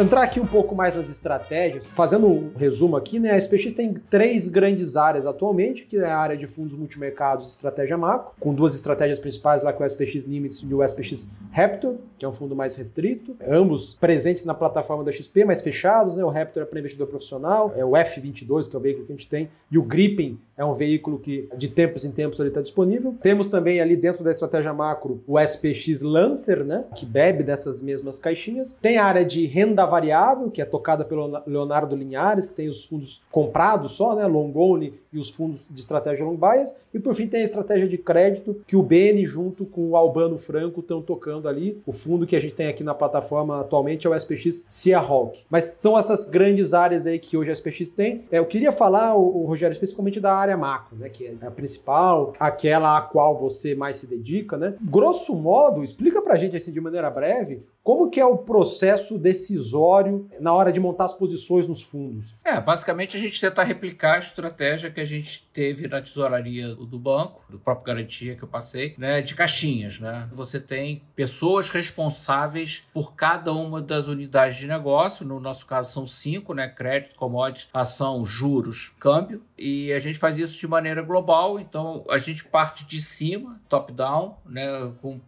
Entrar 0.00 0.22
aqui 0.22 0.40
um 0.40 0.46
pouco 0.46 0.74
mais 0.74 0.96
nas 0.96 1.10
estratégias, 1.10 1.84
fazendo 1.84 2.26
um 2.26 2.52
resumo 2.56 2.96
aqui, 2.96 3.20
né? 3.20 3.32
A 3.32 3.36
SPX 3.36 3.74
tem 3.74 3.92
três 4.08 4.48
grandes 4.48 4.96
áreas 4.96 5.26
atualmente, 5.26 5.84
que 5.84 5.98
é 5.98 6.06
a 6.06 6.16
área 6.16 6.38
de 6.38 6.46
fundos 6.46 6.74
multimercados 6.74 7.44
e 7.44 7.48
estratégia 7.48 7.98
macro, 7.98 8.32
com 8.40 8.54
duas 8.54 8.74
estratégias 8.74 9.18
principais 9.18 9.62
lá, 9.62 9.74
que 9.74 9.82
é 9.82 9.84
o 9.84 9.90
SPX 9.90 10.24
Limits 10.24 10.64
e 10.66 10.74
o 10.74 10.82
SPX 10.82 11.30
Raptor, 11.52 11.96
que 12.18 12.24
é 12.24 12.28
um 12.28 12.32
fundo 12.32 12.56
mais 12.56 12.74
restrito, 12.76 13.36
ambos 13.46 13.92
presentes 13.92 14.46
na 14.46 14.54
plataforma 14.54 15.04
da 15.04 15.12
XP, 15.12 15.44
mas 15.44 15.60
fechados, 15.60 16.16
né? 16.16 16.24
O 16.24 16.30
Raptor 16.30 16.62
é 16.62 16.66
para 16.66 16.78
investidor 16.78 17.06
profissional, 17.06 17.74
é 17.76 17.84
o 17.84 17.90
F22, 17.90 18.70
que 18.70 18.76
é 18.76 18.78
o 18.78 18.82
veículo 18.82 19.04
que 19.04 19.12
a 19.12 19.16
gente 19.16 19.28
tem, 19.28 19.50
e 19.70 19.76
o 19.76 19.82
Gripen 19.82 20.38
é 20.56 20.64
um 20.64 20.72
veículo 20.72 21.18
que 21.18 21.48
de 21.56 21.68
tempos 21.68 22.04
em 22.04 22.10
tempos 22.10 22.38
ele 22.38 22.48
está 22.48 22.60
disponível. 22.60 23.14
Temos 23.22 23.48
também 23.48 23.80
ali 23.80 23.96
dentro 23.96 24.22
da 24.22 24.30
estratégia 24.30 24.72
macro 24.72 25.22
o 25.26 25.38
SPX 25.38 26.02
Lancer, 26.02 26.64
né? 26.64 26.84
Que 26.94 27.06
bebe 27.06 27.42
dessas 27.42 27.82
mesmas 27.82 28.18
caixinhas. 28.18 28.76
Tem 28.80 28.98
a 28.98 29.04
área 29.04 29.24
de 29.24 29.46
renda 29.46 29.89
variável, 29.90 30.50
que 30.50 30.62
é 30.62 30.64
tocada 30.64 31.04
pelo 31.04 31.42
Leonardo 31.46 31.94
Linhares, 31.94 32.46
que 32.46 32.54
tem 32.54 32.68
os 32.68 32.84
fundos 32.84 33.20
comprados 33.30 33.92
só, 33.92 34.14
né, 34.14 34.26
long 34.26 34.52
only 34.54 34.98
e 35.12 35.18
os 35.18 35.30
fundos 35.30 35.68
de 35.70 35.80
estratégia 35.80 36.24
long 36.24 36.36
bias, 36.36 36.74
e 36.92 36.98
por 36.98 37.14
fim 37.14 37.26
tem 37.26 37.40
a 37.40 37.44
estratégia 37.44 37.88
de 37.88 37.98
crédito 37.98 38.62
que 38.66 38.76
o 38.76 38.82
Beni 38.82 39.26
junto 39.26 39.64
com 39.64 39.90
o 39.90 39.96
Albano 39.96 40.38
Franco 40.38 40.80
estão 40.80 41.00
tocando 41.00 41.48
ali. 41.48 41.80
O 41.86 41.92
fundo 41.92 42.26
que 42.26 42.36
a 42.36 42.40
gente 42.40 42.54
tem 42.54 42.68
aqui 42.68 42.82
na 42.82 42.94
plataforma 42.94 43.60
atualmente 43.60 44.06
é 44.06 44.10
o 44.10 44.14
SPX 44.14 44.66
Seahawk. 44.68 45.44
Mas 45.48 45.64
são 45.64 45.98
essas 45.98 46.28
grandes 46.28 46.74
áreas 46.74 47.06
aí 47.06 47.18
que 47.18 47.36
hoje 47.36 47.50
a 47.50 47.54
SPX 47.54 47.92
tem. 47.92 48.24
É, 48.30 48.38
eu 48.38 48.46
queria 48.46 48.72
falar, 48.72 49.14
o, 49.14 49.44
Rogério, 49.44 49.72
especificamente 49.72 50.20
da 50.20 50.34
área 50.34 50.56
macro, 50.56 50.96
né, 50.96 51.08
que 51.08 51.26
é 51.26 51.46
a 51.46 51.50
principal, 51.50 52.34
aquela 52.38 52.98
a 52.98 53.02
qual 53.02 53.38
você 53.38 53.74
mais 53.74 53.96
se 53.96 54.06
dedica, 54.06 54.56
né? 54.56 54.74
Grosso 54.80 55.34
modo, 55.34 55.82
explica 55.82 56.20
pra 56.22 56.36
gente 56.36 56.56
assim 56.56 56.72
de 56.72 56.80
maneira 56.80 57.10
breve, 57.10 57.62
como 57.82 58.10
que 58.10 58.20
é 58.20 58.24
o 58.24 58.36
processo 58.36 59.18
decisório 59.18 60.28
na 60.38 60.52
hora 60.52 60.70
de 60.70 60.78
montar 60.78 61.06
as 61.06 61.14
posições 61.14 61.66
nos 61.66 61.82
fundos? 61.82 62.34
É, 62.44 62.60
basicamente 62.60 63.16
a 63.16 63.20
gente 63.20 63.40
tenta 63.40 63.62
replicar 63.62 64.16
a 64.16 64.18
estratégia 64.18 64.90
que 64.90 64.99
a 65.00 65.04
gente 65.04 65.48
teve 65.52 65.88
na 65.88 66.00
tesouraria 66.00 66.74
do 66.74 66.98
banco, 66.98 67.42
do 67.48 67.58
próprio 67.58 67.86
garantia 67.86 68.36
que 68.36 68.42
eu 68.42 68.48
passei, 68.48 68.94
né, 68.96 69.20
de 69.20 69.34
caixinhas, 69.34 69.98
né? 69.98 70.28
Você 70.32 70.60
tem 70.60 71.02
pessoas 71.14 71.68
responsáveis 71.70 72.84
por 72.92 73.14
cada 73.14 73.52
uma 73.52 73.80
das 73.80 74.06
unidades 74.06 74.58
de 74.58 74.66
negócio, 74.66 75.26
no 75.26 75.40
nosso 75.40 75.66
caso 75.66 75.92
são 75.92 76.06
cinco, 76.06 76.54
né, 76.54 76.68
crédito, 76.68 77.16
commodities, 77.16 77.68
ação, 77.72 78.24
juros, 78.24 78.92
câmbio, 78.98 79.42
e 79.58 79.92
a 79.92 80.00
gente 80.00 80.18
faz 80.18 80.38
isso 80.38 80.58
de 80.58 80.66
maneira 80.66 81.02
global, 81.02 81.58
então 81.58 82.04
a 82.08 82.18
gente 82.18 82.44
parte 82.44 82.86
de 82.86 83.00
cima, 83.00 83.60
top 83.68 83.92
down, 83.92 84.36
né, 84.46 84.92
com 85.00 85.20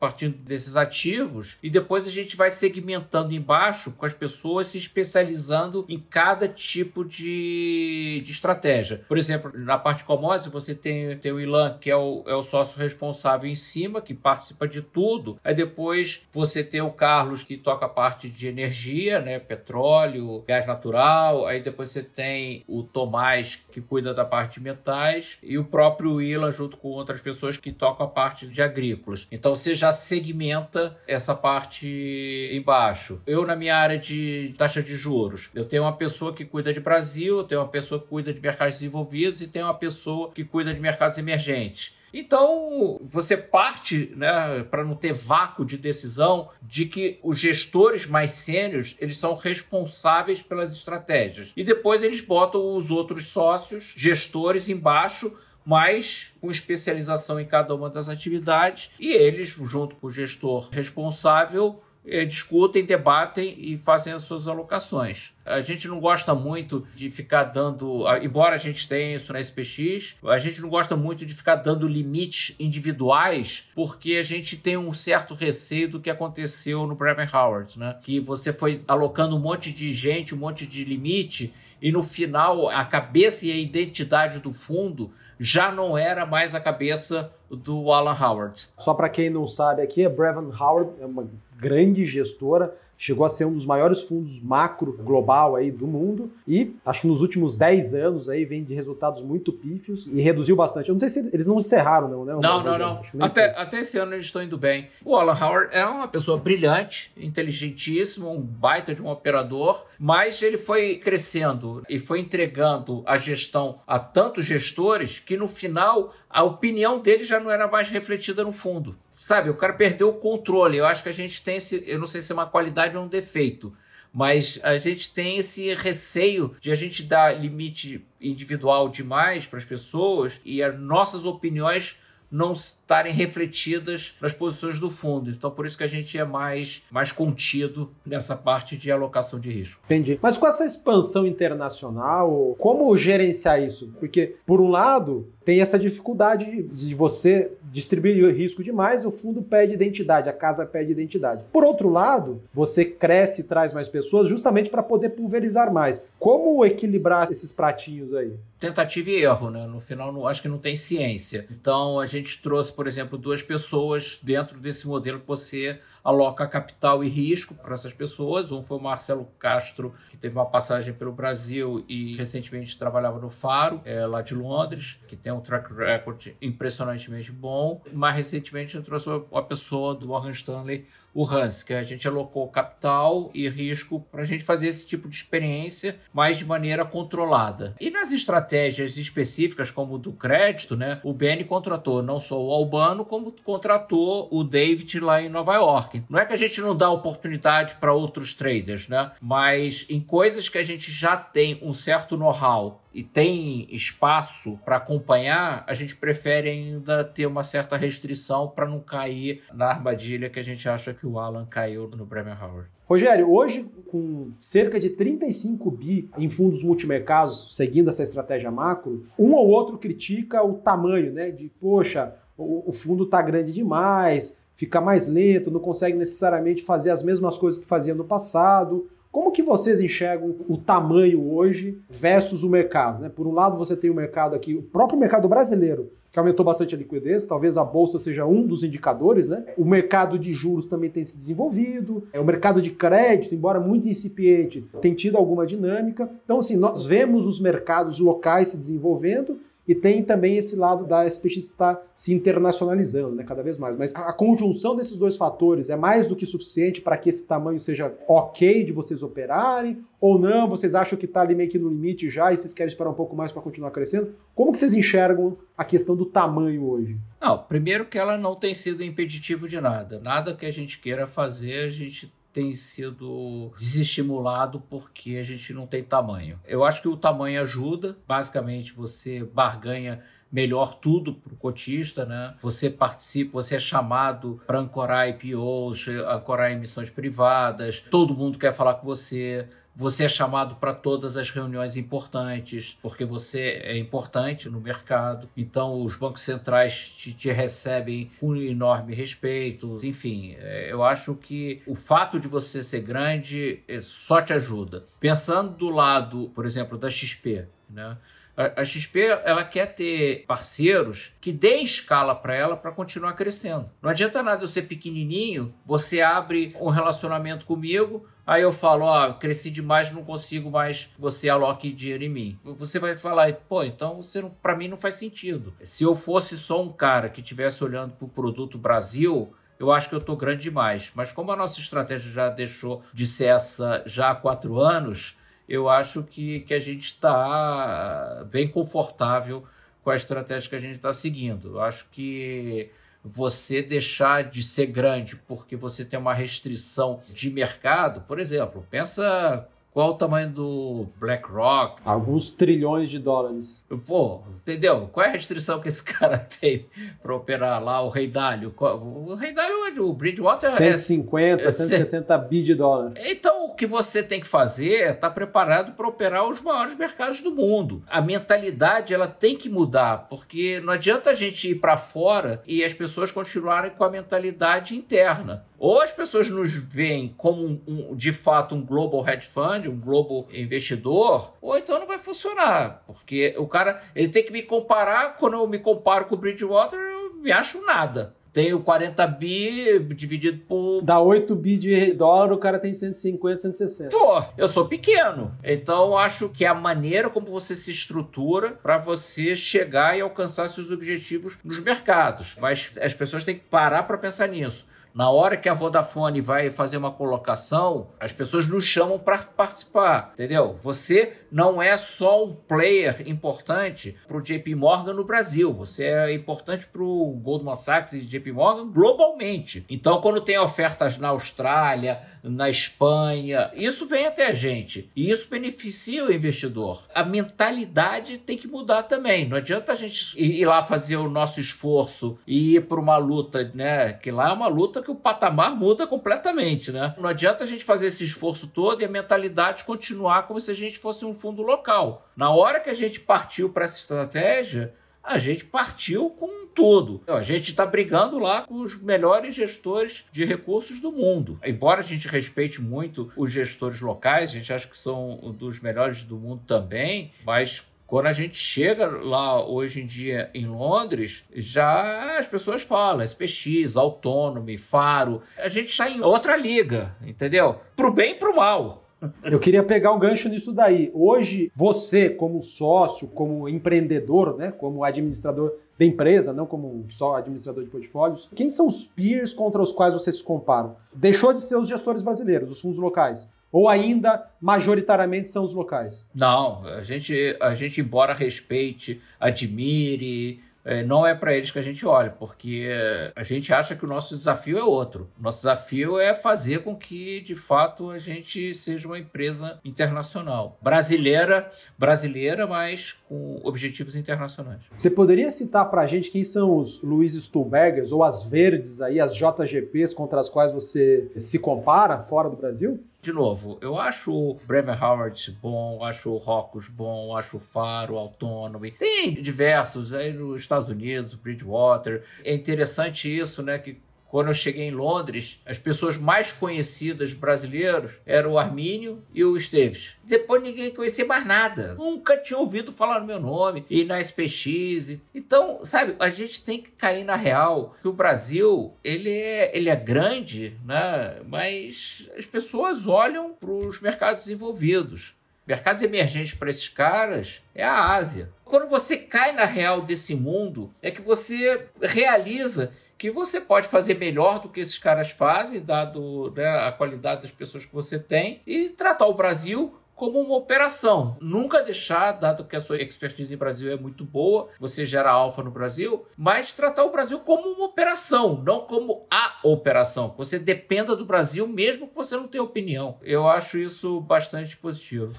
partindo 0.00 0.36
desses 0.38 0.74
ativos. 0.74 1.56
E 1.62 1.70
depois 1.70 2.04
a 2.04 2.10
gente 2.10 2.36
vai 2.36 2.50
segmentando 2.50 3.32
embaixo 3.32 3.92
com 3.92 4.04
as 4.04 4.12
pessoas 4.12 4.66
se 4.66 4.76
especializando 4.76 5.86
em 5.88 6.00
cada 6.00 6.48
tipo 6.48 7.04
de, 7.04 8.20
de 8.24 8.32
estratégia. 8.32 9.04
Por 9.12 9.18
exemplo, 9.18 9.52
na 9.54 9.76
parte 9.76 9.98
de 9.98 10.04
commodities 10.04 10.50
você 10.50 10.74
tem, 10.74 11.18
tem 11.18 11.32
o 11.32 11.38
Ilan, 11.38 11.76
que 11.78 11.90
é 11.90 11.94
o, 11.94 12.24
é 12.26 12.34
o 12.34 12.42
sócio 12.42 12.78
responsável 12.78 13.46
em 13.46 13.54
cima, 13.54 14.00
que 14.00 14.14
participa 14.14 14.66
de 14.66 14.80
tudo. 14.80 15.38
Aí 15.44 15.54
depois 15.54 16.22
você 16.32 16.64
tem 16.64 16.80
o 16.80 16.90
Carlos, 16.90 17.44
que 17.44 17.58
toca 17.58 17.84
a 17.84 17.90
parte 17.90 18.30
de 18.30 18.48
energia, 18.48 19.20
né, 19.20 19.38
petróleo, 19.38 20.42
gás 20.48 20.66
natural. 20.66 21.44
Aí 21.44 21.60
depois 21.60 21.90
você 21.90 22.02
tem 22.02 22.64
o 22.66 22.82
Tomás, 22.82 23.62
que 23.70 23.82
cuida 23.82 24.14
da 24.14 24.24
parte 24.24 24.54
de 24.54 24.60
metais, 24.60 25.36
e 25.42 25.58
o 25.58 25.64
próprio 25.64 26.22
Ilan, 26.22 26.50
junto 26.50 26.78
com 26.78 26.88
outras 26.88 27.20
pessoas 27.20 27.58
que 27.58 27.70
tocam 27.70 28.06
a 28.06 28.08
parte 28.08 28.46
de 28.46 28.62
agrícolas. 28.62 29.28
Então 29.30 29.54
você 29.54 29.74
já 29.74 29.92
segmenta 29.92 30.96
essa 31.06 31.34
parte 31.34 32.48
embaixo. 32.50 33.20
Eu, 33.26 33.46
na 33.46 33.54
minha 33.54 33.76
área 33.76 33.98
de 33.98 34.54
taxa 34.56 34.82
de 34.82 34.96
juros, 34.96 35.50
eu 35.54 35.66
tenho 35.66 35.82
uma 35.82 35.92
pessoa 35.98 36.32
que 36.32 36.46
cuida 36.46 36.72
de 36.72 36.80
Brasil, 36.80 37.36
eu 37.36 37.44
tenho 37.44 37.60
uma 37.60 37.68
pessoa 37.68 38.00
que 38.00 38.06
cuida 38.06 38.32
de 38.32 38.40
mercados 38.40 38.76
desenvolvidos 38.76 39.01
e 39.40 39.46
tenho 39.46 39.66
uma 39.66 39.74
pessoa 39.74 40.30
que 40.30 40.44
cuida 40.44 40.72
de 40.72 40.80
mercados 40.80 41.18
emergentes. 41.18 41.94
Então, 42.14 43.00
você 43.02 43.36
parte, 43.36 44.12
né, 44.14 44.64
para 44.70 44.84
não 44.84 44.94
ter 44.94 45.14
vácuo 45.14 45.64
de 45.64 45.78
decisão, 45.78 46.50
de 46.60 46.84
que 46.84 47.18
os 47.22 47.38
gestores 47.38 48.06
mais 48.06 48.32
sênios, 48.32 48.94
eles 49.00 49.16
são 49.16 49.34
responsáveis 49.34 50.42
pelas 50.42 50.72
estratégias. 50.72 51.52
E 51.56 51.64
depois 51.64 52.02
eles 52.02 52.20
botam 52.20 52.76
os 52.76 52.90
outros 52.90 53.30
sócios, 53.30 53.94
gestores 53.96 54.68
embaixo, 54.68 55.32
mas 55.64 56.32
com 56.40 56.50
especialização 56.50 57.40
em 57.40 57.46
cada 57.46 57.74
uma 57.74 57.88
das 57.88 58.08
atividades, 58.08 58.90
e 59.00 59.12
eles, 59.12 59.48
junto 59.48 59.96
com 59.96 60.08
o 60.08 60.10
gestor 60.10 60.68
responsável, 60.70 61.82
eh, 62.04 62.24
discutem, 62.24 62.84
debatem 62.84 63.54
e 63.58 63.78
fazem 63.78 64.12
as 64.12 64.22
suas 64.22 64.48
alocações. 64.48 65.32
A 65.44 65.60
gente 65.60 65.86
não 65.88 66.00
gosta 66.00 66.34
muito 66.34 66.86
de 66.94 67.10
ficar 67.10 67.44
dando, 67.44 68.04
embora 68.22 68.54
a 68.54 68.58
gente 68.58 68.88
tenha 68.88 69.16
isso 69.16 69.32
na 69.32 69.40
SPX, 69.40 70.16
a 70.24 70.38
gente 70.38 70.60
não 70.60 70.68
gosta 70.68 70.96
muito 70.96 71.24
de 71.26 71.34
ficar 71.34 71.56
dando 71.56 71.86
limites 71.86 72.54
individuais, 72.58 73.68
porque 73.74 74.14
a 74.14 74.22
gente 74.22 74.56
tem 74.56 74.76
um 74.76 74.92
certo 74.92 75.34
receio 75.34 75.88
do 75.88 76.00
que 76.00 76.10
aconteceu 76.10 76.86
no 76.86 76.94
Breven 76.94 77.28
Howard, 77.32 77.78
né? 77.78 77.96
Que 78.02 78.20
você 78.20 78.52
foi 78.52 78.82
alocando 78.86 79.36
um 79.36 79.40
monte 79.40 79.72
de 79.72 79.92
gente, 79.92 80.34
um 80.34 80.38
monte 80.38 80.66
de 80.66 80.84
limite, 80.84 81.52
e 81.80 81.90
no 81.90 82.04
final 82.04 82.68
a 82.68 82.84
cabeça 82.84 83.44
e 83.46 83.50
a 83.50 83.56
identidade 83.56 84.38
do 84.38 84.52
fundo 84.52 85.10
já 85.38 85.72
não 85.72 85.98
era 85.98 86.24
mais 86.24 86.54
a 86.54 86.60
cabeça 86.60 87.32
do 87.50 87.92
Alan 87.92 88.16
Howard. 88.16 88.68
Só 88.78 88.94
para 88.94 89.08
quem 89.08 89.28
não 89.28 89.46
sabe 89.46 89.82
aqui, 89.82 90.08
Brevin 90.08 90.52
Howard 90.52 90.92
é 91.00 91.06
uma 91.06 91.28
grande 91.62 92.04
gestora 92.04 92.76
chegou 92.98 93.26
a 93.26 93.28
ser 93.28 93.44
um 93.44 93.52
dos 93.52 93.66
maiores 93.66 94.02
fundos 94.02 94.40
macro 94.40 94.92
global 94.92 95.56
aí 95.56 95.72
do 95.72 95.88
mundo 95.88 96.30
e 96.46 96.76
acho 96.86 97.00
que 97.00 97.06
nos 97.08 97.20
últimos 97.20 97.56
10 97.56 97.94
anos 97.94 98.28
aí 98.28 98.44
vem 98.44 98.62
de 98.62 98.74
resultados 98.74 99.20
muito 99.22 99.52
pífios 99.52 100.06
e 100.06 100.20
reduziu 100.20 100.54
bastante. 100.54 100.88
Eu 100.88 100.92
não 100.92 101.00
sei 101.00 101.08
se 101.08 101.30
eles 101.32 101.46
não 101.46 101.58
encerraram 101.58 102.08
não, 102.08 102.24
né? 102.24 102.32
Não, 102.40 102.62
não, 102.62 102.78
não. 102.78 103.02
Até, 103.20 103.46
até 103.60 103.80
esse 103.80 103.98
ano 103.98 104.14
eles 104.14 104.26
estão 104.26 104.40
indo 104.40 104.56
bem. 104.56 104.88
O 105.04 105.16
Alan 105.16 105.34
Howard 105.34 105.74
é 105.74 105.84
uma 105.84 106.06
pessoa 106.06 106.38
brilhante, 106.38 107.12
inteligentíssimo, 107.16 108.30
um 108.30 108.40
baita 108.40 108.94
de 108.94 109.02
um 109.02 109.08
operador, 109.08 109.84
mas 109.98 110.40
ele 110.40 110.56
foi 110.56 110.96
crescendo 110.96 111.82
e 111.88 111.98
foi 111.98 112.20
entregando 112.20 113.02
a 113.04 113.16
gestão 113.16 113.80
a 113.84 113.98
tantos 113.98 114.44
gestores 114.44 115.18
que 115.18 115.36
no 115.36 115.48
final 115.48 116.14
a 116.30 116.44
opinião 116.44 117.00
dele 117.00 117.24
já 117.24 117.40
não 117.40 117.50
era 117.50 117.66
mais 117.66 117.90
refletida 117.90 118.44
no 118.44 118.52
fundo 118.52 118.96
sabe, 119.22 119.50
o 119.50 119.54
cara 119.54 119.72
perdeu 119.72 120.08
o 120.08 120.14
controle. 120.14 120.76
Eu 120.76 120.84
acho 120.84 121.04
que 121.04 121.08
a 121.08 121.12
gente 121.12 121.42
tem 121.42 121.56
esse, 121.58 121.84
eu 121.86 121.96
não 121.96 122.08
sei 122.08 122.20
se 122.20 122.32
é 122.32 122.34
uma 122.34 122.44
qualidade 122.44 122.96
ou 122.96 123.04
um 123.04 123.08
defeito, 123.08 123.72
mas 124.12 124.58
a 124.64 124.76
gente 124.78 125.14
tem 125.14 125.38
esse 125.38 125.72
receio 125.74 126.56
de 126.60 126.72
a 126.72 126.74
gente 126.74 127.04
dar 127.04 127.40
limite 127.40 128.04
individual 128.20 128.88
demais 128.88 129.46
para 129.46 129.60
as 129.60 129.64
pessoas 129.64 130.40
e 130.44 130.60
as 130.60 130.76
nossas 130.76 131.24
opiniões 131.24 131.96
não 132.32 132.52
estarem 132.52 133.12
refletidas 133.12 134.16
nas 134.20 134.32
posições 134.32 134.78
do 134.78 134.90
fundo. 134.90 135.30
Então, 135.30 135.50
por 135.50 135.66
isso 135.66 135.76
que 135.76 135.84
a 135.84 135.88
gente 135.88 136.16
é 136.16 136.24
mais, 136.24 136.82
mais 136.90 137.12
contido 137.12 137.90
nessa 138.04 138.34
parte 138.34 138.76
de 138.76 138.90
alocação 138.90 139.38
de 139.38 139.50
risco. 139.50 139.82
Entendi. 139.84 140.18
Mas 140.22 140.38
com 140.38 140.46
essa 140.46 140.64
expansão 140.64 141.26
internacional, 141.26 142.56
como 142.58 142.96
gerenciar 142.96 143.62
isso? 143.62 143.94
Porque, 144.00 144.36
por 144.46 144.60
um 144.60 144.68
lado, 144.68 145.28
tem 145.44 145.60
essa 145.60 145.78
dificuldade 145.78 146.62
de 146.62 146.94
você 146.94 147.52
distribuir 147.64 148.24
o 148.24 148.30
risco 148.30 148.62
demais, 148.62 149.04
o 149.04 149.10
fundo 149.10 149.42
pede 149.42 149.74
identidade, 149.74 150.28
a 150.28 150.32
casa 150.32 150.64
pede 150.64 150.92
identidade. 150.92 151.44
Por 151.52 151.64
outro 151.64 151.88
lado, 151.88 152.42
você 152.52 152.84
cresce 152.84 153.42
e 153.42 153.44
traz 153.44 153.72
mais 153.72 153.88
pessoas 153.88 154.28
justamente 154.28 154.70
para 154.70 154.82
poder 154.82 155.10
pulverizar 155.10 155.72
mais. 155.72 156.04
Como 156.18 156.64
equilibrar 156.64 157.30
esses 157.30 157.50
pratinhos 157.50 158.14
aí? 158.14 158.32
Tentativa 158.60 159.10
e 159.10 159.24
erro, 159.24 159.50
né? 159.50 159.66
No 159.66 159.80
final, 159.80 160.12
não, 160.12 160.26
acho 160.26 160.40
que 160.40 160.48
não 160.48 160.58
tem 160.58 160.76
ciência. 160.76 161.46
Então, 161.50 161.98
a 161.98 162.06
gente 162.06 162.21
trouxe, 162.30 162.72
por 162.72 162.86
exemplo, 162.86 163.18
duas 163.18 163.42
pessoas 163.42 164.18
dentro 164.22 164.58
desse 164.60 164.86
modelo 164.86 165.20
que 165.20 165.26
você 165.26 165.80
aloca 166.02 166.46
capital 166.46 167.02
e 167.04 167.08
risco 167.08 167.54
para 167.54 167.74
essas 167.74 167.92
pessoas. 167.92 168.50
Um 168.50 168.62
foi 168.62 168.78
o 168.78 168.80
Marcelo 168.80 169.28
Castro, 169.38 169.94
que 170.10 170.16
teve 170.16 170.34
uma 170.34 170.46
passagem 170.46 170.92
pelo 170.92 171.12
Brasil 171.12 171.84
e 171.88 172.16
recentemente 172.16 172.78
trabalhava 172.78 173.18
no 173.18 173.30
Faro, 173.30 173.80
é, 173.84 174.06
lá 174.06 174.22
de 174.22 174.34
Londres, 174.34 175.00
que 175.06 175.16
tem 175.16 175.32
um 175.32 175.40
track 175.40 175.72
record 175.72 176.28
impressionantemente 176.40 177.30
bom. 177.30 177.80
Mais 177.92 178.16
recentemente, 178.16 178.76
eu 178.76 178.82
trouxe 178.82 179.08
uma 179.08 179.42
pessoa 179.42 179.94
do 179.94 180.06
Morgan 180.06 180.30
Stanley, 180.30 180.86
o 181.14 181.28
Hans, 181.28 181.62
que 181.62 181.74
a 181.74 181.82
gente 181.82 182.08
alocou 182.08 182.48
capital 182.48 183.30
e 183.34 183.48
risco 183.48 184.00
para 184.10 184.22
a 184.22 184.24
gente 184.24 184.42
fazer 184.42 184.68
esse 184.68 184.86
tipo 184.86 185.08
de 185.08 185.16
experiência, 185.16 185.98
mas 186.12 186.38
de 186.38 186.46
maneira 186.46 186.84
controlada. 186.84 187.74
E 187.78 187.90
nas 187.90 188.12
estratégias 188.12 188.96
específicas, 188.96 189.70
como 189.70 189.98
do 189.98 190.12
crédito, 190.12 190.76
né, 190.76 191.00
o 191.04 191.12
BN 191.12 191.44
contratou 191.44 192.02
não 192.02 192.18
só 192.18 192.42
o 192.42 192.50
Albano, 192.50 193.04
como 193.04 193.32
contratou 193.44 194.28
o 194.30 194.42
David 194.42 195.00
lá 195.00 195.20
em 195.20 195.28
Nova 195.28 195.54
York. 195.54 195.91
Não 196.08 196.18
é 196.18 196.26
que 196.26 196.32
a 196.32 196.36
gente 196.36 196.60
não 196.60 196.76
dá 196.76 196.90
oportunidade 196.90 197.76
para 197.76 197.92
outros 197.92 198.34
traders, 198.34 198.88
né? 198.88 199.12
mas 199.20 199.86
em 199.88 200.00
coisas 200.00 200.48
que 200.48 200.58
a 200.58 200.62
gente 200.62 200.90
já 200.90 201.16
tem 201.16 201.58
um 201.62 201.72
certo 201.72 202.16
know-how 202.16 202.82
e 202.94 203.02
tem 203.02 203.66
espaço 203.70 204.58
para 204.64 204.76
acompanhar, 204.76 205.64
a 205.66 205.74
gente 205.74 205.96
prefere 205.96 206.50
ainda 206.50 207.02
ter 207.02 207.26
uma 207.26 207.42
certa 207.42 207.76
restrição 207.76 208.48
para 208.48 208.66
não 208.66 208.80
cair 208.80 209.42
na 209.52 209.66
armadilha 209.66 210.28
que 210.28 210.38
a 210.38 210.44
gente 210.44 210.68
acha 210.68 210.92
que 210.92 211.06
o 211.06 211.18
Alan 211.18 211.46
caiu 211.46 211.88
no 211.88 212.04
Bremer 212.04 212.42
Howard. 212.42 212.68
Rogério, 212.84 213.32
hoje 213.32 213.66
com 213.90 214.32
cerca 214.38 214.78
de 214.78 214.90
35 214.90 215.70
bi 215.70 216.10
em 216.18 216.28
fundos 216.28 216.62
multimercados, 216.62 217.56
seguindo 217.56 217.88
essa 217.88 218.02
estratégia 218.02 218.50
macro, 218.50 219.06
um 219.18 219.32
ou 219.32 219.48
outro 219.48 219.78
critica 219.78 220.42
o 220.42 220.54
tamanho, 220.54 221.12
né? 221.12 221.30
De, 221.30 221.48
poxa, 221.60 222.14
o 222.36 222.72
fundo 222.72 223.04
está 223.04 223.22
grande 223.22 223.52
demais, 223.52 224.38
fica 224.62 224.80
mais 224.80 225.08
lento, 225.08 225.50
não 225.50 225.58
consegue 225.58 225.98
necessariamente 225.98 226.62
fazer 226.62 226.90
as 226.90 227.02
mesmas 227.02 227.36
coisas 227.36 227.60
que 227.60 227.66
fazia 227.66 227.96
no 227.96 228.04
passado. 228.04 228.86
Como 229.10 229.32
que 229.32 229.42
vocês 229.42 229.80
enxergam 229.80 230.36
o 230.48 230.56
tamanho 230.56 231.34
hoje 231.34 231.80
versus 231.90 232.44
o 232.44 232.48
mercado? 232.48 233.02
Né? 233.02 233.08
Por 233.08 233.26
um 233.26 233.32
lado, 233.32 233.58
você 233.58 233.74
tem 233.74 233.90
o 233.90 233.94
mercado 233.94 234.36
aqui, 234.36 234.54
o 234.54 234.62
próprio 234.62 234.96
mercado 234.96 235.28
brasileiro, 235.28 235.90
que 236.12 236.18
aumentou 236.18 236.46
bastante 236.46 236.76
a 236.76 236.78
liquidez, 236.78 237.24
talvez 237.24 237.56
a 237.56 237.64
bolsa 237.64 237.98
seja 237.98 238.24
um 238.24 238.46
dos 238.46 238.62
indicadores, 238.62 239.28
né? 239.28 239.46
O 239.56 239.64
mercado 239.64 240.16
de 240.16 240.32
juros 240.32 240.66
também 240.66 240.90
tem 240.90 241.02
se 241.02 241.16
desenvolvido, 241.16 242.04
é 242.12 242.20
o 242.20 242.24
mercado 242.24 242.62
de 242.62 242.70
crédito, 242.70 243.34
embora 243.34 243.58
muito 243.58 243.88
incipiente, 243.88 244.64
tem 244.80 244.94
tido 244.94 245.16
alguma 245.16 245.44
dinâmica. 245.44 246.08
Então, 246.24 246.38
assim, 246.38 246.56
nós 246.56 246.84
vemos 246.84 247.26
os 247.26 247.40
mercados 247.40 247.98
locais 247.98 248.48
se 248.48 248.58
desenvolvendo 248.58 249.38
e 249.66 249.74
tem 249.74 250.02
também 250.02 250.36
esse 250.36 250.56
lado 250.56 250.84
da 250.84 251.06
SPX 251.06 251.36
estar 251.36 251.80
se 251.94 252.12
internacionalizando 252.12 253.14
né, 253.14 253.22
cada 253.22 253.42
vez 253.42 253.58
mais. 253.58 253.78
Mas 253.78 253.94
a 253.94 254.12
conjunção 254.12 254.74
desses 254.74 254.96
dois 254.96 255.16
fatores 255.16 255.70
é 255.70 255.76
mais 255.76 256.06
do 256.06 256.16
que 256.16 256.26
suficiente 256.26 256.80
para 256.80 256.96
que 256.96 257.08
esse 257.08 257.26
tamanho 257.28 257.60
seja 257.60 257.94
ok 258.08 258.64
de 258.64 258.72
vocês 258.72 259.02
operarem? 259.02 259.78
Ou 260.00 260.18
não? 260.18 260.48
Vocês 260.48 260.74
acham 260.74 260.98
que 260.98 261.06
está 261.06 261.20
ali 261.20 261.34
meio 261.34 261.48
que 261.48 261.58
no 261.58 261.68
limite 261.68 262.10
já 262.10 262.32
e 262.32 262.36
vocês 262.36 262.52
querem 262.52 262.72
esperar 262.72 262.90
um 262.90 262.94
pouco 262.94 263.14
mais 263.14 263.30
para 263.30 263.40
continuar 263.40 263.70
crescendo? 263.70 264.14
Como 264.34 264.50
que 264.50 264.58
vocês 264.58 264.74
enxergam 264.74 265.38
a 265.56 265.64
questão 265.64 265.94
do 265.94 266.06
tamanho 266.06 266.64
hoje? 266.68 266.98
Não, 267.20 267.38
primeiro 267.38 267.84
que 267.84 267.98
ela 267.98 268.18
não 268.18 268.34
tem 268.34 268.56
sido 268.56 268.82
impeditivo 268.82 269.48
de 269.48 269.60
nada. 269.60 270.00
Nada 270.00 270.34
que 270.34 270.44
a 270.44 270.50
gente 270.50 270.80
queira 270.80 271.06
fazer, 271.06 271.66
a 271.66 271.70
gente 271.70 272.12
tem 272.32 272.54
sido 272.54 273.52
desestimulado 273.56 274.60
porque 274.60 275.16
a 275.16 275.22
gente 275.22 275.52
não 275.52 275.66
tem 275.66 275.84
tamanho. 275.84 276.40
Eu 276.46 276.64
acho 276.64 276.80
que 276.80 276.88
o 276.88 276.96
tamanho 276.96 277.40
ajuda, 277.42 277.98
basicamente 278.06 278.72
você 278.72 279.22
barganha 279.22 280.00
melhor 280.30 280.78
tudo 280.80 281.14
para 281.14 281.34
o 281.34 281.36
cotista, 281.36 282.06
né? 282.06 282.34
Você 282.40 282.70
participa, 282.70 283.32
você 283.32 283.56
é 283.56 283.58
chamado 283.58 284.40
para 284.46 284.58
ancorar 284.58 285.06
IPOs, 285.10 285.88
ancorar 286.08 286.50
emissões 286.50 286.88
privadas, 286.88 287.80
todo 287.90 288.14
mundo 288.14 288.38
quer 288.38 288.54
falar 288.54 288.74
com 288.74 288.86
você. 288.86 289.46
Você 289.74 290.04
é 290.04 290.08
chamado 290.08 290.56
para 290.56 290.74
todas 290.74 291.16
as 291.16 291.30
reuniões 291.30 291.76
importantes, 291.76 292.78
porque 292.82 293.04
você 293.04 293.60
é 293.64 293.78
importante 293.78 294.50
no 294.50 294.60
mercado. 294.60 295.28
Então, 295.36 295.82
os 295.82 295.96
bancos 295.96 296.22
centrais 296.22 296.90
te, 296.90 297.14
te 297.14 297.32
recebem 297.32 298.10
com 298.20 298.36
enorme 298.36 298.94
respeito. 298.94 299.78
Enfim, 299.82 300.36
é, 300.38 300.70
eu 300.70 300.84
acho 300.84 301.14
que 301.14 301.62
o 301.66 301.74
fato 301.74 302.20
de 302.20 302.28
você 302.28 302.62
ser 302.62 302.80
grande 302.80 303.62
é, 303.66 303.80
só 303.80 304.20
te 304.20 304.32
ajuda. 304.32 304.84
Pensando 305.00 305.56
do 305.56 305.70
lado, 305.70 306.30
por 306.34 306.44
exemplo, 306.44 306.76
da 306.76 306.90
XP, 306.90 307.46
né? 307.70 307.96
A, 308.34 308.64
XP 308.64 308.98
ela 309.24 309.44
quer 309.44 309.74
ter 309.74 310.24
parceiros 310.26 311.12
que 311.20 311.30
dêem 311.30 311.64
escala 311.64 312.14
para 312.14 312.34
ela 312.34 312.56
para 312.56 312.72
continuar 312.72 313.12
crescendo. 313.12 313.70
Não 313.80 313.90
adianta 313.90 314.22
nada 314.22 314.42
eu 314.42 314.48
ser 314.48 314.62
pequenininho, 314.62 315.54
você 315.66 316.00
abre 316.00 316.54
um 316.58 316.70
relacionamento 316.70 317.44
comigo, 317.44 318.06
aí 318.26 318.42
eu 318.42 318.52
falo, 318.52 318.84
ó, 318.84 319.08
oh, 319.08 319.14
cresci 319.14 319.50
demais, 319.50 319.92
não 319.92 320.04
consigo 320.04 320.50
mais 320.50 320.90
você 320.98 321.28
aloque 321.28 321.72
dinheiro 321.72 322.04
em 322.04 322.08
mim. 322.08 322.38
Você 322.44 322.78
vai 322.78 322.96
falar, 322.96 323.32
pô, 323.32 323.62
então 323.62 324.02
você 324.02 324.22
para 324.42 324.56
mim 324.56 324.68
não 324.68 324.76
faz 324.76 324.94
sentido. 324.94 325.54
Se 325.62 325.84
eu 325.84 325.94
fosse 325.94 326.36
só 326.38 326.62
um 326.62 326.72
cara 326.72 327.08
que 327.08 327.20
estivesse 327.20 327.62
olhando 327.62 327.94
para 327.94 328.04
o 328.04 328.08
produto 328.08 328.58
Brasil, 328.58 329.32
eu 329.58 329.70
acho 329.70 329.88
que 329.88 329.94
eu 329.94 330.00
estou 330.00 330.16
grande 330.16 330.42
demais. 330.42 330.92
Mas 330.94 331.12
como 331.12 331.30
a 331.32 331.36
nossa 331.36 331.60
estratégia 331.60 332.10
já 332.10 332.28
deixou 332.28 332.82
de 332.92 333.06
ser 333.06 333.26
essa 333.26 333.82
já 333.86 334.10
há 334.10 334.14
quatro 334.14 334.58
anos, 334.58 335.16
eu 335.48 335.68
acho 335.68 336.02
que, 336.02 336.40
que 336.40 336.54
a 336.54 336.60
gente 336.60 336.86
está 336.86 338.24
bem 338.30 338.48
confortável 338.48 339.44
com 339.82 339.90
a 339.90 339.96
estratégia 339.96 340.48
que 340.48 340.56
a 340.56 340.60
gente 340.60 340.76
está 340.76 340.92
seguindo. 340.94 341.56
Eu 341.56 341.60
acho 341.60 341.86
que 341.90 342.70
você 343.04 343.62
deixar 343.62 344.24
de 344.24 344.42
ser 344.42 344.66
grande 344.66 345.16
porque 345.16 345.56
você 345.56 345.84
tem 345.84 345.98
uma 345.98 346.14
restrição 346.14 347.02
de 347.12 347.30
mercado, 347.30 348.02
por 348.02 348.18
exemplo, 348.18 348.66
pensa 348.70 349.48
qual 349.72 349.92
o 349.92 349.94
tamanho 349.94 350.28
do 350.28 350.86
BlackRock? 351.00 351.80
Alguns 351.82 352.30
trilhões 352.30 352.90
de 352.90 352.98
dólares. 352.98 353.66
Pô, 353.86 354.20
entendeu? 354.36 354.90
Qual 354.92 355.06
é 355.06 355.08
a 355.08 355.12
restrição 355.12 355.60
que 355.60 355.68
esse 355.68 355.82
cara 355.82 356.18
tem 356.18 356.66
para 357.02 357.16
operar 357.16 357.62
lá 357.62 357.80
o 357.80 357.88
Rei 357.88 358.06
Dalio? 358.06 358.54
O 358.58 359.14
Rei 359.14 359.32
Dalio, 359.32 359.88
o 359.88 359.94
Bridgewater 359.94 360.50
150, 360.50 361.42
é... 361.42 361.50
160 361.50 362.18
bi 362.18 362.42
de 362.42 362.54
dólar. 362.54 362.92
Então, 362.98 363.46
o 363.46 363.54
que 363.54 363.66
você 363.66 364.02
tem 364.02 364.20
que 364.20 364.26
fazer 364.26 364.74
é 364.74 364.90
estar 364.90 365.08
tá 365.08 365.10
preparado 365.10 365.72
para 365.72 365.88
operar 365.88 366.28
os 366.28 366.42
maiores 366.42 366.76
mercados 366.76 367.22
do 367.22 367.34
mundo. 367.34 367.82
A 367.88 368.02
mentalidade, 368.02 368.92
ela 368.92 369.08
tem 369.08 369.36
que 369.36 369.48
mudar, 369.48 370.06
porque 370.08 370.60
não 370.60 370.74
adianta 370.74 371.08
a 371.08 371.14
gente 371.14 371.48
ir 371.48 371.54
para 371.54 371.78
fora 371.78 372.42
e 372.46 372.62
as 372.62 372.74
pessoas 372.74 373.10
continuarem 373.10 373.70
com 373.70 373.84
a 373.84 373.90
mentalidade 373.90 374.76
interna. 374.76 375.46
Ou 375.62 375.80
as 375.80 375.92
pessoas 375.92 376.28
nos 376.28 376.52
veem 376.52 377.14
como, 377.16 377.44
um, 377.44 377.60
um, 377.68 377.94
de 377.94 378.12
fato, 378.12 378.52
um 378.52 378.66
global 378.66 379.08
hedge 379.08 379.28
fund, 379.28 379.61
um 379.68 379.78
global 379.78 380.28
investidor, 380.32 381.34
ou 381.40 381.56
então 381.56 381.78
não 381.78 381.86
vai 381.86 381.98
funcionar. 381.98 382.82
Porque 382.86 383.34
o 383.38 383.46
cara 383.46 383.82
ele 383.94 384.08
tem 384.08 384.24
que 384.24 384.32
me 384.32 384.42
comparar, 384.42 385.16
quando 385.16 385.34
eu 385.34 385.46
me 385.46 385.58
comparo 385.58 386.06
com 386.06 386.14
o 386.14 386.18
Bridgewater, 386.18 386.78
eu 386.78 387.14
me 387.14 387.32
acho 387.32 387.64
nada. 387.64 388.14
Tenho 388.32 388.60
40 388.60 389.06
bi 389.08 389.78
dividido 389.94 390.38
por. 390.48 390.80
Dá 390.80 390.98
8 390.98 391.34
bi 391.36 391.58
de 391.58 391.92
dólar, 391.92 392.32
o 392.32 392.38
cara 392.38 392.58
tem 392.58 392.72
150, 392.72 393.36
160. 393.36 393.96
Pô, 393.96 394.24
eu 394.38 394.48
sou 394.48 394.66
pequeno. 394.66 395.36
Então 395.44 395.98
acho 395.98 396.30
que 396.30 396.46
é 396.46 396.48
a 396.48 396.54
maneira 396.54 397.10
como 397.10 397.26
você 397.26 397.54
se 397.54 397.70
estrutura 397.70 398.52
para 398.62 398.78
você 398.78 399.36
chegar 399.36 399.98
e 399.98 400.00
alcançar 400.00 400.48
seus 400.48 400.70
objetivos 400.70 401.36
nos 401.44 401.60
mercados. 401.60 402.36
Mas 402.40 402.78
as 402.80 402.94
pessoas 402.94 403.22
têm 403.22 403.34
que 403.34 403.44
parar 403.44 403.82
para 403.82 403.98
pensar 403.98 404.28
nisso. 404.28 404.66
Na 404.94 405.10
hora 405.10 405.38
que 405.38 405.48
a 405.48 405.54
Vodafone 405.54 406.20
vai 406.20 406.50
fazer 406.50 406.76
uma 406.76 406.90
colocação, 406.90 407.88
as 407.98 408.12
pessoas 408.12 408.46
nos 408.46 408.64
chamam 408.64 408.98
para 408.98 409.18
participar, 409.18 410.10
entendeu? 410.12 410.58
Você 410.62 411.14
não 411.30 411.62
é 411.62 411.76
só 411.78 412.26
um 412.26 412.34
player 412.34 413.02
importante 413.08 413.96
para 414.06 414.18
o 414.18 414.20
JP 414.20 414.54
Morgan 414.54 414.92
no 414.92 415.04
Brasil, 415.04 415.50
você 415.50 415.84
é 415.84 416.12
importante 416.12 416.66
para 416.66 416.82
o 416.82 417.18
Goldman 417.22 417.54
Sachs 417.54 417.94
e 417.94 418.00
JP 418.00 418.32
Morgan 418.32 418.68
globalmente. 418.68 419.64
Então, 419.70 419.98
quando 420.00 420.20
tem 420.20 420.38
ofertas 420.38 420.98
na 420.98 421.08
Austrália, 421.08 422.02
na 422.22 422.50
Espanha, 422.50 423.50
isso 423.54 423.86
vem 423.86 424.06
até 424.06 424.26
a 424.26 424.34
gente 424.34 424.90
e 424.94 425.10
isso 425.10 425.30
beneficia 425.30 426.04
o 426.04 426.12
investidor. 426.12 426.86
A 426.94 427.02
mentalidade 427.02 428.18
tem 428.18 428.36
que 428.36 428.46
mudar 428.46 428.82
também. 428.82 429.26
Não 429.26 429.38
adianta 429.38 429.72
a 429.72 429.76
gente 429.76 430.20
ir 430.20 430.44
lá 430.44 430.62
fazer 430.62 430.96
o 430.96 431.08
nosso 431.08 431.40
esforço 431.40 432.18
e 432.26 432.56
ir 432.56 432.66
para 432.66 432.80
uma 432.80 432.98
luta, 432.98 433.50
né? 433.54 433.94
Que 433.94 434.10
lá 434.10 434.28
é 434.28 434.32
uma 434.32 434.48
luta 434.48 434.81
que 434.82 434.90
o 434.90 434.94
patamar 434.94 435.54
muda 435.54 435.86
completamente, 435.86 436.72
né? 436.72 436.94
Não 436.98 437.08
adianta 437.08 437.44
a 437.44 437.46
gente 437.46 437.64
fazer 437.64 437.86
esse 437.86 438.04
esforço 438.04 438.48
todo 438.48 438.82
e 438.82 438.84
a 438.84 438.88
mentalidade 438.88 439.64
continuar 439.64 440.26
como 440.26 440.40
se 440.40 440.50
a 440.50 440.54
gente 440.54 440.78
fosse 440.78 441.04
um 441.04 441.14
fundo 441.14 441.42
local. 441.42 442.08
Na 442.16 442.30
hora 442.30 442.60
que 442.60 442.70
a 442.70 442.74
gente 442.74 443.00
partiu 443.00 443.50
para 443.50 443.64
essa 443.64 443.78
estratégia, 443.78 444.74
a 445.02 445.18
gente 445.18 445.44
partiu 445.44 446.10
com 446.10 446.46
tudo. 446.46 447.02
A 447.06 447.22
gente 447.22 447.50
está 447.50 447.66
brigando 447.66 448.18
lá 448.18 448.42
com 448.42 448.62
os 448.62 448.80
melhores 448.80 449.34
gestores 449.34 450.04
de 450.12 450.24
recursos 450.24 450.80
do 450.80 450.92
mundo. 450.92 451.40
Embora 451.44 451.80
a 451.80 451.84
gente 451.84 452.06
respeite 452.06 452.60
muito 452.60 453.10
os 453.16 453.32
gestores 453.32 453.80
locais, 453.80 454.30
a 454.30 454.34
gente 454.34 454.52
acha 454.52 454.68
que 454.68 454.78
são 454.78 455.34
dos 455.36 455.60
melhores 455.60 456.02
do 456.02 456.16
mundo 456.16 456.42
também, 456.46 457.12
mas 457.24 457.66
quando 457.92 458.06
a 458.06 458.12
gente 458.12 458.38
chega 458.38 458.86
lá 458.86 459.46
hoje 459.46 459.82
em 459.82 459.86
dia 459.86 460.30
em 460.32 460.46
Londres, 460.46 461.26
já 461.34 462.16
as 462.18 462.26
pessoas 462.26 462.62
falam 462.62 463.04
SPX, 463.04 463.76
Autonomy, 463.76 464.56
Faro. 464.56 465.20
A 465.36 465.46
gente 465.46 465.68
está 465.68 465.90
em 465.90 466.00
outra 466.00 466.34
liga, 466.34 466.96
entendeu? 467.06 467.56
Pro 467.76 467.92
bem 467.92 468.12
e 468.12 468.14
pro 468.14 468.34
mal. 468.34 468.88
Eu 469.22 469.38
queria 469.38 469.62
pegar 469.62 469.92
um 469.92 469.98
gancho 469.98 470.30
nisso 470.30 470.54
daí. 470.54 470.90
Hoje, 470.94 471.52
você, 471.54 472.08
como 472.08 472.42
sócio, 472.42 473.08
como 473.08 473.46
empreendedor, 473.46 474.38
né, 474.38 474.50
como 474.50 474.82
administrador 474.82 475.52
da 475.78 475.84
empresa, 475.84 476.32
não 476.32 476.46
como 476.46 476.86
só 476.88 477.16
administrador 477.16 477.62
de 477.62 477.68
portfólios, 477.68 478.26
quem 478.34 478.48
são 478.48 478.68
os 478.68 478.86
peers 478.86 479.34
contra 479.34 479.60
os 479.60 479.70
quais 479.70 479.92
você 479.92 480.10
se 480.10 480.22
compara? 480.22 480.76
Deixou 480.94 481.30
de 481.30 481.42
ser 481.42 481.56
os 481.56 481.68
gestores 481.68 482.00
brasileiros, 482.00 482.52
os 482.52 482.60
fundos 482.60 482.78
locais. 482.78 483.28
Ou 483.52 483.68
ainda, 483.68 484.26
majoritariamente, 484.40 485.28
são 485.28 485.44
os 485.44 485.52
locais? 485.52 486.06
Não, 486.14 486.64
a 486.66 486.80
gente, 486.80 487.36
a 487.38 487.54
gente 487.54 487.82
embora 487.82 488.14
respeite, 488.14 489.00
admire, 489.20 490.40
é, 490.64 490.82
não 490.84 491.06
é 491.06 491.14
para 491.14 491.34
eles 491.34 491.50
que 491.50 491.58
a 491.58 491.62
gente 491.62 491.84
olha, 491.84 492.10
porque 492.10 492.68
a 493.16 493.22
gente 493.22 493.52
acha 493.52 493.74
que 493.74 493.84
o 493.84 493.88
nosso 493.88 494.16
desafio 494.16 494.58
é 494.58 494.62
outro. 494.62 495.10
Nosso 495.20 495.38
desafio 495.38 495.98
é 495.98 496.14
fazer 496.14 496.60
com 496.60 496.76
que, 496.76 497.20
de 497.20 497.34
fato, 497.34 497.90
a 497.90 497.98
gente 497.98 498.54
seja 498.54 498.86
uma 498.86 498.98
empresa 498.98 499.58
internacional. 499.64 500.58
Brasileira, 500.62 501.50
brasileira, 501.76 502.46
mas 502.46 502.96
com 503.08 503.40
objetivos 503.42 503.96
internacionais. 503.96 504.60
Você 504.74 504.90
poderia 504.90 505.30
citar 505.30 505.68
para 505.68 505.82
a 505.82 505.86
gente 505.86 506.10
quem 506.10 506.22
são 506.22 506.56
os 506.56 506.80
Luiz 506.82 507.14
Stuhlbergers 507.14 507.90
ou 507.90 508.04
as 508.04 508.24
verdes 508.24 508.80
aí, 508.80 509.00
as 509.00 509.14
JGPs 509.14 509.94
contra 509.94 510.20
as 510.20 510.30
quais 510.30 510.52
você 510.52 511.10
se 511.16 511.38
compara 511.38 511.98
fora 511.98 512.30
do 512.30 512.36
Brasil? 512.36 512.82
De 513.02 513.12
novo, 513.12 513.58
eu 513.60 513.76
acho 513.80 514.12
o 514.12 514.40
Bremer 514.46 514.80
Howard 514.80 515.36
bom, 515.42 515.84
acho 515.84 516.08
o 516.08 516.18
Rockus 516.18 516.68
bom, 516.68 517.16
acho 517.16 517.36
o 517.36 517.40
Faro, 517.40 517.98
Autonomy. 517.98 518.70
Tem 518.70 519.14
diversos 519.14 519.92
aí 519.92 520.12
nos 520.12 520.42
Estados 520.42 520.68
Unidos, 520.68 521.12
o 521.12 521.18
Bridgewater. 521.18 522.04
É 522.24 522.32
interessante 522.32 523.08
isso, 523.08 523.42
né? 523.42 523.58
Que 523.58 523.80
quando 524.12 524.28
eu 524.28 524.34
cheguei 524.34 524.66
em 524.66 524.70
Londres, 524.70 525.40
as 525.46 525.58
pessoas 525.58 525.96
mais 525.96 526.32
conhecidas 526.32 527.14
brasileiros 527.14 527.92
eram 528.04 528.32
o 528.32 528.38
Armínio 528.38 529.02
e 529.14 529.24
o 529.24 529.38
Esteves. 529.38 529.96
Depois 530.04 530.42
ninguém 530.42 530.70
conhecia 530.70 531.06
mais 531.06 531.24
nada. 531.24 531.74
Nunca 531.78 532.18
tinha 532.18 532.38
ouvido 532.38 532.70
falar 532.70 533.00
no 533.00 533.06
meu 533.06 533.18
nome 533.18 533.64
e 533.70 533.84
na 533.84 533.98
SPX. 533.98 535.00
Então, 535.14 535.64
sabe, 535.64 535.96
a 535.98 536.10
gente 536.10 536.44
tem 536.44 536.60
que 536.60 536.72
cair 536.72 537.04
na 537.04 537.16
real 537.16 537.74
que 537.80 537.88
o 537.88 537.92
Brasil, 537.94 538.74
ele 538.84 539.10
é, 539.10 539.56
ele 539.56 539.70
é 539.70 539.76
grande, 539.76 540.58
né? 540.62 541.22
Mas 541.26 542.06
as 542.14 542.26
pessoas 542.26 542.86
olham 542.86 543.32
para 543.32 543.50
os 543.50 543.80
mercados 543.80 544.26
desenvolvidos. 544.26 545.14
Mercados 545.46 545.82
emergentes 545.82 546.34
para 546.34 546.50
esses 546.50 546.68
caras 546.68 547.42
é 547.54 547.64
a 547.64 547.94
Ásia. 547.94 548.30
Quando 548.44 548.68
você 548.68 548.98
cai 548.98 549.32
na 549.32 549.46
real 549.46 549.80
desse 549.80 550.14
mundo, 550.14 550.70
é 550.82 550.90
que 550.90 551.00
você 551.00 551.66
realiza 551.80 552.70
que 553.02 553.10
você 553.10 553.40
pode 553.40 553.66
fazer 553.66 553.98
melhor 553.98 554.38
do 554.38 554.48
que 554.48 554.60
esses 554.60 554.78
caras 554.78 555.10
fazem, 555.10 555.60
dado 555.60 556.32
né, 556.36 556.46
a 556.46 556.70
qualidade 556.70 557.22
das 557.22 557.32
pessoas 557.32 557.66
que 557.66 557.74
você 557.74 557.98
tem, 557.98 558.40
e 558.46 558.68
tratar 558.68 559.08
o 559.08 559.14
Brasil 559.14 559.74
como 559.92 560.20
uma 560.20 560.36
operação. 560.36 561.16
Nunca 561.20 561.64
deixar, 561.64 562.12
dado 562.12 562.44
que 562.44 562.54
a 562.54 562.60
sua 562.60 562.80
expertise 562.80 563.34
em 563.34 563.36
Brasil 563.36 563.72
é 563.72 563.76
muito 563.76 564.04
boa, 564.04 564.50
você 564.60 564.86
gera 564.86 565.10
alfa 565.10 565.42
no 565.42 565.50
Brasil, 565.50 566.06
mas 566.16 566.52
tratar 566.52 566.84
o 566.84 566.92
Brasil 566.92 567.18
como 567.18 567.48
uma 567.48 567.64
operação, 567.64 568.40
não 568.40 568.60
como 568.60 569.04
a 569.10 569.40
operação. 569.42 570.14
Você 570.16 570.38
dependa 570.38 570.94
do 570.94 571.04
Brasil 571.04 571.48
mesmo 571.48 571.88
que 571.88 571.96
você 571.96 572.14
não 572.14 572.28
tenha 572.28 572.44
opinião. 572.44 573.00
Eu 573.02 573.26
acho 573.26 573.58
isso 573.58 574.00
bastante 574.00 574.56
positivo. 574.56 575.12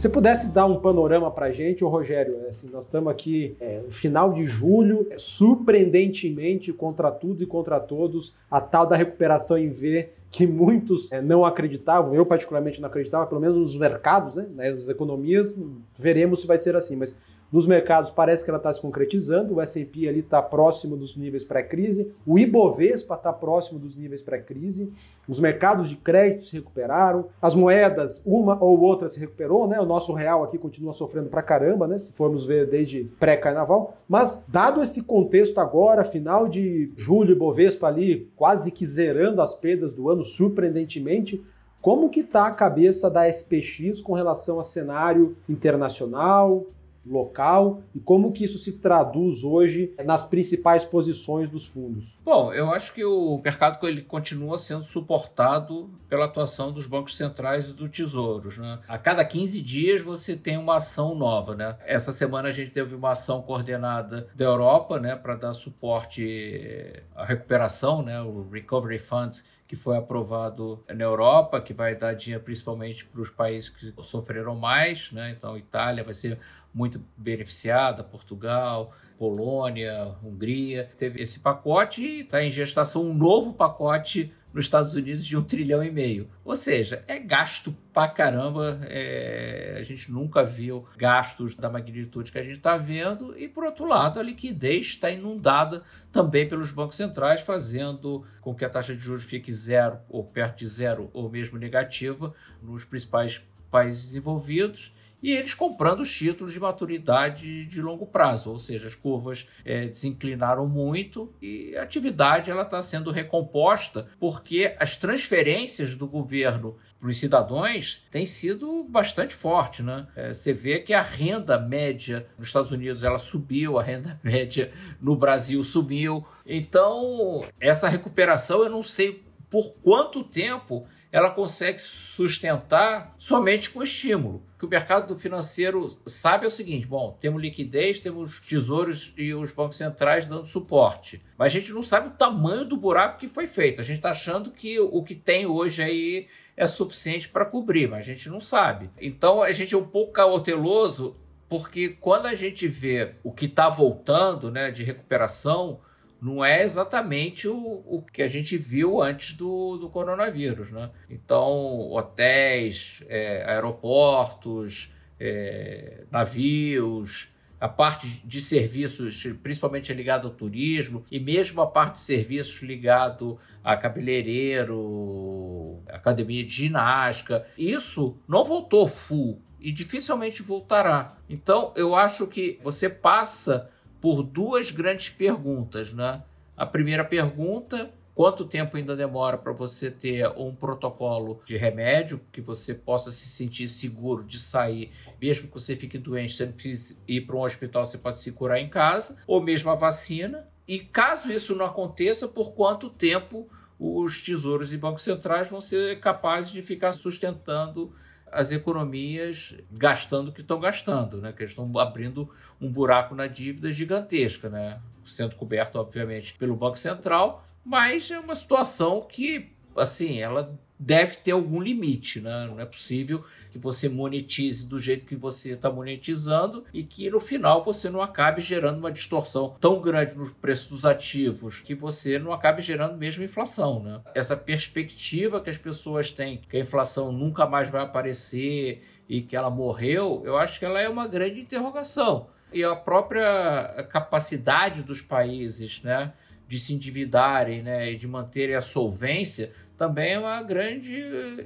Se 0.00 0.08
pudesse 0.08 0.50
dar 0.54 0.64
um 0.64 0.80
panorama 0.80 1.30
para 1.30 1.52
gente, 1.52 1.84
ô 1.84 1.88
Rogério, 1.90 2.40
é 2.46 2.48
assim, 2.48 2.70
nós 2.70 2.86
estamos 2.86 3.12
aqui 3.12 3.54
é, 3.60 3.80
no 3.80 3.90
final 3.90 4.32
de 4.32 4.46
julho, 4.46 5.06
é, 5.10 5.18
surpreendentemente, 5.18 6.72
contra 6.72 7.10
tudo 7.10 7.42
e 7.42 7.46
contra 7.46 7.78
todos, 7.78 8.34
a 8.50 8.62
tal 8.62 8.86
da 8.86 8.96
recuperação 8.96 9.58
em 9.58 9.68
V 9.68 10.08
que 10.30 10.46
muitos 10.46 11.12
é, 11.12 11.20
não 11.20 11.44
acreditavam, 11.44 12.14
eu 12.14 12.24
particularmente 12.24 12.80
não 12.80 12.88
acreditava, 12.88 13.26
pelo 13.26 13.42
menos 13.42 13.58
nos 13.58 13.76
mercados, 13.76 14.36
né, 14.36 14.46
nas 14.54 14.88
economias, 14.88 15.60
veremos 15.98 16.40
se 16.40 16.46
vai 16.46 16.56
ser 16.56 16.74
assim, 16.76 16.96
mas 16.96 17.18
nos 17.52 17.66
mercados 17.66 18.10
parece 18.10 18.44
que 18.44 18.50
ela 18.50 18.58
está 18.58 18.72
se 18.72 18.80
concretizando, 18.80 19.54
o 19.54 19.60
S&P 19.60 20.08
ali 20.08 20.20
está 20.20 20.40
próximo 20.40 20.96
dos 20.96 21.16
níveis 21.16 21.44
pré-crise, 21.44 22.12
o 22.26 22.38
Ibovespa 22.38 23.14
está 23.14 23.32
próximo 23.32 23.78
dos 23.78 23.96
níveis 23.96 24.22
pré-crise, 24.22 24.92
os 25.28 25.40
mercados 25.40 25.88
de 25.88 25.96
crédito 25.96 26.44
se 26.44 26.52
recuperaram, 26.52 27.26
as 27.40 27.54
moedas, 27.54 28.22
uma 28.24 28.62
ou 28.62 28.80
outra 28.80 29.08
se 29.08 29.18
recuperou, 29.18 29.66
né? 29.66 29.80
O 29.80 29.86
nosso 29.86 30.12
real 30.12 30.44
aqui 30.44 30.58
continua 30.58 30.92
sofrendo 30.92 31.28
pra 31.28 31.42
caramba, 31.42 31.86
né? 31.86 31.98
Se 31.98 32.12
formos 32.12 32.44
ver 32.44 32.68
desde 32.68 33.04
pré-carnaval, 33.18 33.96
mas 34.08 34.46
dado 34.48 34.82
esse 34.82 35.04
contexto 35.04 35.58
agora, 35.58 36.04
final 36.04 36.48
de 36.48 36.92
julho, 36.96 37.32
Ibovespa 37.32 37.88
ali 37.88 38.30
quase 38.36 38.70
que 38.70 38.86
zerando 38.86 39.42
as 39.42 39.54
perdas 39.54 39.92
do 39.92 40.08
ano 40.08 40.22
surpreendentemente, 40.22 41.44
como 41.80 42.10
que 42.10 42.20
está 42.20 42.46
a 42.46 42.50
cabeça 42.50 43.08
da 43.10 43.26
SPX 43.28 44.00
com 44.02 44.12
relação 44.12 44.60
a 44.60 44.64
cenário 44.64 45.36
internacional, 45.48 46.66
local 47.04 47.82
e 47.94 48.00
como 48.00 48.32
que 48.32 48.44
isso 48.44 48.58
se 48.58 48.78
traduz 48.78 49.42
hoje 49.42 49.94
nas 50.04 50.26
principais 50.26 50.84
posições 50.84 51.48
dos 51.48 51.66
fundos? 51.66 52.18
Bom, 52.24 52.52
eu 52.52 52.72
acho 52.72 52.92
que 52.92 53.04
o 53.04 53.40
mercado 53.42 53.86
ele 53.86 54.02
continua 54.02 54.58
sendo 54.58 54.84
suportado 54.84 55.90
pela 56.08 56.26
atuação 56.26 56.72
dos 56.72 56.86
bancos 56.86 57.16
centrais 57.16 57.70
e 57.70 57.74
do 57.74 57.88
tesouros. 57.88 58.58
Né? 58.58 58.78
A 58.88 58.98
cada 58.98 59.24
15 59.24 59.62
dias 59.62 60.02
você 60.02 60.36
tem 60.36 60.58
uma 60.58 60.76
ação 60.76 61.14
nova. 61.14 61.54
Né? 61.54 61.76
Essa 61.86 62.12
semana 62.12 62.48
a 62.48 62.52
gente 62.52 62.70
teve 62.70 62.94
uma 62.94 63.12
ação 63.12 63.42
coordenada 63.42 64.28
da 64.34 64.44
Europa 64.44 64.98
né, 64.98 65.16
para 65.16 65.36
dar 65.36 65.52
suporte 65.52 67.02
à 67.14 67.24
recuperação, 67.24 68.02
né, 68.02 68.20
o 68.20 68.48
Recovery 68.50 68.98
Funds 68.98 69.44
que 69.70 69.76
foi 69.76 69.96
aprovado 69.96 70.82
na 70.88 71.04
Europa, 71.04 71.60
que 71.60 71.72
vai 71.72 71.94
dar 71.94 72.12
dinheiro 72.12 72.42
principalmente 72.42 73.04
para 73.04 73.20
os 73.20 73.30
países 73.30 73.68
que 73.68 73.94
sofreram 74.02 74.56
mais, 74.56 75.12
né? 75.12 75.30
Então, 75.30 75.56
Itália 75.56 76.02
vai 76.02 76.12
ser 76.12 76.40
muito 76.72 77.02
beneficiada, 77.16 78.02
Portugal, 78.02 78.92
Polônia, 79.18 80.14
Hungria. 80.22 80.90
Teve 80.96 81.22
esse 81.22 81.40
pacote 81.40 82.02
e 82.02 82.20
está 82.20 82.42
em 82.42 82.50
gestação 82.50 83.04
um 83.04 83.14
novo 83.14 83.52
pacote 83.52 84.32
nos 84.52 84.64
Estados 84.64 84.94
Unidos 84.94 85.24
de 85.24 85.36
um 85.36 85.42
trilhão 85.42 85.82
e 85.82 85.90
meio. 85.90 86.28
Ou 86.44 86.56
seja, 86.56 87.02
é 87.06 87.18
gasto 87.18 87.76
pra 87.92 88.08
caramba. 88.08 88.80
É... 88.84 89.76
a 89.78 89.82
gente 89.82 90.10
nunca 90.10 90.42
viu 90.42 90.86
gastos 90.96 91.54
da 91.54 91.70
magnitude 91.70 92.32
que 92.32 92.38
a 92.38 92.42
gente 92.42 92.56
está 92.56 92.76
vendo. 92.76 93.38
E, 93.38 93.48
por 93.48 93.64
outro 93.64 93.84
lado, 93.84 94.18
a 94.18 94.22
liquidez 94.22 94.86
está 94.86 95.10
inundada 95.10 95.82
também 96.10 96.48
pelos 96.48 96.72
bancos 96.72 96.96
centrais, 96.96 97.40
fazendo 97.40 98.24
com 98.40 98.54
que 98.54 98.64
a 98.64 98.70
taxa 98.70 98.94
de 98.94 99.00
juros 99.00 99.24
fique 99.24 99.52
zero, 99.52 99.98
ou 100.08 100.24
perto 100.24 100.58
de 100.58 100.68
zero, 100.68 101.10
ou 101.12 101.30
mesmo 101.30 101.58
negativa, 101.58 102.34
nos 102.62 102.84
principais 102.84 103.44
países 103.70 104.06
desenvolvidos 104.06 104.92
e 105.22 105.32
eles 105.32 105.54
comprando 105.54 106.00
os 106.00 106.14
títulos 106.14 106.52
de 106.52 106.60
maturidade 106.60 107.64
de 107.66 107.82
longo 107.82 108.06
prazo, 108.06 108.50
ou 108.50 108.58
seja, 108.58 108.88
as 108.88 108.94
curvas 108.94 109.48
é, 109.64 109.86
desinclinaram 109.86 110.66
muito 110.66 111.32
e 111.40 111.76
a 111.76 111.82
atividade 111.82 112.50
ela 112.50 112.62
está 112.62 112.82
sendo 112.82 113.10
recomposta 113.10 114.06
porque 114.18 114.74
as 114.78 114.96
transferências 114.96 115.94
do 115.94 116.06
governo 116.06 116.76
para 116.98 117.08
os 117.08 117.16
cidadãos 117.16 118.04
têm 118.10 118.26
sido 118.26 118.84
bastante 118.84 119.34
forte, 119.34 119.82
né? 119.82 120.06
É, 120.14 120.32
você 120.32 120.52
vê 120.52 120.80
que 120.80 120.92
a 120.92 121.00
renda 121.00 121.58
média 121.58 122.26
nos 122.38 122.48
Estados 122.48 122.70
Unidos 122.70 123.02
ela 123.02 123.18
subiu, 123.18 123.78
a 123.78 123.82
renda 123.82 124.20
média 124.24 124.70
no 125.00 125.16
Brasil 125.16 125.62
subiu, 125.64 126.26
então 126.46 127.42
essa 127.58 127.88
recuperação 127.88 128.62
eu 128.62 128.70
não 128.70 128.82
sei 128.82 129.22
por 129.48 129.74
quanto 129.82 130.22
tempo 130.22 130.86
ela 131.12 131.30
consegue 131.30 131.78
sustentar 131.80 133.14
somente 133.18 133.70
com 133.70 133.82
estímulo. 133.82 134.44
O 134.54 134.58
que 134.60 134.66
o 134.66 134.68
mercado 134.68 135.16
financeiro 135.16 135.98
sabe 136.06 136.44
é 136.44 136.48
o 136.48 136.50
seguinte: 136.50 136.86
bom, 136.86 137.16
temos 137.20 137.42
liquidez, 137.42 138.00
temos 138.00 138.40
tesouros 138.40 139.12
e 139.16 139.34
os 139.34 139.50
bancos 139.50 139.76
centrais 139.76 140.26
dando 140.26 140.46
suporte. 140.46 141.22
Mas 141.36 141.52
a 141.52 141.58
gente 141.58 141.72
não 141.72 141.82
sabe 141.82 142.08
o 142.08 142.12
tamanho 142.12 142.64
do 142.64 142.76
buraco 142.76 143.18
que 143.18 143.26
foi 143.26 143.46
feito. 143.46 143.80
A 143.80 143.84
gente 143.84 143.96
está 143.96 144.10
achando 144.10 144.50
que 144.50 144.78
o 144.78 145.02
que 145.02 145.14
tem 145.14 145.46
hoje 145.46 145.82
aí 145.82 146.28
é 146.56 146.66
suficiente 146.66 147.28
para 147.28 147.46
cobrir, 147.46 147.88
mas 147.88 148.00
a 148.00 148.12
gente 148.12 148.28
não 148.28 148.40
sabe. 148.40 148.90
Então 149.00 149.42
a 149.42 149.50
gente 149.50 149.74
é 149.74 149.78
um 149.78 149.86
pouco 149.86 150.12
cauteloso, 150.12 151.16
porque 151.48 151.88
quando 151.88 152.26
a 152.26 152.34
gente 152.34 152.68
vê 152.68 153.14
o 153.24 153.32
que 153.32 153.46
está 153.46 153.68
voltando 153.68 154.50
né, 154.50 154.70
de 154.70 154.84
recuperação, 154.84 155.80
não 156.20 156.44
é 156.44 156.62
exatamente 156.62 157.48
o, 157.48 157.82
o 157.86 158.02
que 158.02 158.22
a 158.22 158.28
gente 158.28 158.56
viu 158.56 159.02
antes 159.02 159.32
do, 159.32 159.76
do 159.76 159.88
coronavírus. 159.88 160.70
Né? 160.70 160.90
Então, 161.08 161.90
hotéis, 161.90 163.02
é, 163.08 163.44
aeroportos, 163.46 164.92
é, 165.18 166.04
navios, 166.10 167.30
a 167.60 167.68
parte 167.68 168.22
de 168.24 168.40
serviços, 168.40 169.22
principalmente 169.42 169.92
ligado 169.92 170.28
ao 170.28 170.34
turismo, 170.34 171.04
e 171.10 171.20
mesmo 171.20 171.60
a 171.60 171.66
parte 171.66 171.96
de 171.96 172.00
serviços 172.00 172.62
ligado 172.62 173.38
a 173.62 173.76
cabeleireiro, 173.76 175.82
academia 175.86 176.42
de 176.42 176.50
ginástica, 176.50 177.46
isso 177.58 178.16
não 178.26 178.44
voltou 178.44 178.88
full 178.88 179.42
e 179.60 179.70
dificilmente 179.70 180.42
voltará. 180.42 181.18
Então, 181.28 181.74
eu 181.76 181.94
acho 181.94 182.26
que 182.26 182.58
você 182.62 182.88
passa 182.88 183.68
por 184.00 184.22
duas 184.22 184.70
grandes 184.70 185.10
perguntas, 185.10 185.92
né? 185.92 186.22
A 186.56 186.66
primeira 186.66 187.04
pergunta, 187.04 187.90
quanto 188.14 188.44
tempo 188.44 188.76
ainda 188.76 188.96
demora 188.96 189.38
para 189.38 189.52
você 189.52 189.90
ter 189.90 190.28
um 190.36 190.54
protocolo 190.54 191.40
de 191.44 191.56
remédio 191.56 192.20
que 192.30 192.40
você 192.40 192.74
possa 192.74 193.10
se 193.10 193.28
sentir 193.28 193.68
seguro 193.68 194.24
de 194.24 194.38
sair, 194.38 194.90
mesmo 195.20 195.48
que 195.48 195.54
você 195.54 195.76
fique 195.76 195.96
doente, 195.96 196.34
você 196.34 196.46
não 196.46 196.52
precisa 196.52 196.96
ir 197.06 197.22
para 197.22 197.36
um 197.36 197.42
hospital, 197.42 197.84
você 197.84 197.98
pode 197.98 198.20
se 198.20 198.32
curar 198.32 198.58
em 198.60 198.68
casa, 198.68 199.16
ou 199.26 199.42
mesmo 199.42 199.70
a 199.70 199.74
vacina. 199.74 200.46
E 200.66 200.78
caso 200.80 201.32
isso 201.32 201.56
não 201.56 201.66
aconteça, 201.66 202.28
por 202.28 202.52
quanto 202.52 202.90
tempo 202.90 203.48
os 203.78 204.22
tesouros 204.22 204.72
e 204.72 204.76
bancos 204.76 205.02
centrais 205.02 205.48
vão 205.48 205.60
ser 205.60 205.98
capazes 206.00 206.52
de 206.52 206.62
ficar 206.62 206.92
sustentando 206.92 207.92
as 208.32 208.52
economias 208.52 209.54
gastando 209.70 210.28
o 210.28 210.32
que 210.32 210.40
estão 210.40 210.60
gastando, 210.60 211.20
né? 211.20 211.32
que 211.32 211.44
estão 211.44 211.78
abrindo 211.78 212.30
um 212.60 212.70
buraco 212.70 213.14
na 213.14 213.26
dívida 213.26 213.72
gigantesca, 213.72 214.48
né? 214.48 214.80
sendo 215.04 215.36
coberto, 215.36 215.78
obviamente, 215.78 216.34
pelo 216.34 216.56
Banco 216.56 216.78
Central, 216.78 217.44
mas 217.64 218.10
é 218.10 218.18
uma 218.18 218.34
situação 218.34 219.02
que, 219.02 219.52
assim, 219.76 220.20
ela 220.20 220.58
deve 220.80 221.16
ter 221.16 221.32
algum 221.32 221.60
limite, 221.60 222.22
né? 222.22 222.46
Não 222.46 222.58
é 222.58 222.64
possível 222.64 223.22
que 223.50 223.58
você 223.58 223.86
monetize 223.86 224.66
do 224.66 224.80
jeito 224.80 225.04
que 225.04 225.14
você 225.14 225.50
está 225.50 225.70
monetizando 225.70 226.64
e 226.72 226.82
que 226.82 227.10
no 227.10 227.20
final 227.20 227.62
você 227.62 227.90
não 227.90 228.00
acabe 228.00 228.40
gerando 228.40 228.78
uma 228.78 228.90
distorção 228.90 229.54
tão 229.60 229.78
grande 229.78 230.14
no 230.16 230.30
preço 230.36 230.70
dos 230.70 230.86
ativos 230.86 231.60
que 231.60 231.74
você 231.74 232.18
não 232.18 232.32
acabe 232.32 232.62
gerando 232.62 232.96
mesmo 232.96 233.22
inflação, 233.22 233.82
né? 233.82 234.00
Essa 234.14 234.34
perspectiva 234.34 235.40
que 235.40 235.50
as 235.50 235.58
pessoas 235.58 236.10
têm 236.10 236.38
que 236.48 236.56
a 236.56 236.60
inflação 236.60 237.12
nunca 237.12 237.46
mais 237.46 237.68
vai 237.68 237.82
aparecer 237.82 238.82
e 239.06 239.20
que 239.20 239.36
ela 239.36 239.50
morreu, 239.50 240.22
eu 240.24 240.38
acho 240.38 240.58
que 240.58 240.64
ela 240.64 240.80
é 240.80 240.88
uma 240.88 241.06
grande 241.06 241.40
interrogação. 241.40 242.28
E 242.52 242.64
a 242.64 242.74
própria 242.74 243.86
capacidade 243.90 244.82
dos 244.82 245.02
países, 245.02 245.82
né, 245.82 246.12
de 246.50 246.58
se 246.58 246.74
endividarem, 246.74 247.62
né, 247.62 247.92
e 247.92 247.96
de 247.96 248.08
manterem 248.08 248.56
a 248.56 248.60
solvência 248.60 249.52
também 249.78 250.14
é 250.14 250.18
uma 250.18 250.42
grande 250.42 251.00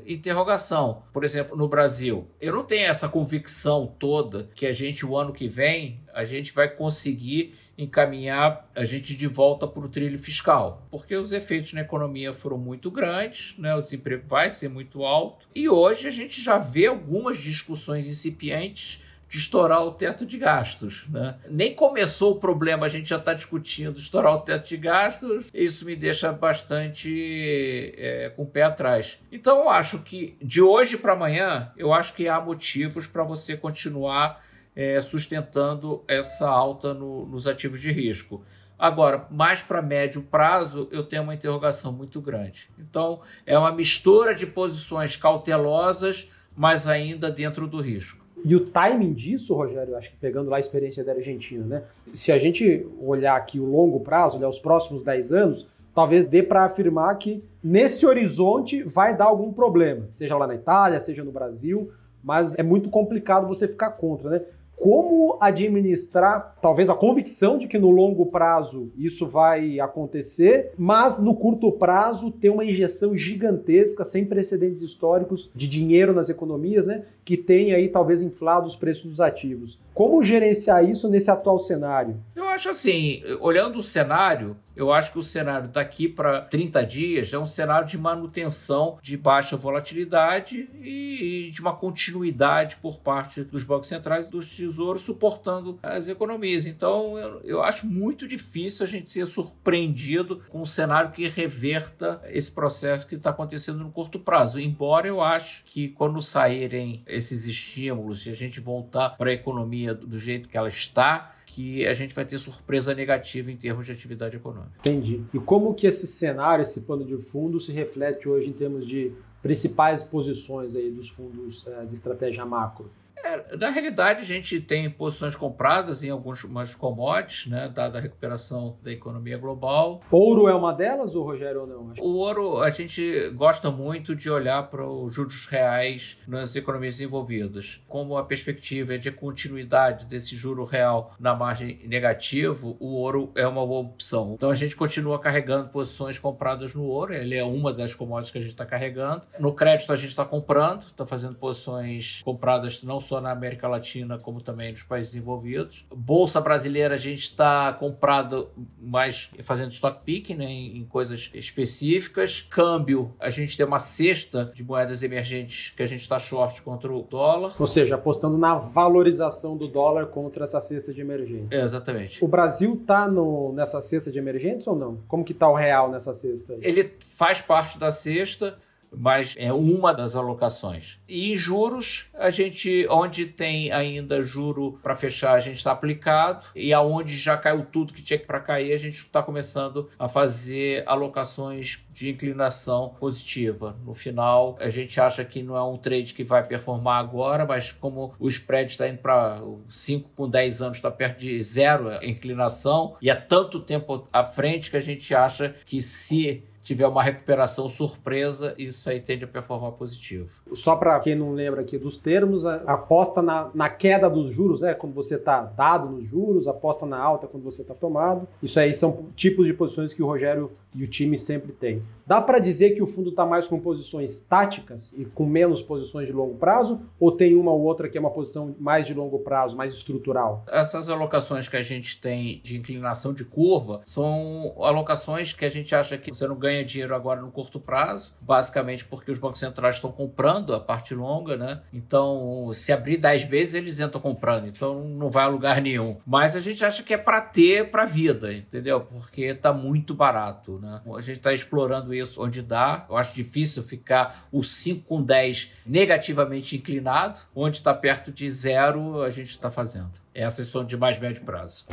interrogação. 0.06 1.02
Por 1.12 1.22
exemplo, 1.22 1.54
no 1.56 1.68
Brasil, 1.68 2.26
eu 2.40 2.54
não 2.54 2.64
tenho 2.64 2.88
essa 2.88 3.06
convicção 3.06 3.94
toda 3.98 4.48
que 4.54 4.66
a 4.66 4.72
gente, 4.72 5.04
o 5.04 5.14
ano 5.14 5.30
que 5.30 5.46
vem, 5.46 6.00
a 6.12 6.24
gente 6.24 6.52
vai 6.52 6.68
conseguir 6.68 7.54
encaminhar 7.76 8.66
a 8.74 8.86
gente 8.86 9.14
de 9.14 9.26
volta 9.26 9.68
para 9.68 9.84
o 9.84 9.88
trilho 9.90 10.18
fiscal, 10.18 10.88
porque 10.90 11.14
os 11.14 11.32
efeitos 11.32 11.74
na 11.74 11.82
economia 11.82 12.32
foram 12.32 12.56
muito 12.56 12.90
grandes, 12.90 13.54
né? 13.58 13.74
o 13.74 13.82
desemprego 13.82 14.26
vai 14.26 14.48
ser 14.48 14.70
muito 14.70 15.04
alto, 15.04 15.46
e 15.54 15.68
hoje 15.68 16.08
a 16.08 16.10
gente 16.10 16.42
já 16.42 16.56
vê 16.56 16.86
algumas 16.86 17.38
discussões 17.38 18.06
incipientes 18.06 19.03
de 19.34 19.40
estourar 19.40 19.82
o 19.82 19.90
teto 19.90 20.24
de 20.24 20.38
gastos. 20.38 21.06
Né? 21.08 21.34
Nem 21.50 21.74
começou 21.74 22.34
o 22.34 22.36
problema, 22.36 22.86
a 22.86 22.88
gente 22.88 23.08
já 23.08 23.16
está 23.16 23.34
discutindo 23.34 23.98
estourar 23.98 24.32
o 24.32 24.40
teto 24.42 24.68
de 24.68 24.76
gastos, 24.76 25.50
isso 25.52 25.84
me 25.84 25.96
deixa 25.96 26.32
bastante 26.32 27.92
é, 27.98 28.28
com 28.36 28.44
o 28.44 28.46
pé 28.46 28.62
atrás. 28.62 29.18
Então 29.32 29.62
eu 29.62 29.70
acho 29.70 29.98
que 30.04 30.36
de 30.40 30.62
hoje 30.62 30.96
para 30.96 31.14
amanhã, 31.14 31.72
eu 31.76 31.92
acho 31.92 32.14
que 32.14 32.28
há 32.28 32.40
motivos 32.40 33.08
para 33.08 33.24
você 33.24 33.56
continuar 33.56 34.40
é, 34.76 35.00
sustentando 35.00 36.04
essa 36.06 36.48
alta 36.48 36.94
no, 36.94 37.26
nos 37.26 37.48
ativos 37.48 37.80
de 37.80 37.90
risco. 37.90 38.44
Agora, 38.78 39.26
mais 39.32 39.62
para 39.62 39.82
médio 39.82 40.22
prazo, 40.22 40.88
eu 40.92 41.02
tenho 41.02 41.24
uma 41.24 41.34
interrogação 41.34 41.92
muito 41.92 42.20
grande. 42.20 42.70
Então, 42.78 43.20
é 43.44 43.58
uma 43.58 43.72
mistura 43.72 44.32
de 44.32 44.46
posições 44.46 45.16
cautelosas, 45.16 46.30
mas 46.56 46.86
ainda 46.86 47.32
dentro 47.32 47.66
do 47.66 47.80
risco. 47.80 48.23
E 48.44 48.54
o 48.54 48.60
timing 48.60 49.14
disso, 49.14 49.54
Rogério, 49.54 49.96
acho 49.96 50.10
que 50.10 50.16
pegando 50.16 50.50
lá 50.50 50.58
a 50.58 50.60
experiência 50.60 51.02
da 51.02 51.12
Argentina, 51.12 51.64
né? 51.64 51.82
Se 52.06 52.30
a 52.30 52.38
gente 52.38 52.86
olhar 53.00 53.36
aqui 53.36 53.58
o 53.58 53.64
longo 53.64 54.00
prazo, 54.00 54.36
olhar 54.36 54.48
os 54.48 54.58
próximos 54.58 55.02
10 55.02 55.32
anos, 55.32 55.66
talvez 55.94 56.26
dê 56.26 56.42
para 56.42 56.64
afirmar 56.64 57.16
que 57.16 57.42
nesse 57.62 58.04
horizonte 58.04 58.82
vai 58.82 59.16
dar 59.16 59.26
algum 59.26 59.50
problema, 59.50 60.08
seja 60.12 60.36
lá 60.36 60.46
na 60.46 60.54
Itália, 60.54 61.00
seja 61.00 61.24
no 61.24 61.32
Brasil, 61.32 61.90
mas 62.22 62.54
é 62.56 62.62
muito 62.62 62.90
complicado 62.90 63.46
você 63.46 63.66
ficar 63.66 63.92
contra, 63.92 64.28
né? 64.28 64.42
Como 64.76 65.38
administrar, 65.40 66.56
talvez 66.60 66.90
a 66.90 66.94
convicção 66.94 67.56
de 67.56 67.66
que 67.66 67.78
no 67.78 67.90
longo 67.90 68.26
prazo 68.26 68.90
isso 68.96 69.26
vai 69.26 69.80
acontecer, 69.80 70.72
mas 70.76 71.20
no 71.20 71.34
curto 71.34 71.72
prazo 71.72 72.30
ter 72.30 72.50
uma 72.50 72.64
injeção 72.64 73.16
gigantesca, 73.16 74.04
sem 74.04 74.24
precedentes 74.24 74.82
históricos 74.82 75.50
de 75.54 75.66
dinheiro 75.68 76.12
nas 76.12 76.28
economias, 76.28 76.86
né, 76.86 77.04
que 77.24 77.36
tem 77.36 77.72
aí 77.72 77.88
talvez 77.88 78.20
inflado 78.20 78.66
os 78.66 78.76
preços 78.76 79.04
dos 79.04 79.20
ativos. 79.20 79.78
Como 79.94 80.22
gerenciar 80.22 80.88
isso 80.88 81.08
nesse 81.08 81.30
atual 81.30 81.58
cenário? 81.58 82.16
Eu 82.34 82.46
acho 82.48 82.68
assim, 82.68 83.22
olhando 83.40 83.78
o 83.78 83.82
cenário, 83.82 84.56
eu 84.76 84.92
acho 84.92 85.12
que 85.12 85.18
o 85.18 85.22
cenário 85.22 85.68
daqui 85.68 86.08
para 86.08 86.40
30 86.42 86.84
dias 86.84 87.32
é 87.32 87.38
um 87.38 87.46
cenário 87.46 87.86
de 87.86 87.96
manutenção 87.96 88.98
de 89.02 89.16
baixa 89.16 89.56
volatilidade 89.56 90.68
e 90.82 91.50
de 91.52 91.60
uma 91.60 91.74
continuidade 91.74 92.76
por 92.76 92.98
parte 92.98 93.44
dos 93.44 93.62
bancos 93.64 93.88
centrais 93.88 94.26
e 94.26 94.30
dos 94.30 94.56
tesouros 94.56 95.02
suportando 95.02 95.78
as 95.82 96.08
economias. 96.08 96.66
Então, 96.66 97.18
eu, 97.18 97.40
eu 97.44 97.62
acho 97.62 97.86
muito 97.86 98.26
difícil 98.26 98.84
a 98.84 98.88
gente 98.88 99.10
ser 99.10 99.26
surpreendido 99.26 100.42
com 100.48 100.62
um 100.62 100.66
cenário 100.66 101.10
que 101.10 101.26
reverta 101.28 102.20
esse 102.26 102.50
processo 102.50 103.06
que 103.06 103.14
está 103.14 103.30
acontecendo 103.30 103.78
no 103.78 103.90
curto 103.90 104.18
prazo. 104.18 104.60
Embora 104.60 105.06
eu 105.06 105.20
acho 105.20 105.64
que 105.64 105.88
quando 105.88 106.20
saírem 106.20 107.02
esses 107.06 107.44
estímulos 107.44 108.26
e 108.26 108.30
a 108.30 108.34
gente 108.34 108.60
voltar 108.60 109.10
para 109.10 109.30
a 109.30 109.34
economia 109.34 109.94
do 109.94 110.18
jeito 110.18 110.48
que 110.48 110.56
ela 110.56 110.68
está, 110.68 111.33
que 111.54 111.86
a 111.86 111.94
gente 111.94 112.12
vai 112.12 112.24
ter 112.24 112.36
surpresa 112.40 112.92
negativa 112.92 113.48
em 113.48 113.56
termos 113.56 113.86
de 113.86 113.92
atividade 113.92 114.34
econômica. 114.34 114.72
Entendi. 114.80 115.22
E 115.32 115.38
como 115.38 115.72
que 115.72 115.86
esse 115.86 116.04
cenário, 116.04 116.62
esse 116.62 116.80
plano 116.80 117.04
de 117.04 117.16
fundo 117.16 117.60
se 117.60 117.70
reflete 117.70 118.28
hoje 118.28 118.50
em 118.50 118.52
termos 118.52 118.84
de 118.84 119.12
principais 119.40 120.02
posições 120.02 120.74
aí 120.74 120.90
dos 120.90 121.08
fundos 121.08 121.64
eh, 121.68 121.84
de 121.84 121.94
estratégia 121.94 122.44
macro? 122.44 122.90
É, 123.24 123.56
na 123.56 123.70
realidade, 123.70 124.20
a 124.20 124.24
gente 124.24 124.60
tem 124.60 124.88
posições 124.90 125.34
compradas 125.34 126.04
em 126.04 126.10
algumas 126.10 126.74
commodities, 126.74 127.46
né, 127.46 127.70
dada 127.74 127.98
a 127.98 128.00
recuperação 128.00 128.76
da 128.82 128.92
economia 128.92 129.38
global. 129.38 130.02
Ouro 130.10 130.46
é 130.46 130.54
uma 130.54 130.72
delas, 130.72 131.14
ou 131.14 131.24
Rogério, 131.24 131.62
ou 131.62 131.66
não? 131.66 131.94
O 131.98 132.16
ouro, 132.18 132.60
a 132.60 132.68
gente 132.68 133.30
gosta 133.30 133.70
muito 133.70 134.14
de 134.14 134.28
olhar 134.28 134.68
para 134.68 134.86
os 134.86 135.14
juros 135.14 135.46
reais 135.46 136.18
nas 136.28 136.54
economias 136.54 137.00
envolvidas. 137.00 137.82
Como 137.88 138.18
a 138.18 138.24
perspectiva 138.24 138.94
é 138.94 138.98
de 138.98 139.10
continuidade 139.10 140.04
desse 140.04 140.36
juro 140.36 140.64
real 140.64 141.14
na 141.18 141.34
margem 141.34 141.80
negativo, 141.86 142.76
o 142.78 142.94
ouro 142.94 143.32
é 143.34 143.46
uma 143.46 143.66
boa 143.66 143.86
opção. 143.86 144.34
Então 144.34 144.50
a 144.50 144.54
gente 144.54 144.76
continua 144.76 145.18
carregando 145.18 145.70
posições 145.70 146.18
compradas 146.18 146.74
no 146.74 146.84
ouro, 146.84 147.14
ele 147.14 147.34
é 147.34 147.44
uma 147.44 147.72
das 147.72 147.94
commodities 147.94 148.32
que 148.32 148.38
a 148.38 148.40
gente 148.42 148.50
está 148.50 148.66
carregando. 148.66 149.22
No 149.38 149.54
crédito 149.54 149.92
a 149.92 149.96
gente 149.96 150.08
está 150.08 150.24
comprando, 150.24 150.86
está 150.86 151.06
fazendo 151.06 151.36
posições 151.36 152.20
compradas 152.22 152.82
não 152.82 153.00
só 153.00 153.13
só 153.14 153.20
na 153.20 153.30
América 153.30 153.68
Latina 153.68 154.18
como 154.18 154.40
também 154.40 154.72
nos 154.72 154.82
países 154.82 155.14
envolvidos. 155.14 155.86
Bolsa 155.94 156.40
brasileira 156.40 156.94
a 156.94 156.98
gente 156.98 157.22
está 157.22 157.72
comprado 157.72 158.48
mais 158.80 159.30
fazendo 159.42 159.70
stock 159.70 160.00
picking 160.04 160.34
né, 160.34 160.50
em 160.50 160.84
coisas 160.84 161.30
específicas. 161.32 162.44
Câmbio, 162.50 163.14
a 163.20 163.30
gente 163.30 163.56
tem 163.56 163.64
uma 163.64 163.78
cesta 163.78 164.50
de 164.52 164.64
moedas 164.64 165.02
emergentes 165.02 165.72
que 165.76 165.82
a 165.82 165.86
gente 165.86 166.00
está 166.00 166.18
short 166.18 166.62
contra 166.62 166.92
o 166.92 167.02
dólar. 167.02 167.54
Ou 167.58 167.66
seja, 167.66 167.94
apostando 167.94 168.36
na 168.36 168.56
valorização 168.56 169.56
do 169.56 169.68
dólar 169.68 170.06
contra 170.06 170.44
essa 170.44 170.60
cesta 170.60 170.92
de 170.92 171.00
emergentes. 171.00 171.56
É, 171.56 171.62
exatamente. 171.62 172.24
O 172.24 172.28
Brasil 172.28 172.74
está 172.74 173.08
nessa 173.52 173.80
cesta 173.80 174.10
de 174.10 174.18
emergentes 174.18 174.66
ou 174.66 174.74
não? 174.74 174.98
Como 175.06 175.24
que 175.24 175.32
está 175.32 175.48
o 175.48 175.54
real 175.54 175.90
nessa 175.90 176.12
cesta? 176.12 176.54
Aí? 176.54 176.60
Ele 176.62 176.94
faz 177.00 177.40
parte 177.40 177.78
da 177.78 177.92
cesta 177.92 178.58
mas 178.96 179.34
é 179.38 179.52
uma 179.52 179.92
das 179.92 180.16
alocações. 180.16 180.98
E 181.08 181.32
em 181.32 181.36
juros, 181.36 182.06
a 182.14 182.30
gente, 182.30 182.86
onde 182.90 183.26
tem 183.26 183.70
ainda 183.72 184.22
juro 184.22 184.78
para 184.82 184.94
fechar, 184.94 185.34
a 185.34 185.40
gente 185.40 185.56
está 185.56 185.72
aplicado, 185.72 186.46
e 186.54 186.72
aonde 186.72 187.16
já 187.16 187.36
caiu 187.36 187.64
tudo 187.64 187.92
que 187.92 188.02
tinha 188.02 188.18
para 188.18 188.40
cair, 188.40 188.72
a 188.72 188.76
gente 188.76 188.98
está 188.98 189.22
começando 189.22 189.88
a 189.98 190.08
fazer 190.08 190.82
alocações 190.86 191.84
de 191.92 192.10
inclinação 192.10 192.94
positiva. 192.98 193.76
No 193.84 193.94
final, 193.94 194.56
a 194.60 194.68
gente 194.68 195.00
acha 195.00 195.24
que 195.24 195.42
não 195.42 195.56
é 195.56 195.62
um 195.62 195.76
trade 195.76 196.14
que 196.14 196.24
vai 196.24 196.44
performar 196.44 196.98
agora, 196.98 197.44
mas 197.44 197.70
como 197.72 198.14
o 198.18 198.28
spread 198.28 198.70
está 198.70 198.88
indo 198.88 198.98
para 198.98 199.40
5 199.68 200.10
com 200.16 200.28
10 200.28 200.62
anos, 200.62 200.78
está 200.78 200.90
perto 200.90 201.18
de 201.20 201.42
zero 201.42 201.88
a 201.88 202.04
inclinação, 202.04 202.96
e 203.00 203.10
é 203.10 203.14
tanto 203.14 203.60
tempo 203.60 204.08
à 204.12 204.24
frente 204.24 204.70
que 204.70 204.76
a 204.76 204.80
gente 204.80 205.14
acha 205.14 205.54
que 205.64 205.80
se 205.80 206.42
tiver 206.64 206.88
uma 206.88 207.02
recuperação 207.02 207.68
surpresa, 207.68 208.54
isso 208.58 208.88
aí 208.88 208.98
tende 208.98 209.24
a 209.24 209.28
performar 209.28 209.72
positivo. 209.72 210.40
Só 210.54 210.74
para 210.74 210.98
quem 210.98 211.14
não 211.14 211.32
lembra 211.32 211.60
aqui 211.60 211.76
dos 211.76 211.98
termos, 211.98 212.46
aposta 212.46 213.20
na, 213.20 213.50
na 213.54 213.68
queda 213.68 214.08
dos 214.08 214.28
juros, 214.28 214.62
né? 214.62 214.72
Quando 214.72 214.94
você 214.94 215.16
está 215.16 215.42
dado 215.42 215.90
nos 215.90 216.04
juros, 216.04 216.48
aposta 216.48 216.86
na 216.86 216.98
alta 216.98 217.26
quando 217.26 217.44
você 217.44 217.62
está 217.62 217.74
tomado. 217.74 218.26
Isso 218.42 218.58
aí 218.58 218.72
são 218.72 219.10
tipos 219.14 219.46
de 219.46 219.52
posições 219.52 219.92
que 219.92 220.02
o 220.02 220.06
Rogério 220.06 220.50
e 220.74 220.82
o 220.82 220.88
time 220.88 221.16
sempre 221.16 221.52
têm. 221.52 221.82
Dá 222.06 222.20
para 222.20 222.38
dizer 222.38 222.70
que 222.70 222.82
o 222.82 222.86
fundo 222.86 223.10
está 223.10 223.24
mais 223.24 223.46
com 223.46 223.58
posições 223.58 224.20
táticas 224.20 224.92
e 224.96 225.04
com 225.06 225.24
menos 225.24 225.62
posições 225.62 226.06
de 226.06 226.12
longo 226.12 226.34
prazo? 226.34 226.82
Ou 227.00 227.12
tem 227.12 227.34
uma 227.34 227.52
ou 227.52 227.62
outra 227.62 227.88
que 227.88 227.96
é 227.96 228.00
uma 228.00 228.10
posição 228.10 228.54
mais 228.58 228.86
de 228.86 228.92
longo 228.92 229.20
prazo, 229.20 229.56
mais 229.56 229.72
estrutural? 229.72 230.44
Essas 230.48 230.88
alocações 230.88 231.48
que 231.48 231.56
a 231.56 231.62
gente 231.62 231.98
tem 232.00 232.40
de 232.42 232.58
inclinação 232.58 233.14
de 233.14 233.24
curva 233.24 233.80
são 233.86 234.54
alocações 234.58 235.32
que 235.32 235.44
a 235.44 235.48
gente 235.48 235.74
acha 235.74 235.96
que 235.96 236.10
você 236.10 236.26
não 236.26 236.36
ganha 236.36 236.53
dinheiro 236.62 236.94
agora 236.94 237.20
no 237.20 237.30
curto 237.30 237.58
prazo, 237.58 238.14
basicamente 238.20 238.84
porque 238.84 239.10
os 239.10 239.18
bancos 239.18 239.40
centrais 239.40 239.76
estão 239.76 239.90
comprando 239.90 240.54
a 240.54 240.60
parte 240.60 240.94
longa, 240.94 241.36
né? 241.36 241.62
Então, 241.72 242.50
se 242.52 242.72
abrir 242.72 242.98
10 242.98 243.24
vezes, 243.24 243.54
eles 243.54 243.80
entram 243.80 244.00
comprando, 244.00 244.46
então 244.46 244.84
não 244.84 245.08
vai 245.10 245.24
a 245.24 245.28
lugar 245.28 245.60
nenhum. 245.60 245.98
Mas 246.06 246.36
a 246.36 246.40
gente 246.40 246.64
acha 246.64 246.82
que 246.82 246.94
é 246.94 246.98
para 246.98 247.20
ter 247.20 247.70
para 247.70 247.84
vida, 247.84 248.32
entendeu? 248.32 248.80
Porque 248.80 249.22
está 249.22 249.52
muito 249.52 249.94
barato, 249.94 250.58
né? 250.60 250.80
A 250.94 251.00
gente 251.00 251.16
está 251.16 251.32
explorando 251.32 251.94
isso 251.94 252.22
onde 252.22 252.42
dá. 252.42 252.86
Eu 252.88 252.96
acho 252.96 253.14
difícil 253.14 253.62
ficar 253.62 254.26
o 254.30 254.42
5 254.42 254.84
com 254.84 255.02
10 255.02 255.52
negativamente 255.64 256.56
inclinado. 256.56 257.20
Onde 257.34 257.56
está 257.56 257.72
perto 257.72 258.12
de 258.12 258.30
zero, 258.30 259.02
a 259.02 259.10
gente 259.10 259.30
está 259.30 259.50
fazendo. 259.50 259.92
Essas 260.14 260.48
são 260.48 260.64
de 260.64 260.76
mais 260.76 260.98
médio 260.98 261.24
prazo. 261.24 261.64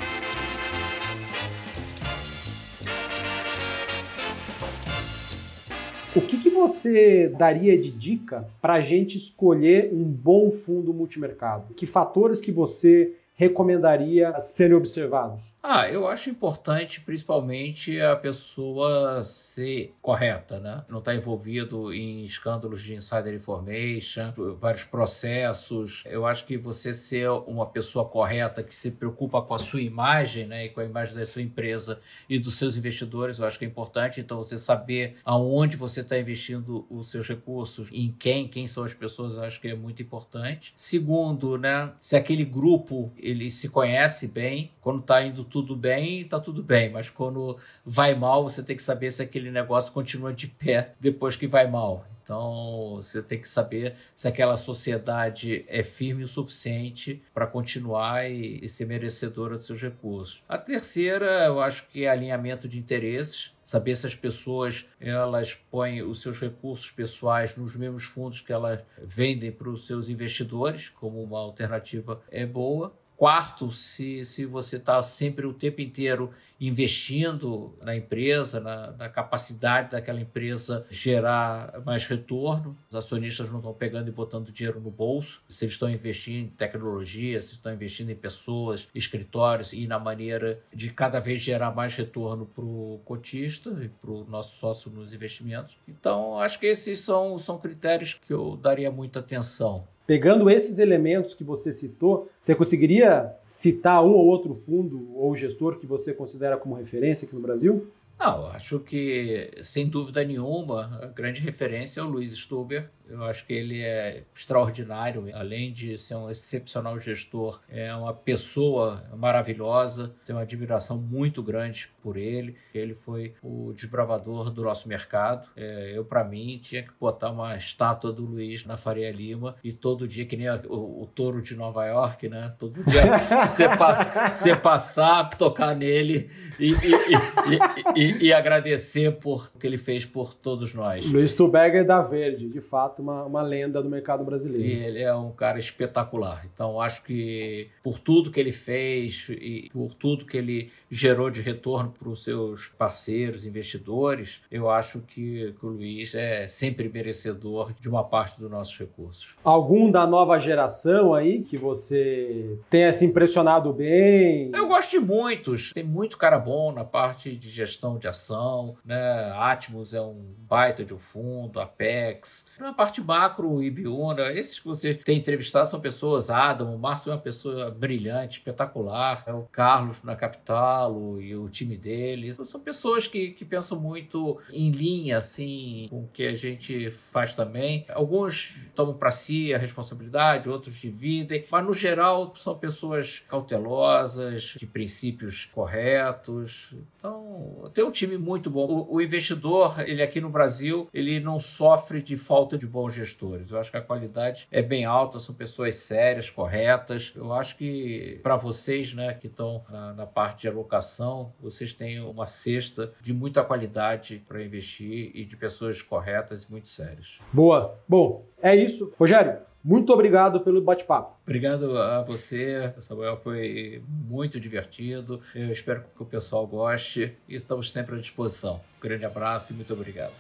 O 6.13 6.19
que, 6.19 6.37
que 6.37 6.49
você 6.49 7.29
daria 7.29 7.77
de 7.77 7.89
dica 7.89 8.45
para 8.61 8.73
a 8.73 8.81
gente 8.81 9.15
escolher 9.15 9.93
um 9.93 10.03
bom 10.03 10.51
fundo 10.51 10.93
multimercado? 10.93 11.73
Que 11.73 11.85
fatores 11.85 12.41
que 12.41 12.51
você 12.51 13.13
recomendaria 13.41 14.39
serem 14.39 14.75
observados? 14.75 15.55
Ah, 15.63 15.89
eu 15.89 16.07
acho 16.07 16.29
importante, 16.29 17.01
principalmente, 17.01 17.99
a 17.99 18.15
pessoa 18.15 19.23
ser 19.23 19.95
correta, 20.01 20.59
né? 20.59 20.83
Não 20.87 20.99
estar 20.99 21.11
tá 21.11 21.17
envolvido 21.17 21.93
em 21.93 22.23
escândalos 22.23 22.81
de 22.83 22.95
insider 22.95 23.33
information, 23.33 24.33
vários 24.59 24.83
processos. 24.83 26.03
Eu 26.05 26.25
acho 26.25 26.45
que 26.45 26.57
você 26.57 26.93
ser 26.93 27.29
uma 27.29 27.65
pessoa 27.65 28.05
correta 28.05 28.63
que 28.63 28.75
se 28.75 28.91
preocupa 28.91 29.41
com 29.41 29.53
a 29.53 29.59
sua 29.59 29.81
imagem, 29.81 30.45
né? 30.45 30.65
E 30.65 30.69
com 30.69 30.79
a 30.79 30.85
imagem 30.85 31.15
da 31.15 31.25
sua 31.25 31.41
empresa 31.41 31.99
e 32.29 32.37
dos 32.37 32.55
seus 32.55 32.75
investidores, 32.75 33.39
eu 33.39 33.45
acho 33.45 33.57
que 33.57 33.65
é 33.65 33.67
importante. 33.67 34.19
Então, 34.19 34.37
você 34.37 34.57
saber 34.57 35.17
aonde 35.25 35.77
você 35.77 36.01
está 36.01 36.17
investindo 36.17 36.85
os 36.89 37.09
seus 37.09 37.27
recursos, 37.27 37.89
em 37.91 38.15
quem, 38.19 38.47
quem 38.47 38.67
são 38.67 38.83
as 38.83 38.93
pessoas, 38.93 39.33
eu 39.33 39.43
acho 39.43 39.61
que 39.61 39.67
é 39.67 39.75
muito 39.75 40.01
importante. 40.01 40.73
Segundo, 40.75 41.57
né? 41.57 41.91
Se 41.99 42.15
aquele 42.15 42.45
grupo 42.45 43.13
ele 43.31 43.49
se 43.49 43.69
conhece 43.69 44.27
bem, 44.27 44.71
quando 44.81 44.99
está 44.99 45.23
indo 45.23 45.43
tudo 45.43 45.75
bem, 45.75 46.21
está 46.21 46.39
tudo 46.39 46.61
bem, 46.61 46.89
mas 46.89 47.09
quando 47.09 47.57
vai 47.85 48.13
mal, 48.13 48.43
você 48.43 48.61
tem 48.61 48.75
que 48.75 48.83
saber 48.83 49.11
se 49.11 49.23
aquele 49.23 49.49
negócio 49.49 49.91
continua 49.91 50.33
de 50.33 50.47
pé 50.47 50.93
depois 50.99 51.35
que 51.35 51.47
vai 51.47 51.67
mal. 51.67 52.05
Então, 52.23 52.95
você 52.95 53.21
tem 53.21 53.41
que 53.41 53.49
saber 53.49 53.95
se 54.15 54.27
aquela 54.27 54.55
sociedade 54.55 55.65
é 55.67 55.83
firme 55.83 56.23
o 56.23 56.27
suficiente 56.27 57.21
para 57.33 57.45
continuar 57.45 58.29
e, 58.29 58.63
e, 58.63 58.69
ser 58.69 58.85
merecedora 58.85 59.57
dos 59.57 59.65
seus 59.65 59.81
recursos. 59.81 60.43
A 60.47 60.57
terceira, 60.57 61.45
eu 61.45 61.59
acho 61.59 61.89
que 61.89 62.05
é 62.05 62.09
alinhamento 62.09 62.67
de 62.67 62.79
interesses. 62.79 63.51
Saber 63.65 63.95
se 63.95 64.05
as 64.05 64.15
pessoas 64.15 64.87
elas 64.99 65.55
põem 65.55 66.01
os 66.01 66.21
seus 66.21 66.39
recursos 66.39 66.91
pessoais 66.91 67.55
nos 67.55 67.75
mesmos 67.75 68.03
fundos 68.03 68.41
que 68.41 68.51
elas 68.53 68.79
vendem 69.01 69.51
para 69.51 69.69
os 69.69 69.85
seus 69.87 70.07
investidores, 70.07 70.89
como 70.89 71.21
uma 71.21 71.39
alternativa 71.39 72.21
é 72.29 72.45
boa. 72.45 72.93
Quarto, 73.21 73.69
se, 73.69 74.25
se 74.25 74.47
você 74.47 74.77
está 74.77 75.03
sempre 75.03 75.45
o 75.45 75.53
tempo 75.53 75.79
inteiro 75.79 76.31
investindo 76.59 77.71
na 77.79 77.95
empresa, 77.95 78.59
na, 78.59 78.93
na, 78.93 79.09
capacidade 79.09 79.91
daquela 79.91 80.19
empresa 80.19 80.87
gerar 80.89 81.81
mais 81.85 82.07
retorno, 82.07 82.75
os 82.89 82.95
acionistas 82.95 83.47
não 83.51 83.59
estão 83.59 83.75
pegando 83.75 84.07
e 84.09 84.11
botando 84.11 84.51
dinheiro 84.51 84.81
no 84.81 84.89
bolso, 84.89 85.43
se 85.47 85.65
eles 85.65 85.75
estão 85.75 85.87
investindo 85.87 86.45
em 86.45 86.47
tecnologia, 86.47 87.39
se 87.43 87.53
estão 87.53 87.71
investindo 87.71 88.09
em 88.09 88.15
pessoas, 88.15 88.89
escritórios 88.95 89.71
e 89.71 89.85
na 89.85 89.99
maneira 89.99 90.59
de 90.73 90.91
cada 90.91 91.19
vez 91.19 91.41
gerar 91.41 91.75
mais 91.75 91.95
retorno 91.95 92.47
para 92.47 92.65
o 92.65 92.99
cotista 93.05 93.69
e 93.83 93.87
para 93.87 94.09
o 94.09 94.25
nosso 94.25 94.57
sócio 94.57 94.89
nos 94.89 95.13
investimentos. 95.13 95.77
Então, 95.87 96.39
acho 96.39 96.59
que 96.59 96.65
esses 96.65 96.97
são, 96.97 97.37
são 97.37 97.59
critérios 97.59 98.15
que 98.15 98.33
eu 98.33 98.57
daria 98.57 98.89
muita 98.89 99.19
atenção. 99.19 99.87
Pegando 100.05 100.49
esses 100.49 100.79
elementos 100.79 101.33
que 101.33 101.43
você 101.43 101.71
citou, 101.71 102.29
você 102.39 102.55
conseguiria 102.55 103.33
citar 103.45 104.03
um 104.03 104.11
ou 104.11 104.25
outro 104.25 104.53
fundo 104.53 105.09
ou 105.15 105.35
gestor 105.35 105.77
que 105.79 105.85
você 105.85 106.13
considera 106.13 106.57
como 106.57 106.75
referência 106.75 107.25
aqui 107.25 107.35
no 107.35 107.41
Brasil? 107.41 107.87
Não, 108.19 108.45
acho 108.47 108.79
que, 108.79 109.49
sem 109.63 109.89
dúvida 109.89 110.23
nenhuma, 110.23 110.99
a 111.01 111.07
grande 111.07 111.41
referência 111.41 112.01
é 112.01 112.03
o 112.03 112.07
Luiz 112.07 112.31
Stuber, 112.37 112.87
eu 113.11 113.23
acho 113.23 113.45
que 113.45 113.53
ele 113.53 113.81
é 113.81 114.23
extraordinário, 114.33 115.29
além 115.33 115.71
de 115.71 115.97
ser 115.97 116.15
um 116.15 116.29
excepcional 116.29 116.97
gestor, 116.97 117.59
é 117.69 117.93
uma 117.93 118.13
pessoa 118.13 119.03
maravilhosa, 119.15 120.13
tenho 120.25 120.37
uma 120.37 120.43
admiração 120.43 120.97
muito 120.97 121.43
grande 121.43 121.89
por 122.01 122.17
ele. 122.17 122.55
Ele 122.73 122.93
foi 122.93 123.33
o 123.41 123.73
desbravador 123.73 124.49
do 124.49 124.63
nosso 124.63 124.87
mercado. 124.87 125.47
É, 125.55 125.91
eu, 125.95 126.03
para 126.03 126.23
mim, 126.23 126.59
tinha 126.61 126.83
que 126.83 126.91
botar 126.99 127.31
uma 127.31 127.55
estátua 127.55 128.11
do 128.11 128.23
Luiz 128.23 128.65
na 128.65 128.77
Faria 128.77 129.11
Lima 129.11 129.55
e 129.63 129.71
todo 129.73 130.07
dia, 130.07 130.25
que 130.25 130.37
nem 130.37 130.49
o, 130.67 131.03
o 131.03 131.09
touro 131.13 131.41
de 131.41 131.55
Nova 131.55 131.85
York, 131.85 132.27
né? 132.27 132.53
Todo 132.57 132.83
dia 132.83 133.01
você, 133.45 133.67
pa, 133.67 134.29
você 134.29 134.55
passar, 134.55 135.29
tocar 135.37 135.75
nele 135.75 136.29
e, 136.59 136.71
e, 136.71 137.95
e, 137.95 138.27
e, 138.27 138.33
agradecer 138.33 139.11
por 139.13 139.51
o 139.53 139.59
que 139.59 139.67
ele 139.67 139.77
fez 139.77 140.05
por 140.05 140.33
todos 140.33 140.73
nós. 140.73 141.09
Luiz 141.11 141.33
Tuberger 141.33 141.85
da 141.85 142.01
Verde, 142.01 142.47
de 142.47 142.61
fato 142.61 143.00
uma, 143.01 143.25
uma 143.25 143.41
lenda 143.41 143.81
do 143.81 143.89
mercado 143.89 144.23
brasileiro. 144.23 144.67
E 144.67 144.85
ele 144.85 145.01
é 145.01 145.13
um 145.13 145.31
cara 145.31 145.59
espetacular. 145.59 146.45
Então, 146.53 146.79
acho 146.79 147.03
que 147.03 147.69
por 147.83 147.99
tudo 147.99 148.31
que 148.31 148.39
ele 148.39 148.51
fez 148.51 149.27
e 149.29 149.69
por 149.73 149.93
tudo 149.93 150.25
que 150.25 150.37
ele 150.37 150.71
gerou 150.89 151.29
de 151.29 151.41
retorno 151.41 151.93
para 151.97 152.09
os 152.09 152.23
seus 152.23 152.67
parceiros, 152.77 153.45
investidores, 153.45 154.43
eu 154.51 154.69
acho 154.69 154.99
que, 155.01 155.53
que 155.59 155.65
o 155.65 155.69
Luiz 155.69 156.15
é 156.15 156.47
sempre 156.47 156.89
merecedor 156.89 157.73
de 157.79 157.89
uma 157.89 158.03
parte 158.03 158.39
dos 158.39 158.49
nossos 158.49 158.77
recursos. 158.77 159.35
Algum 159.43 159.91
da 159.91 160.05
nova 160.05 160.39
geração 160.39 161.13
aí 161.13 161.41
que 161.41 161.57
você 161.57 162.57
tenha 162.69 162.91
se 162.93 163.05
impressionado 163.05 163.73
bem? 163.73 164.51
Eu 164.53 164.67
gosto 164.67 164.91
de 164.91 164.99
muitos. 164.99 165.71
Tem 165.73 165.83
muito 165.83 166.17
cara 166.17 166.37
bom 166.37 166.71
na 166.71 166.83
parte 166.83 167.35
de 167.35 167.49
gestão 167.49 167.97
de 167.97 168.07
ação, 168.07 168.75
né? 168.85 169.31
Atmos 169.35 169.93
é 169.93 170.01
um 170.01 170.33
baita 170.47 170.83
de 170.83 170.93
um 170.93 170.99
fundo, 170.99 171.59
Apex. 171.59 172.45
Na 172.59 172.73
parte 172.73 172.90
parte 172.91 173.01
macro, 173.01 173.49
o 173.49 173.63
Ibiúna, 173.63 174.33
esses 174.33 174.59
que 174.59 174.65
você 174.65 174.93
tem 174.93 175.17
entrevistado 175.17 175.69
são 175.69 175.79
pessoas, 175.79 176.29
Adam, 176.29 176.75
o 176.75 176.77
Márcio 176.77 177.11
é 177.11 177.13
uma 177.13 177.21
pessoa 177.21 177.71
brilhante, 177.71 178.39
espetacular, 178.39 179.23
é 179.25 179.33
o 179.33 179.43
Carlos 179.43 180.03
na 180.03 180.15
capital 180.15 181.21
e 181.21 181.33
o 181.33 181.47
time 181.47 181.77
dele, 181.77 182.33
são 182.33 182.59
pessoas 182.59 183.07
que, 183.07 183.29
que 183.29 183.45
pensam 183.45 183.79
muito 183.79 184.37
em 184.51 184.71
linha, 184.71 185.17
assim, 185.17 185.87
com 185.89 186.03
o 186.03 186.09
que 186.11 186.27
a 186.27 186.35
gente 186.35 186.91
faz 186.91 187.33
também. 187.33 187.85
Alguns 187.89 188.69
tomam 188.75 188.93
para 188.93 189.11
si 189.11 189.53
a 189.53 189.57
responsabilidade, 189.57 190.49
outros 190.49 190.75
dividem, 190.75 191.45
mas 191.49 191.65
no 191.65 191.73
geral 191.73 192.33
são 192.35 192.57
pessoas 192.57 193.23
cautelosas, 193.29 194.55
de 194.57 194.67
princípios 194.67 195.45
corretos. 195.45 196.73
Então, 196.97 197.69
tem 197.73 197.83
um 197.83 197.91
time 197.91 198.17
muito 198.17 198.49
bom. 198.49 198.65
O, 198.67 198.95
o 198.95 199.01
investidor, 199.01 199.79
ele 199.87 200.01
aqui 200.01 200.19
no 200.19 200.29
Brasil, 200.29 200.89
ele 200.93 201.19
não 201.19 201.39
sofre 201.39 202.01
de 202.01 202.17
falta 202.17 202.57
de 202.57 202.67
bons 202.81 202.93
gestores. 202.93 203.51
Eu 203.51 203.59
acho 203.59 203.69
que 203.69 203.77
a 203.77 203.81
qualidade 203.81 204.47
é 204.51 204.61
bem 204.61 204.85
alta, 204.85 205.19
são 205.19 205.35
pessoas 205.35 205.75
sérias, 205.75 206.29
corretas. 206.29 207.13
Eu 207.15 207.31
acho 207.33 207.55
que 207.57 208.19
para 208.23 208.35
vocês, 208.35 208.93
né, 208.93 209.13
que 209.13 209.27
estão 209.27 209.63
na, 209.69 209.93
na, 209.93 210.05
parte 210.07 210.41
de 210.41 210.47
alocação, 210.47 211.31
vocês 211.39 211.73
têm 211.73 211.99
uma 211.99 212.25
cesta 212.25 212.91
de 212.99 213.13
muita 213.13 213.43
qualidade 213.43 214.23
para 214.27 214.43
investir 214.43 215.11
e 215.13 215.23
de 215.25 215.37
pessoas 215.37 215.81
corretas 215.81 216.43
e 216.43 216.51
muito 216.51 216.67
sérias. 216.67 217.19
Boa. 217.31 217.79
Bom, 217.87 218.25
é 218.41 218.55
isso. 218.55 218.91
Rogério, 218.97 219.37
muito 219.63 219.93
obrigado 219.93 220.41
pelo 220.41 220.59
bate-papo. 220.61 221.17
Obrigado 221.23 221.77
a 221.77 222.01
você, 222.01 222.73
Samuel. 222.79 223.15
Foi 223.15 223.83
muito 223.87 224.39
divertido. 224.39 225.21
Eu 225.35 225.51
espero 225.51 225.83
que 225.95 226.01
o 226.01 226.05
pessoal 226.05 226.47
goste 226.47 227.15
e 227.29 227.35
estamos 227.35 227.71
sempre 227.71 227.95
à 227.95 227.99
disposição. 227.99 228.55
Um 228.79 228.81
grande 228.81 229.05
abraço 229.05 229.53
e 229.53 229.55
muito 229.55 229.71
obrigado. 229.71 230.15